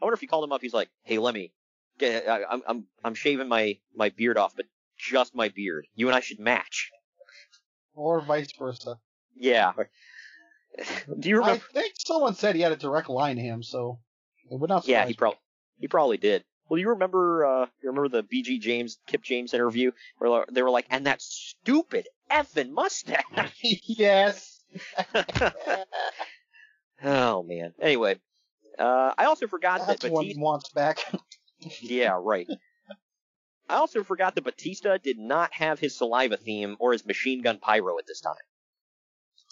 [0.00, 0.62] I wonder if he called him up.
[0.62, 1.52] He's like, "Hey, Lemmy,
[2.02, 4.64] I'm I'm I'm shaving my my beard off, but
[4.96, 5.86] just my beard.
[5.94, 6.90] You and I should match."
[7.94, 8.96] Or vice versa.
[9.36, 9.72] Yeah.
[11.18, 11.62] Do you remember?
[11.70, 13.98] I think someone said he had a direct line to him, so
[14.50, 14.88] it would not.
[14.88, 15.38] Yeah, he probably
[15.78, 16.44] he probably did.
[16.70, 20.70] Well, you remember uh, you remember the BG James Kip James interview where they were
[20.70, 23.24] like, and that stupid effing mustache.
[23.60, 24.60] yes.
[27.02, 27.74] oh man.
[27.82, 28.20] Anyway,
[28.78, 30.40] uh, I also forgot That's that one Batista.
[30.40, 30.98] wants back.
[31.80, 32.46] yeah, right.
[33.68, 37.58] I also forgot that Batista did not have his saliva theme or his machine gun
[37.58, 38.34] pyro at this time.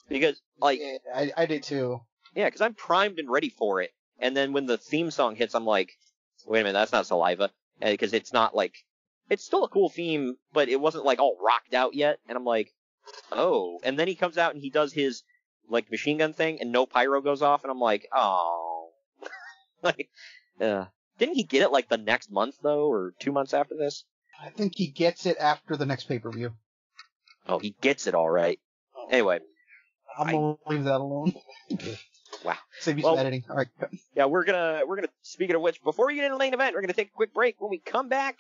[0.09, 2.01] Because, like, yeah, I, I did too.
[2.35, 3.91] Yeah, because I'm primed and ready for it,
[4.21, 5.91] and then when the theme song hits, I'm like,
[6.49, 7.51] wait a minute, that's not saliva,
[7.81, 8.75] because it's not like,
[9.31, 12.45] it's still a cool theme, but it wasn't like all rocked out yet, and I'm
[12.45, 12.73] like,
[13.33, 15.23] oh, and then he comes out and he does his
[15.69, 18.91] like machine gun thing, and no pyro goes off, and I'm like, oh,
[19.83, 20.09] like,
[20.61, 20.87] uh,
[21.19, 24.05] didn't he get it like the next month though, or two months after this?
[24.43, 26.55] I think he gets it after the next pay per view.
[27.47, 28.59] Oh, he gets it all right.
[29.11, 29.41] Anyway,
[30.19, 31.33] I'm gonna leave that alone.
[32.45, 32.57] wow.
[32.81, 33.45] Save you Well, some editing.
[33.49, 33.69] All right.
[34.15, 36.75] Yeah, we're gonna we're gonna speaking of which, before we get into the main event,
[36.75, 37.61] we're gonna take a quick break.
[37.61, 38.39] When we come back,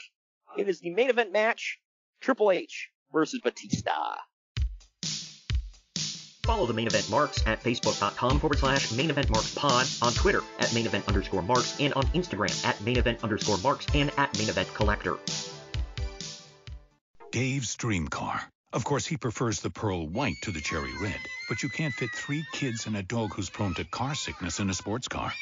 [0.57, 1.79] it is the main event match:
[2.20, 4.16] Triple H versus Batista.
[6.45, 10.43] Follow the main event marks at facebook.com forward slash main event marks pod, on Twitter
[10.59, 14.37] at main event underscore marks, and on Instagram at main event underscore marks and at
[14.39, 15.19] main event collector.
[17.31, 18.51] Dave's dream car.
[18.70, 21.19] Of course, he prefers the pearl white to the cherry red,
[21.49, 24.69] but you can't fit three kids and a dog who's prone to car sickness in
[24.69, 25.32] a sports car.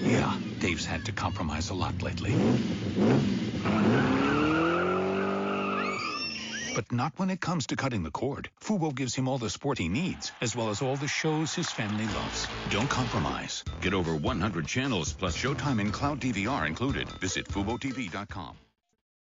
[0.00, 2.32] Yeah, Dave's had to compromise a lot lately.
[6.74, 8.48] But not when it comes to cutting the cord.
[8.62, 11.70] Fubo gives him all the sport he needs, as well as all the shows his
[11.70, 12.48] family loves.
[12.70, 13.62] Don't compromise.
[13.82, 17.10] Get over 100 channels plus Showtime and Cloud DVR included.
[17.20, 18.56] Visit FuboTV.com.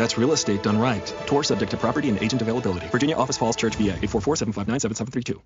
[0.00, 1.06] That's real estate done right.
[1.26, 2.88] Tour subject to property and agent availability.
[2.88, 3.92] Virginia Office Falls Church, VA.
[4.00, 5.38] 844-759-7732.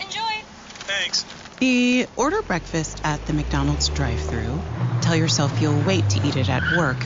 [0.00, 0.42] Enjoy.
[0.90, 1.24] Thanks.
[1.60, 4.60] The order breakfast at the McDonald's drive-thru.
[5.02, 6.96] Tell yourself you'll wait to eat it at work,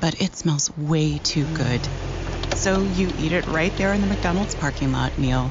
[0.00, 1.86] but it smells way too good.
[2.56, 5.50] So you eat it right there in the McDonald's parking lot meal.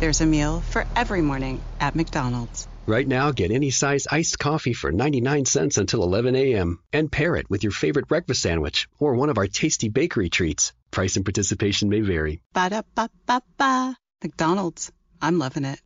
[0.00, 2.66] There's a meal for every morning at McDonald's.
[2.86, 6.80] Right now, get any size iced coffee for 99 cents until 11 a.m.
[6.92, 10.72] and pair it with your favorite breakfast sandwich or one of our tasty bakery treats.
[10.90, 12.42] Price and participation may vary.
[12.54, 13.96] Ba-da-ba-ba-ba.
[14.22, 14.90] McDonald's.
[15.20, 15.80] I'm loving it.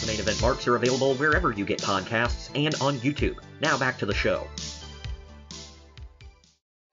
[0.00, 3.38] The main event marks are available wherever you get podcasts and on YouTube.
[3.60, 4.46] Now back to the show.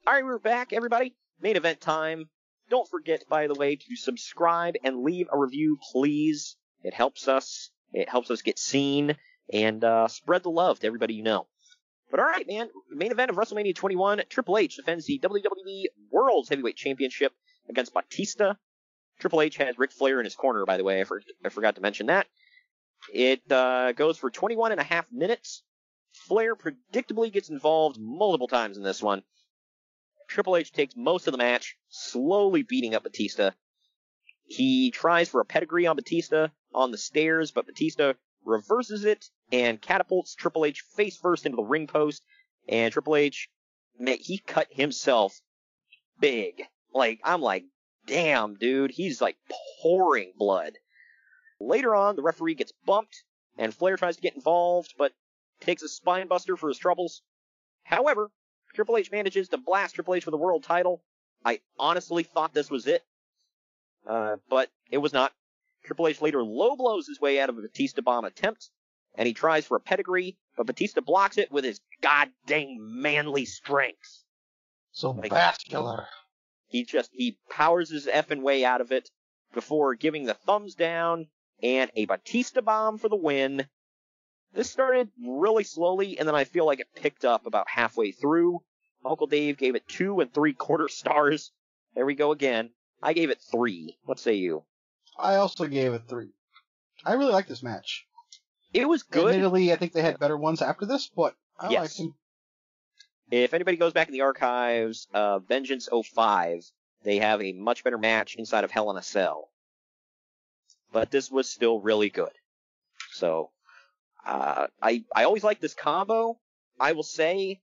[0.08, 1.14] All right, we're back, everybody.
[1.40, 2.28] Main event time.
[2.70, 6.56] Don't forget, by the way, to subscribe and leave a review, please.
[6.84, 7.72] It helps us.
[7.94, 9.16] It helps us get seen
[9.52, 11.48] and uh, spread the love to everybody you know.
[12.12, 12.70] But all right, man.
[12.92, 14.24] Main event of WrestleMania 21.
[14.30, 17.34] Triple H defends the WWE World's Heavyweight Championship
[17.70, 18.54] against Batista.
[19.20, 21.02] Triple H has Ric Flair in his corner, by the way.
[21.02, 22.28] I, for- I forgot to mention that.
[23.14, 25.64] It uh, goes for 21 and a half minutes.
[26.14, 29.24] Flair predictably gets involved multiple times in this one.
[30.30, 33.52] Triple H takes most of the match, slowly beating up Batista.
[34.46, 38.14] He tries for a pedigree on Batista on the stairs, but Batista
[38.46, 42.24] reverses it and catapults Triple H face first into the ring post.
[42.68, 43.50] And Triple H,
[43.98, 45.42] he cut himself
[46.20, 46.62] big.
[46.94, 47.66] Like, I'm like,
[48.06, 49.38] damn, dude, he's like
[49.82, 50.74] pouring blood.
[51.60, 53.24] Later on, the referee gets bumped,
[53.58, 55.14] and Flair tries to get involved, but
[55.60, 57.24] takes a spine buster for his troubles.
[57.84, 58.30] However,
[58.80, 61.04] Triple H manages to blast Triple H with a world title.
[61.44, 63.04] I honestly thought this was it,
[64.08, 65.34] uh, but it was not.
[65.84, 68.70] Triple H later low blows his way out of a Batista bomb attempt,
[69.16, 74.24] and he tries for a pedigree, but Batista blocks it with his goddamn manly strength.
[74.94, 76.08] So Like- vascular.
[76.68, 79.10] He just he powers his effing way out of it
[79.54, 81.28] before giving the thumbs down
[81.62, 83.68] and a Batista bomb for the win.
[84.54, 88.64] This started really slowly, and then I feel like it picked up about halfway through.
[89.06, 91.52] Uncle Dave gave it two and three quarter stars.
[91.96, 92.72] There we go again.
[93.02, 93.98] I gave it three.
[94.06, 94.64] What say you?
[95.18, 96.30] I also gave it three.
[97.06, 98.06] I really like this match.
[98.74, 99.30] It was good.
[99.36, 101.82] Admittedly, I think they had better ones after this, but I Yes.
[101.82, 102.16] liked them.
[103.32, 106.64] If anybody goes back in the archives, uh, Vengeance 05,
[107.04, 109.50] they have a much better match inside of Hell in a Cell.
[110.92, 112.32] But this was still really good.
[113.12, 113.52] So,
[114.26, 116.40] uh, I, I always like this combo.
[116.80, 117.62] I will say,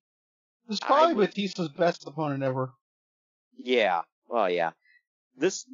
[0.69, 2.73] This is probably Batista's best opponent ever.
[3.59, 4.73] yeah, well, yeah.
[5.37, 5.67] This,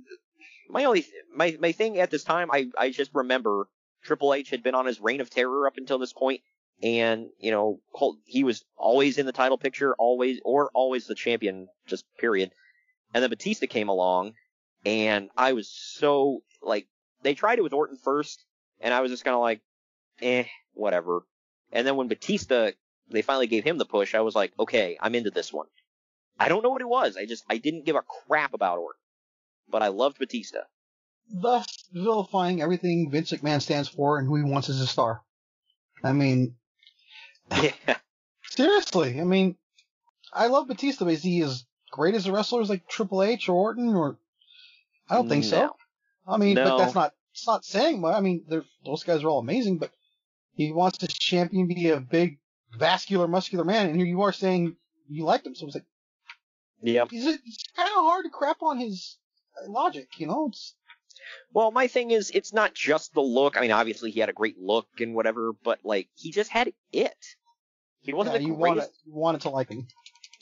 [0.68, 3.68] my only, my, my thing at this time, I, I just remember
[4.02, 6.40] Triple H had been on his reign of terror up until this point,
[6.82, 11.14] and, you know, Hol- he was always in the title picture, always, or always the
[11.14, 12.50] champion, just period.
[13.14, 14.34] And then Batista came along,
[14.84, 16.86] and I was so, like,
[17.22, 18.44] they tried it with Orton first,
[18.80, 19.60] and I was just kind of like,
[20.20, 20.44] eh,
[20.74, 21.22] whatever.
[21.70, 22.72] And then when Batista,
[23.10, 25.66] they finally gave him the push, I was like, okay, I'm into this one.
[26.38, 27.16] I don't know what it was.
[27.16, 28.98] I just, I didn't give a crap about Orton.
[29.68, 30.60] But I loved Batista.
[31.30, 35.22] Thus vilifying everything Vince McMahon stands for and who he wants as a star.
[36.02, 36.56] I mean,
[37.50, 37.72] Yeah.
[38.50, 39.56] seriously, I mean,
[40.32, 43.48] I love Batista, but is he as great as a wrestler as like Triple H
[43.48, 44.18] or Orton or?
[45.08, 45.76] I don't think so.
[46.26, 46.64] I mean, No.
[46.64, 48.14] but that's not, it's not saying much.
[48.14, 49.90] I mean, they're, those guys are all amazing, but
[50.54, 52.38] he wants this champion to be a big,
[52.76, 54.76] vascular, muscular man, and here you are saying
[55.08, 55.84] you liked him, so it's like,
[56.82, 59.18] yeah, it's, kind of hard to crap on his
[59.62, 60.48] uh, logic, you know?
[60.48, 60.74] It's,
[61.52, 63.56] Well, my thing is, it's not just the look.
[63.56, 66.72] I mean, obviously he had a great look and whatever, but like, he just had
[66.92, 67.14] it.
[68.00, 68.76] He wasn't yeah, the you greatest.
[68.76, 69.86] wanted, you wanted to like him.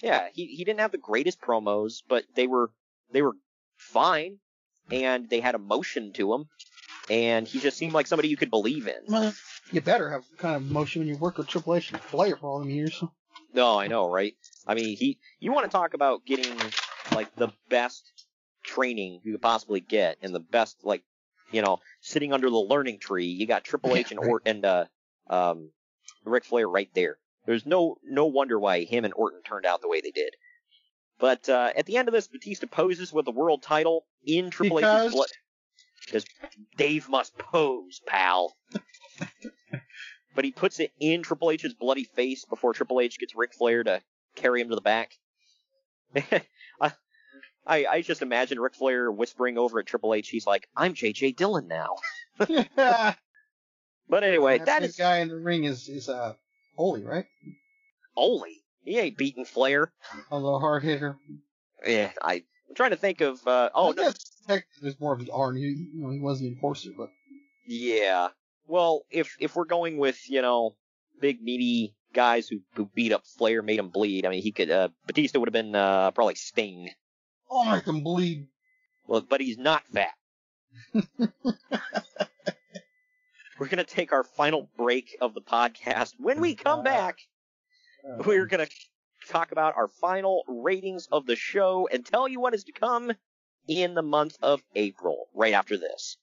[0.03, 2.71] Yeah, he he didn't have the greatest promos, but they were
[3.13, 3.35] they were
[3.77, 4.39] fine,
[4.91, 6.45] and they had emotion to him,
[7.11, 9.05] and he just seemed like somebody you could believe in.
[9.73, 12.49] You better have kind of motion when you work with Triple H and Flair for
[12.49, 13.03] all them years.
[13.55, 14.35] No, I know, right?
[14.67, 16.57] I mean, he you want to talk about getting
[17.13, 18.05] like the best
[18.65, 21.03] training you could possibly get, and the best like
[21.53, 23.27] you know sitting under the learning tree.
[23.27, 24.85] You got Triple H and Orton and uh,
[25.29, 25.71] um,
[26.25, 27.19] Ric Flair right there.
[27.47, 30.35] There's no no wonder why him and Orton turned out the way they did.
[31.19, 34.79] But uh, at the end of this, Batista poses with the world title in Triple
[34.79, 35.29] Because- H's blood.
[36.07, 36.25] Because
[36.77, 38.57] Dave must pose, pal.
[40.41, 43.85] but he puts it in Triple H's bloody face before Triple H gets Ric Flair
[43.85, 44.01] to
[44.37, 45.19] carry him to the back.
[46.17, 46.93] I,
[47.67, 50.31] I I just imagine Ric Flair whispering over at Triple H.
[50.31, 51.33] He's like, "I'm J.J.
[51.33, 51.97] Dillon now."
[52.49, 53.13] yeah.
[54.09, 56.33] But anyway, that that is guy in the ring is is uh
[56.75, 57.27] Holy, right?
[58.17, 58.63] Oli.
[58.83, 59.93] He ain't beating Flair.
[60.31, 61.19] A little hard hitter.
[61.87, 63.47] Yeah, I, I'm trying to think of.
[63.47, 65.51] Uh, oh I no, guess technically there's more of an R.
[65.51, 67.11] and He, you know, he was the enforcer, but
[67.67, 68.29] yeah.
[68.67, 70.77] Well, if if we're going with you know
[71.21, 74.27] big meaty guys who who beat up Flair, made him bleed.
[74.27, 74.71] I mean, he could.
[74.71, 76.91] Uh, Batista would have been uh, probably Sting.
[77.51, 78.49] oh, I can bleed.
[79.07, 80.15] Well, but he's not fat.
[83.59, 86.15] We're gonna take our final break of the podcast.
[86.19, 87.19] When we come back,
[88.25, 88.69] we're gonna
[89.29, 93.13] talk about our final ratings of the show and tell you what is to come
[93.69, 95.27] in the month of April.
[95.35, 96.17] Right after this.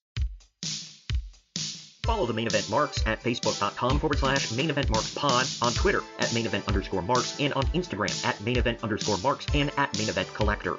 [2.07, 6.01] Follow the main event marks at facebook.com forward slash main event marks pod, on Twitter
[6.19, 9.95] at main event underscore marks, and on Instagram at main event underscore marks and at
[9.97, 10.77] main event collector.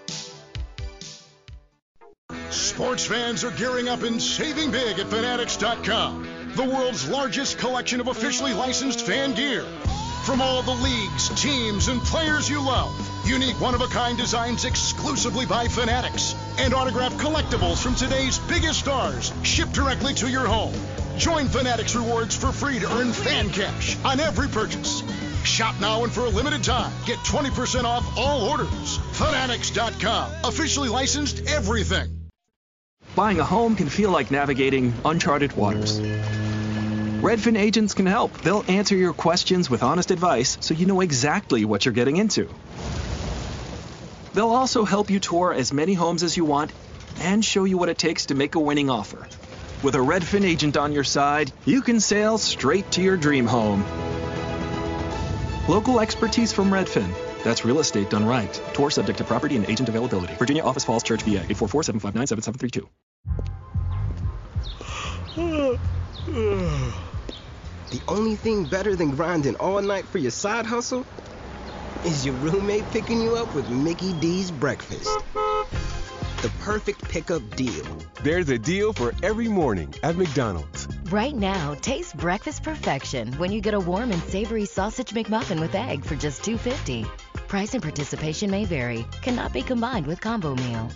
[2.49, 8.09] Sports fans are gearing up and saving big at Fanatics.com, the world's largest collection of
[8.09, 9.65] officially licensed fan gear.
[10.25, 12.91] From all the leagues, teams, and players you love,
[13.27, 18.81] unique one of a kind designs exclusively by Fanatics, and autographed collectibles from today's biggest
[18.81, 20.73] stars shipped directly to your home.
[21.19, 25.03] Join Fanatics Rewards for free to earn fan cash on every purchase.
[25.43, 28.99] Shop now and for a limited time, get 20% off all orders.
[29.15, 32.31] Fanatics.com, officially licensed everything.
[33.17, 35.99] Buying a home can feel like navigating uncharted waters.
[35.99, 38.41] Redfin agents can help.
[38.43, 42.49] They'll answer your questions with honest advice so you know exactly what you're getting into.
[44.35, 46.71] They'll also help you tour as many homes as you want
[47.19, 49.27] and show you what it takes to make a winning offer.
[49.81, 53.85] With a Redfin agent on your side, you can sail straight to your dream home.
[55.69, 57.15] Local expertise from Redfin.
[57.45, 58.53] That's real estate done right.
[58.75, 60.35] Tour subject to property and agent availability.
[60.35, 61.45] Virginia Office Falls Church, VA.
[61.47, 62.89] 844 759 7732.
[67.91, 71.07] The only thing better than grinding all night for your side hustle
[72.05, 75.09] is your roommate picking you up with Mickey D's breakfast.
[76.41, 77.85] The perfect pickup deal.
[78.23, 80.87] There's a deal for every morning at McDonald's.
[81.11, 85.75] Right now, taste breakfast perfection when you get a warm and savory sausage McMuffin with
[85.75, 87.07] egg for just $2.50.
[87.49, 89.05] Price and participation may vary.
[89.21, 90.89] Cannot be combined with combo meal.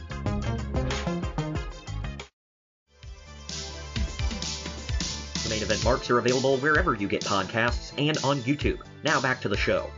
[5.42, 8.78] The main event marks are available wherever you get podcasts and on YouTube.
[9.02, 9.90] Now back to the show.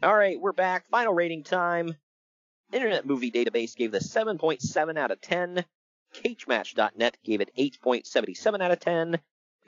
[0.00, 0.88] All right, we're back.
[0.90, 1.96] Final rating time.
[2.72, 5.64] Internet Movie Database gave this 7.7 out of 10.
[6.14, 9.18] CageMatch.net gave it 8.77 out of 10.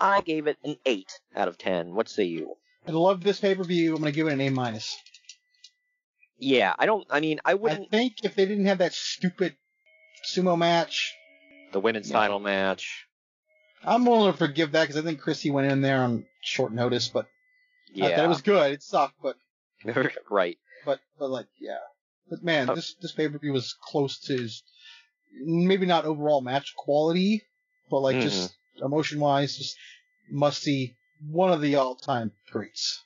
[0.01, 1.94] I gave it an 8 out of 10.
[1.94, 2.55] What say you?
[2.86, 3.94] I love this pay per view.
[3.94, 4.97] I'm going to give it an A minus.
[6.39, 7.06] Yeah, I don't.
[7.10, 7.89] I mean, I wouldn't.
[7.93, 9.56] I think if they didn't have that stupid
[10.28, 11.14] sumo match,
[11.72, 12.18] the women's yeah.
[12.18, 13.06] title match,
[13.82, 17.09] I'm willing to forgive that because I think Christy went in there on short notice,
[17.09, 17.26] but
[17.93, 18.72] yeah, it was good.
[18.72, 19.36] It sucked, but
[20.31, 20.59] right.
[20.85, 21.78] But but like yeah,
[22.28, 24.62] but man, uh, this this pay per view was close to his,
[25.44, 27.42] maybe not overall match quality,
[27.90, 28.28] but like mm-hmm.
[28.28, 29.76] just emotion wise, just
[30.30, 30.96] must see
[31.30, 33.02] one of the all time greats.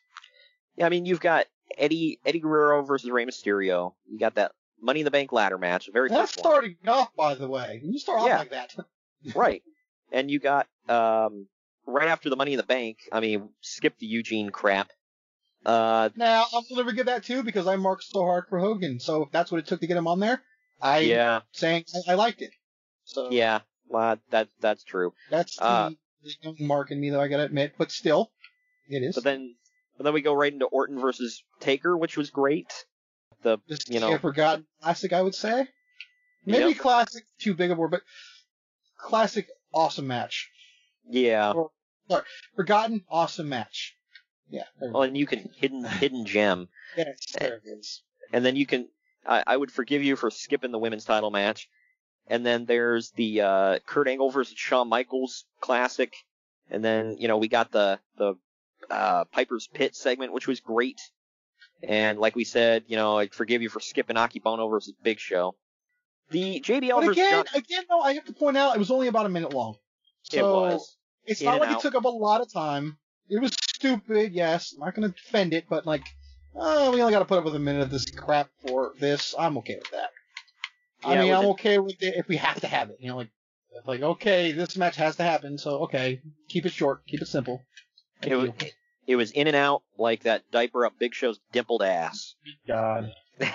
[0.76, 1.46] Yeah, I mean you've got
[1.76, 3.94] Eddie Eddie Guerrero versus Rey Mysterio.
[4.08, 7.48] You got that Money in the Bank ladder match, very That's starting off, by the
[7.48, 7.80] way.
[7.82, 8.34] You start yeah.
[8.34, 8.74] off like that.
[9.34, 9.62] right.
[10.12, 11.46] And you got um
[11.86, 12.98] right after the Money in the Bank.
[13.12, 14.90] I mean, skip the Eugene crap.
[15.68, 19.00] Uh, now I'll never give that too because I marked so hard for Hogan.
[19.00, 20.42] So if that's what it took to get him on there,
[20.80, 22.52] I yeah saying I, I liked it.
[23.04, 25.12] So yeah, well, that that's true.
[25.30, 25.90] That's the, uh,
[26.22, 27.74] the young mark in me, though I gotta admit.
[27.76, 28.30] But still,
[28.88, 29.14] it is.
[29.14, 29.56] But then,
[29.98, 32.72] but then we go right into Orton versus Taker, which was great.
[33.42, 35.68] The Just you know forgotten classic, I would say.
[36.46, 36.78] Maybe Yep.
[36.78, 38.02] classic too big of a word, but
[38.96, 40.48] classic awesome match.
[41.10, 41.52] yeah.
[41.52, 41.70] Or,
[42.08, 42.24] sorry,
[42.56, 43.94] forgotten awesome match.
[44.50, 44.64] Yeah.
[44.80, 46.68] Well, and you can hidden hidden gem.
[46.96, 48.02] Yes, there it is.
[48.32, 48.88] and then you can.
[49.26, 51.68] I, I would forgive you for skipping the women's title match.
[52.30, 56.14] And then there's the uh, Kurt Angle versus Shawn Michaels classic.
[56.70, 58.34] And then you know we got the the
[58.90, 61.00] uh, Piper's Pit segment, which was great.
[61.82, 65.54] And like we said, you know, I'd forgive you for skipping Akebono versus Big Show.
[66.30, 67.44] The JBL But again, John.
[67.54, 69.76] again, though, I have to point out it was only about a minute long.
[70.24, 70.42] So It
[70.72, 70.96] was.
[71.24, 71.78] It's In not like out.
[71.78, 72.98] it took up a lot of time.
[73.30, 74.74] It was stupid, yes.
[74.74, 76.04] I'm not going to defend it, but like,
[76.54, 79.34] oh, we only got to put up with a minute of this crap for this.
[79.38, 80.10] I'm okay with that.
[81.04, 82.96] I mean, I'm it- okay with it if we have to have it.
[83.00, 83.30] You know, like,
[83.86, 87.62] like okay, this match has to happen, so okay, keep it short, keep it simple.
[88.20, 88.68] Thank It was, you.
[89.06, 92.34] it was in and out like that diaper up Big Show's dimpled ass.
[92.66, 93.12] God.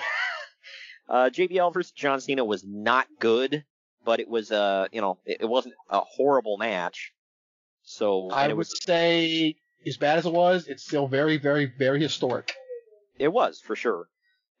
[1.06, 3.64] Uh, JBL versus John Cena was not good,
[4.06, 7.12] but it was uh, you know, it, it wasn't a horrible match.
[7.82, 9.56] So I would was say,
[9.86, 12.52] as bad as it was, it's still very, very, very historic.
[13.18, 14.08] it was for sure.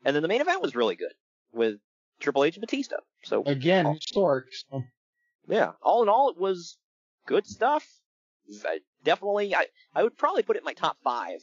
[0.04, 1.12] And then the main event was really good
[1.52, 1.76] with
[2.20, 2.96] Triple H and Batista.
[3.24, 4.44] So Again, historic.
[4.70, 4.82] So.
[5.48, 6.76] yeah, all in all, it was
[7.26, 7.86] good stuff.
[8.66, 11.40] I- Definitely, I I would probably put it in my top five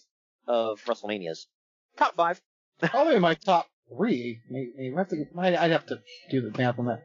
[0.47, 1.45] of WrestleManias.
[1.95, 2.41] Top five.
[2.81, 4.41] Probably my top three.
[4.49, 5.99] Maybe, have to, I'd I'd have to
[6.31, 7.03] do the math on that.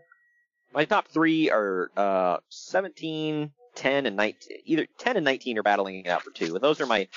[0.73, 4.59] My top three are uh 17, 10, and 19.
[4.65, 6.55] Either 10 and 19 are battling it out for two.
[6.55, 7.09] And those are my.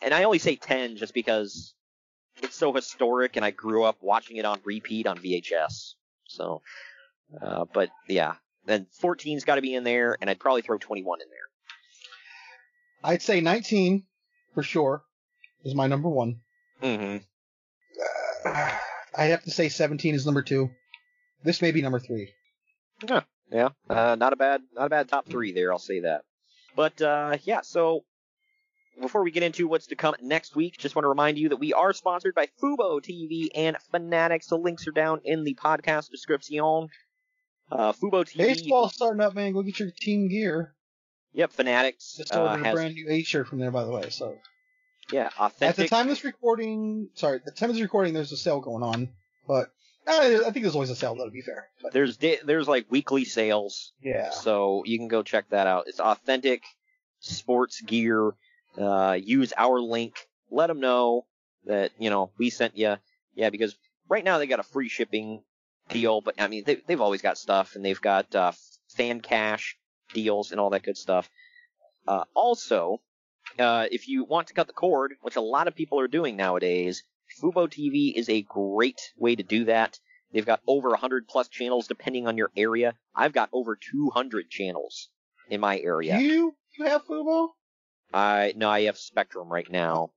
[0.00, 1.74] And I only say 10 just because
[2.42, 5.94] it's so historic, and I grew up watching it on repeat on VHS.
[6.26, 6.62] So,
[7.40, 8.34] uh, but yeah,
[8.64, 11.38] then 14's got to be in there, and I'd probably throw 21 in there.
[13.10, 14.04] I'd say 19
[14.54, 15.02] for sure
[15.64, 16.40] is my number one.
[16.82, 17.18] Mm-hmm.
[19.16, 20.70] I'd have to say 17 is number two.
[21.44, 22.32] This may be number three.
[23.08, 25.72] Yeah, yeah, uh, not a bad, not a bad top three there.
[25.72, 26.22] I'll say that.
[26.76, 28.04] But uh, yeah, so
[29.00, 31.56] before we get into what's to come next week, just want to remind you that
[31.56, 34.48] we are sponsored by Fubo TV and Fanatics.
[34.48, 36.88] The links are down in the podcast description.
[37.70, 38.38] Uh, Fubo TV.
[38.38, 39.52] Baseball starting up, man.
[39.52, 40.74] Go get your team gear.
[41.34, 44.10] Yep, Fanatics Just uh, ordered a brand new A shirt from there, by the way.
[44.10, 44.38] So
[45.12, 45.68] yeah authentic.
[45.68, 48.36] at the time of this recording, sorry, at the time of this recording, there's a
[48.36, 49.10] sale going on,
[49.46, 49.70] but
[50.08, 51.68] I think there's always a sale, though, to be fair.
[51.82, 54.30] But, There's there's like weekly sales, yeah.
[54.30, 55.84] so you can go check that out.
[55.86, 56.62] It's authentic
[57.20, 58.32] sports gear.
[58.76, 60.14] Uh, use our link.
[60.50, 61.26] Let them know
[61.66, 62.96] that you know we sent you.
[63.34, 63.76] Yeah, because
[64.08, 65.42] right now they got a free shipping
[65.88, 68.52] deal, but I mean they, they've always got stuff, and they've got uh,
[68.88, 69.76] fan cash
[70.14, 71.28] deals and all that good stuff.
[72.06, 73.00] Uh, also,
[73.58, 76.36] uh, if you want to cut the cord, which a lot of people are doing
[76.36, 77.02] nowadays,
[77.40, 79.98] Fubo TV is a great way to do that.
[80.32, 82.94] They've got over 100 plus channels depending on your area.
[83.14, 85.08] I've got over 200 channels
[85.48, 86.18] in my area.
[86.18, 87.48] You you have Fubo?
[88.12, 90.10] I no, I have Spectrum right now.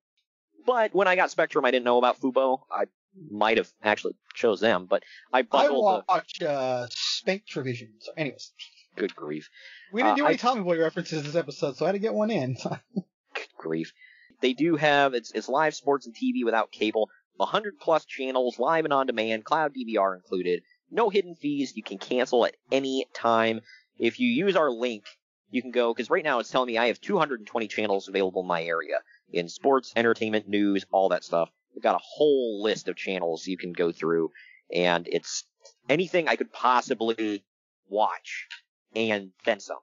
[0.65, 2.61] But when I got Spectrum, I didn't know about Fubo.
[2.71, 2.85] I
[3.29, 5.03] might have actually chose them, but
[5.33, 7.93] I I bundled the watch uh, Spank Trivision.
[7.99, 8.51] So, anyways,
[8.97, 9.49] Good grief.
[9.93, 11.99] We didn't Uh, do any I- Tommy Boy references this episode, so I had to
[11.99, 12.55] get one in.
[13.33, 13.93] Good grief.
[14.41, 18.85] They do have it's it's live sports and TV without cable, 100 plus channels, live
[18.85, 20.63] and on demand, cloud DVR included.
[20.89, 21.73] No hidden fees.
[21.75, 23.61] You can cancel at any time.
[23.97, 25.05] If you use our link,
[25.49, 28.47] you can go because right now it's telling me I have 220 channels available in
[28.47, 28.99] my area
[29.31, 31.49] in sports, entertainment, news, all that stuff.
[31.73, 34.31] We've got a whole list of channels you can go through,
[34.73, 35.45] and it's
[35.87, 37.43] anything I could possibly
[37.87, 38.47] watch,
[38.95, 39.77] and then some.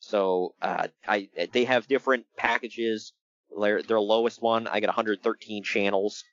[0.00, 3.12] So uh, I they have different packages.
[3.56, 6.24] Their their lowest one, I get 113 channels.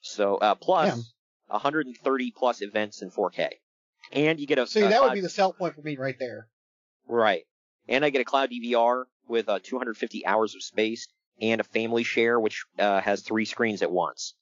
[0.00, 1.04] So uh, plus Damn.
[1.48, 3.48] 130 plus events in 4K,
[4.12, 6.16] and you get a See, a that would be the sell point for me right
[6.18, 6.48] there.
[7.06, 7.44] right.
[7.88, 11.08] And I get a cloud DVR with uh, 250 hours of space
[11.40, 14.34] and a family share, which uh, has three screens at once.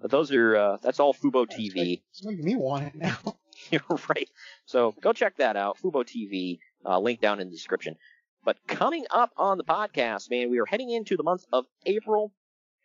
[0.00, 2.02] But those are uh, that's all Fubo TV.
[2.10, 3.16] It's making me want it now.
[3.70, 4.28] You're right.
[4.66, 5.78] So go check that out.
[5.82, 6.58] Fubo TV.
[6.84, 7.96] Uh, link down in the description.
[8.46, 12.32] But coming up on the podcast, man, we are heading into the month of April.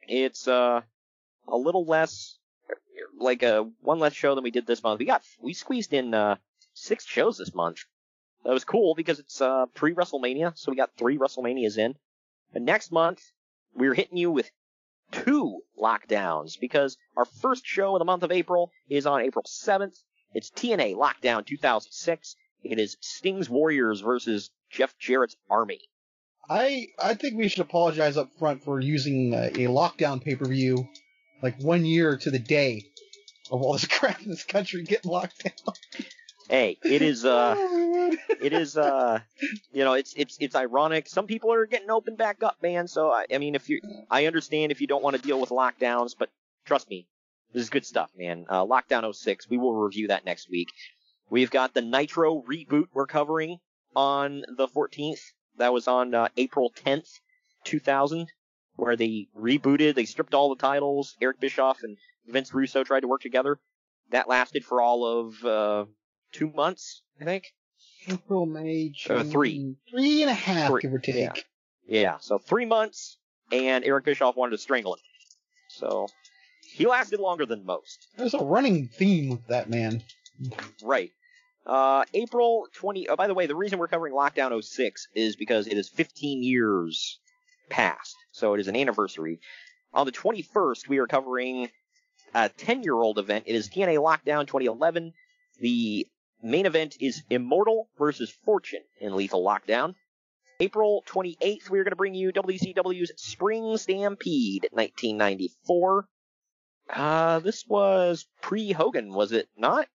[0.07, 0.81] It's uh
[1.47, 2.39] a little less
[3.19, 4.97] like a one less show than we did this month.
[4.97, 6.38] We got we squeezed in uh
[6.73, 7.85] six shows this month.
[8.43, 11.93] That was cool because it's uh pre WrestleMania, so we got three WrestleManias in.
[12.55, 13.21] And next month
[13.75, 14.49] we're hitting you with
[15.11, 19.95] two lockdowns because our first show of the month of April is on April 7th.
[20.33, 22.35] It's TNA Lockdown 2006.
[22.63, 25.79] It is Sting's Warriors versus Jeff Jarrett's Army.
[26.49, 30.45] I I think we should apologize up front for using uh, a lockdown pay per
[30.45, 30.88] view
[31.41, 32.83] like one year to the day
[33.51, 35.75] of all this crap in this country getting locked down.
[36.49, 37.55] Hey, it is uh
[38.41, 39.19] it is uh
[39.71, 41.07] you know, it's it's it's ironic.
[41.07, 42.88] Some people are getting open back up, man.
[42.88, 45.49] So I, I mean if you I understand if you don't want to deal with
[45.49, 46.29] lockdowns, but
[46.65, 47.07] trust me,
[47.53, 48.45] this is good stuff, man.
[48.49, 50.69] Uh Lockdown 06, we will review that next week.
[51.32, 53.58] We've got the Nitro reboot we're covering
[53.95, 55.22] on the 14th.
[55.58, 57.08] That was on uh, April 10th,
[57.64, 58.28] 2000,
[58.76, 61.16] where they rebooted, they stripped all the titles.
[61.22, 61.98] Eric Bischoff and
[62.28, 63.60] Vince Russo tried to work together.
[64.12, 65.86] That lasted for all of uh,
[66.34, 67.45] two months, I think.
[68.10, 69.76] April, May, Uh, June, three.
[69.90, 71.16] three and a half, Three, give or take.
[71.16, 71.34] yeah.
[71.88, 73.18] Yeah, so three months,
[73.53, 74.99] and Eric Bischoff wanted to strangle him.
[75.70, 76.08] So
[76.76, 78.08] he lasted longer than most.
[78.18, 80.03] There's a running theme with that man.
[80.84, 81.12] Right.
[81.65, 83.09] Uh, April 20.
[83.09, 86.43] Oh, by the way, the reason we're covering Lockdown 06 is because it is 15
[86.43, 87.19] years
[87.69, 88.15] past.
[88.31, 89.39] So it is an anniversary.
[89.93, 91.69] On the 21st, we are covering
[92.33, 93.45] a 10 year old event.
[93.47, 95.13] It is TNA Lockdown 2011.
[95.59, 96.07] The
[96.41, 99.95] main event is Immortal versus Fortune in Lethal Lockdown.
[100.59, 106.07] April 28th, we are going to bring you WCW's Spring Stampede 1994.
[106.89, 109.88] Uh, this was pre Hogan, was it not?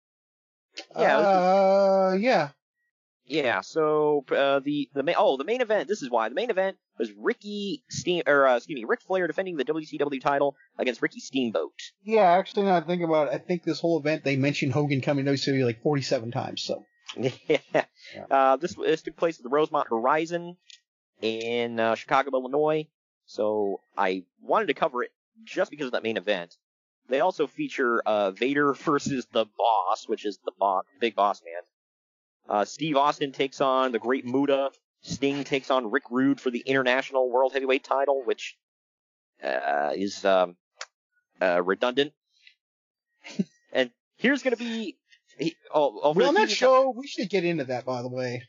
[0.96, 2.50] Yeah, Uh, yeah.
[3.24, 3.60] yeah.
[3.60, 5.88] So uh, the the main oh the main event.
[5.88, 9.26] This is why the main event was Ricky Steam or uh, excuse me Ric Flair
[9.26, 11.72] defending the WCW title against Ricky Steamboat.
[12.04, 15.00] Yeah, actually, now I think about it, I think this whole event they mentioned Hogan
[15.00, 16.62] coming to WCW like 47 times.
[16.62, 16.84] So
[17.16, 17.84] yeah.
[18.30, 20.56] Uh, this this took place at the Rosemont Horizon
[21.22, 22.86] in uh, Chicago, Illinois.
[23.26, 25.10] So I wanted to cover it
[25.44, 26.56] just because of that main event.
[27.08, 31.62] They also feature uh, Vader versus the Boss, which is the bo- Big Boss Man.
[32.48, 34.70] Uh, Steve Austin takes on the Great Muta.
[35.02, 38.56] Sting takes on Rick Rude for the International World Heavyweight title, which
[39.42, 40.56] uh, is um,
[41.40, 42.12] uh, redundant.
[43.72, 44.96] and here's going to be.
[45.38, 48.44] He, oh, oh, well, on that show, we should get into that, by the way.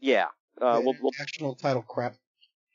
[0.00, 0.26] Yeah.
[0.60, 2.14] Uh, we'll, we'll, National title crap.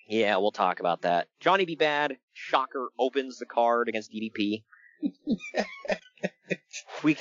[0.08, 1.28] yeah, we'll talk about that.
[1.40, 1.76] Johnny B.
[1.76, 4.64] Bad, shocker, opens the card against DDP.
[7.04, 7.18] we,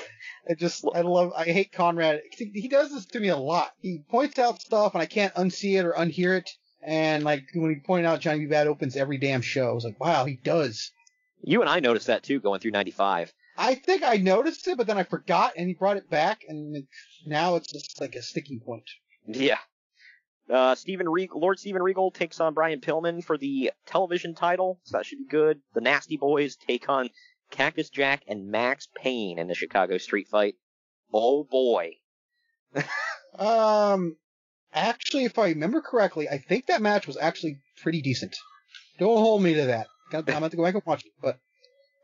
[0.49, 2.23] I just, I love, I hate Conrad.
[2.31, 3.73] He does this to me a lot.
[3.81, 6.51] He points out stuff and I can't unsee it or unhear it.
[6.83, 8.47] And like when he pointed out Johnny B.
[8.47, 10.93] Bad opens every damn show, I was like, wow, he does.
[11.43, 13.33] you and I noticed that too going through 95.
[13.57, 16.85] I think I noticed it, but then I forgot and he brought it back and
[17.27, 18.89] now it's just like a sticking point.
[19.27, 19.59] Yeah.
[20.49, 24.97] Uh, Steven Regal, Lord Steven Regal takes on Brian Pillman for the television title, so
[24.97, 25.61] that should be good.
[25.75, 27.11] The Nasty Boys take on
[27.51, 30.55] Cactus Jack and Maxx Payne in the Chicago Street Fight.
[31.13, 31.93] Oh boy.
[33.39, 34.17] Um,
[34.73, 38.35] actually, if I remember correctly, I think that match was actually pretty decent.
[38.99, 39.87] Don't hold me to that.
[40.13, 41.39] I'm gonna have to go back and watch it, but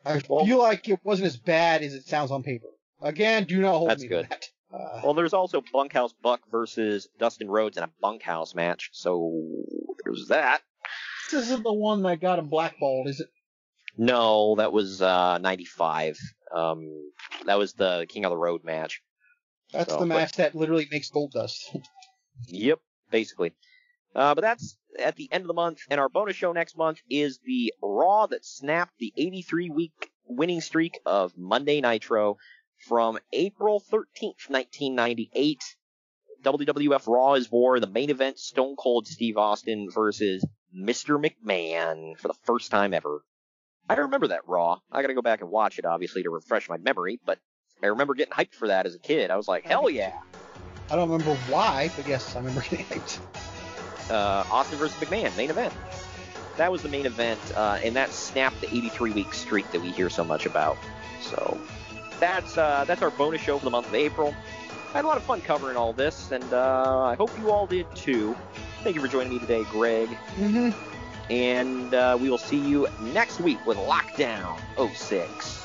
[0.05, 2.69] I feel like it wasn't as bad as it sounds on paper.
[3.03, 4.25] Again, do not hold That's me good.
[4.25, 4.45] to that.
[4.73, 9.43] Uh, Well, there's also Bunkhouse Buck versus Dustin Rhodes in a bunkhouse match, so
[10.05, 10.61] there's that.
[11.33, 13.29] this isn't the one that got him blackballed, is it?
[13.97, 16.19] No, that was uh 95.
[16.55, 17.11] Um,
[17.47, 19.03] that was the King of the Road match.
[19.73, 21.77] That's So, the but- match that literally makes gold dust.
[22.49, 22.81] Yep,
[23.13, 23.53] basically.
[24.13, 26.99] Uh, but that's at the end of the month, and our bonus show next month
[27.09, 32.37] is the Raw that snapped the 83 week winning streak of Monday Nitro
[32.89, 35.63] from April 13th, 1998.
[36.43, 40.45] WWF Raw is War, the main event, Stone Cold Steve Austin versus
[40.77, 41.25] Mr.
[41.25, 43.23] McMahon for the first time ever.
[43.89, 44.79] I don't remember that Raw.
[44.91, 47.39] I gotta go back and watch it, obviously, to refresh my memory, but
[47.83, 49.31] I remember getting hyped for that as a kid.
[49.31, 50.13] I was like, hell yeah.
[50.91, 53.21] I don't remember why, but yes, I remember getting hyped.
[54.11, 55.75] Uh, Austin versus McMahon, main event.
[56.57, 59.91] That was the main event, uh, and that snapped the 83 week streak that we
[59.91, 60.79] hear so much about.
[61.21, 61.59] So
[62.21, 64.35] that's uh, that's our bonus show for the month of April.
[64.93, 67.67] I had a lot of fun covering all this, and uh, I hope you all
[67.67, 68.37] did too.
[68.85, 70.09] Thank you for joining me today, Greg.
[70.37, 70.94] Mm-hmm.
[71.31, 74.59] And uh, we will see you next week with Lockdown
[74.95, 75.61] 06.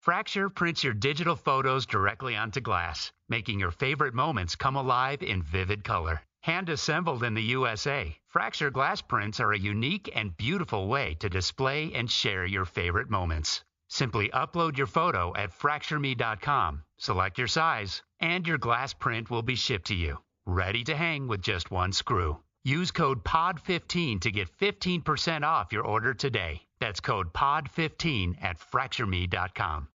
[0.00, 5.42] Fracture prints your digital photos directly onto glass, making your favorite moments come alive in
[5.42, 6.20] vivid color.
[6.42, 11.28] Hand assembled in the USA, Fracture glass prints are a unique and beautiful way to
[11.28, 13.62] display and share your favorite moments.
[13.88, 19.54] Simply upload your photo at fractureme.com, select your size, and your glass print will be
[19.54, 22.38] shipped to you, ready to hang with just one screw.
[22.64, 26.62] Use code POD15 to get 15% off your order today.
[26.80, 29.88] That's code POD15 at fractureme.com.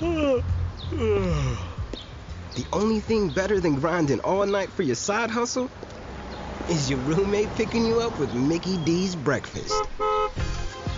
[2.54, 5.70] The only thing better than grinding all night for your side hustle
[6.68, 9.72] is your roommate picking you up with Mickey D's breakfast.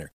[0.00, 0.12] winner.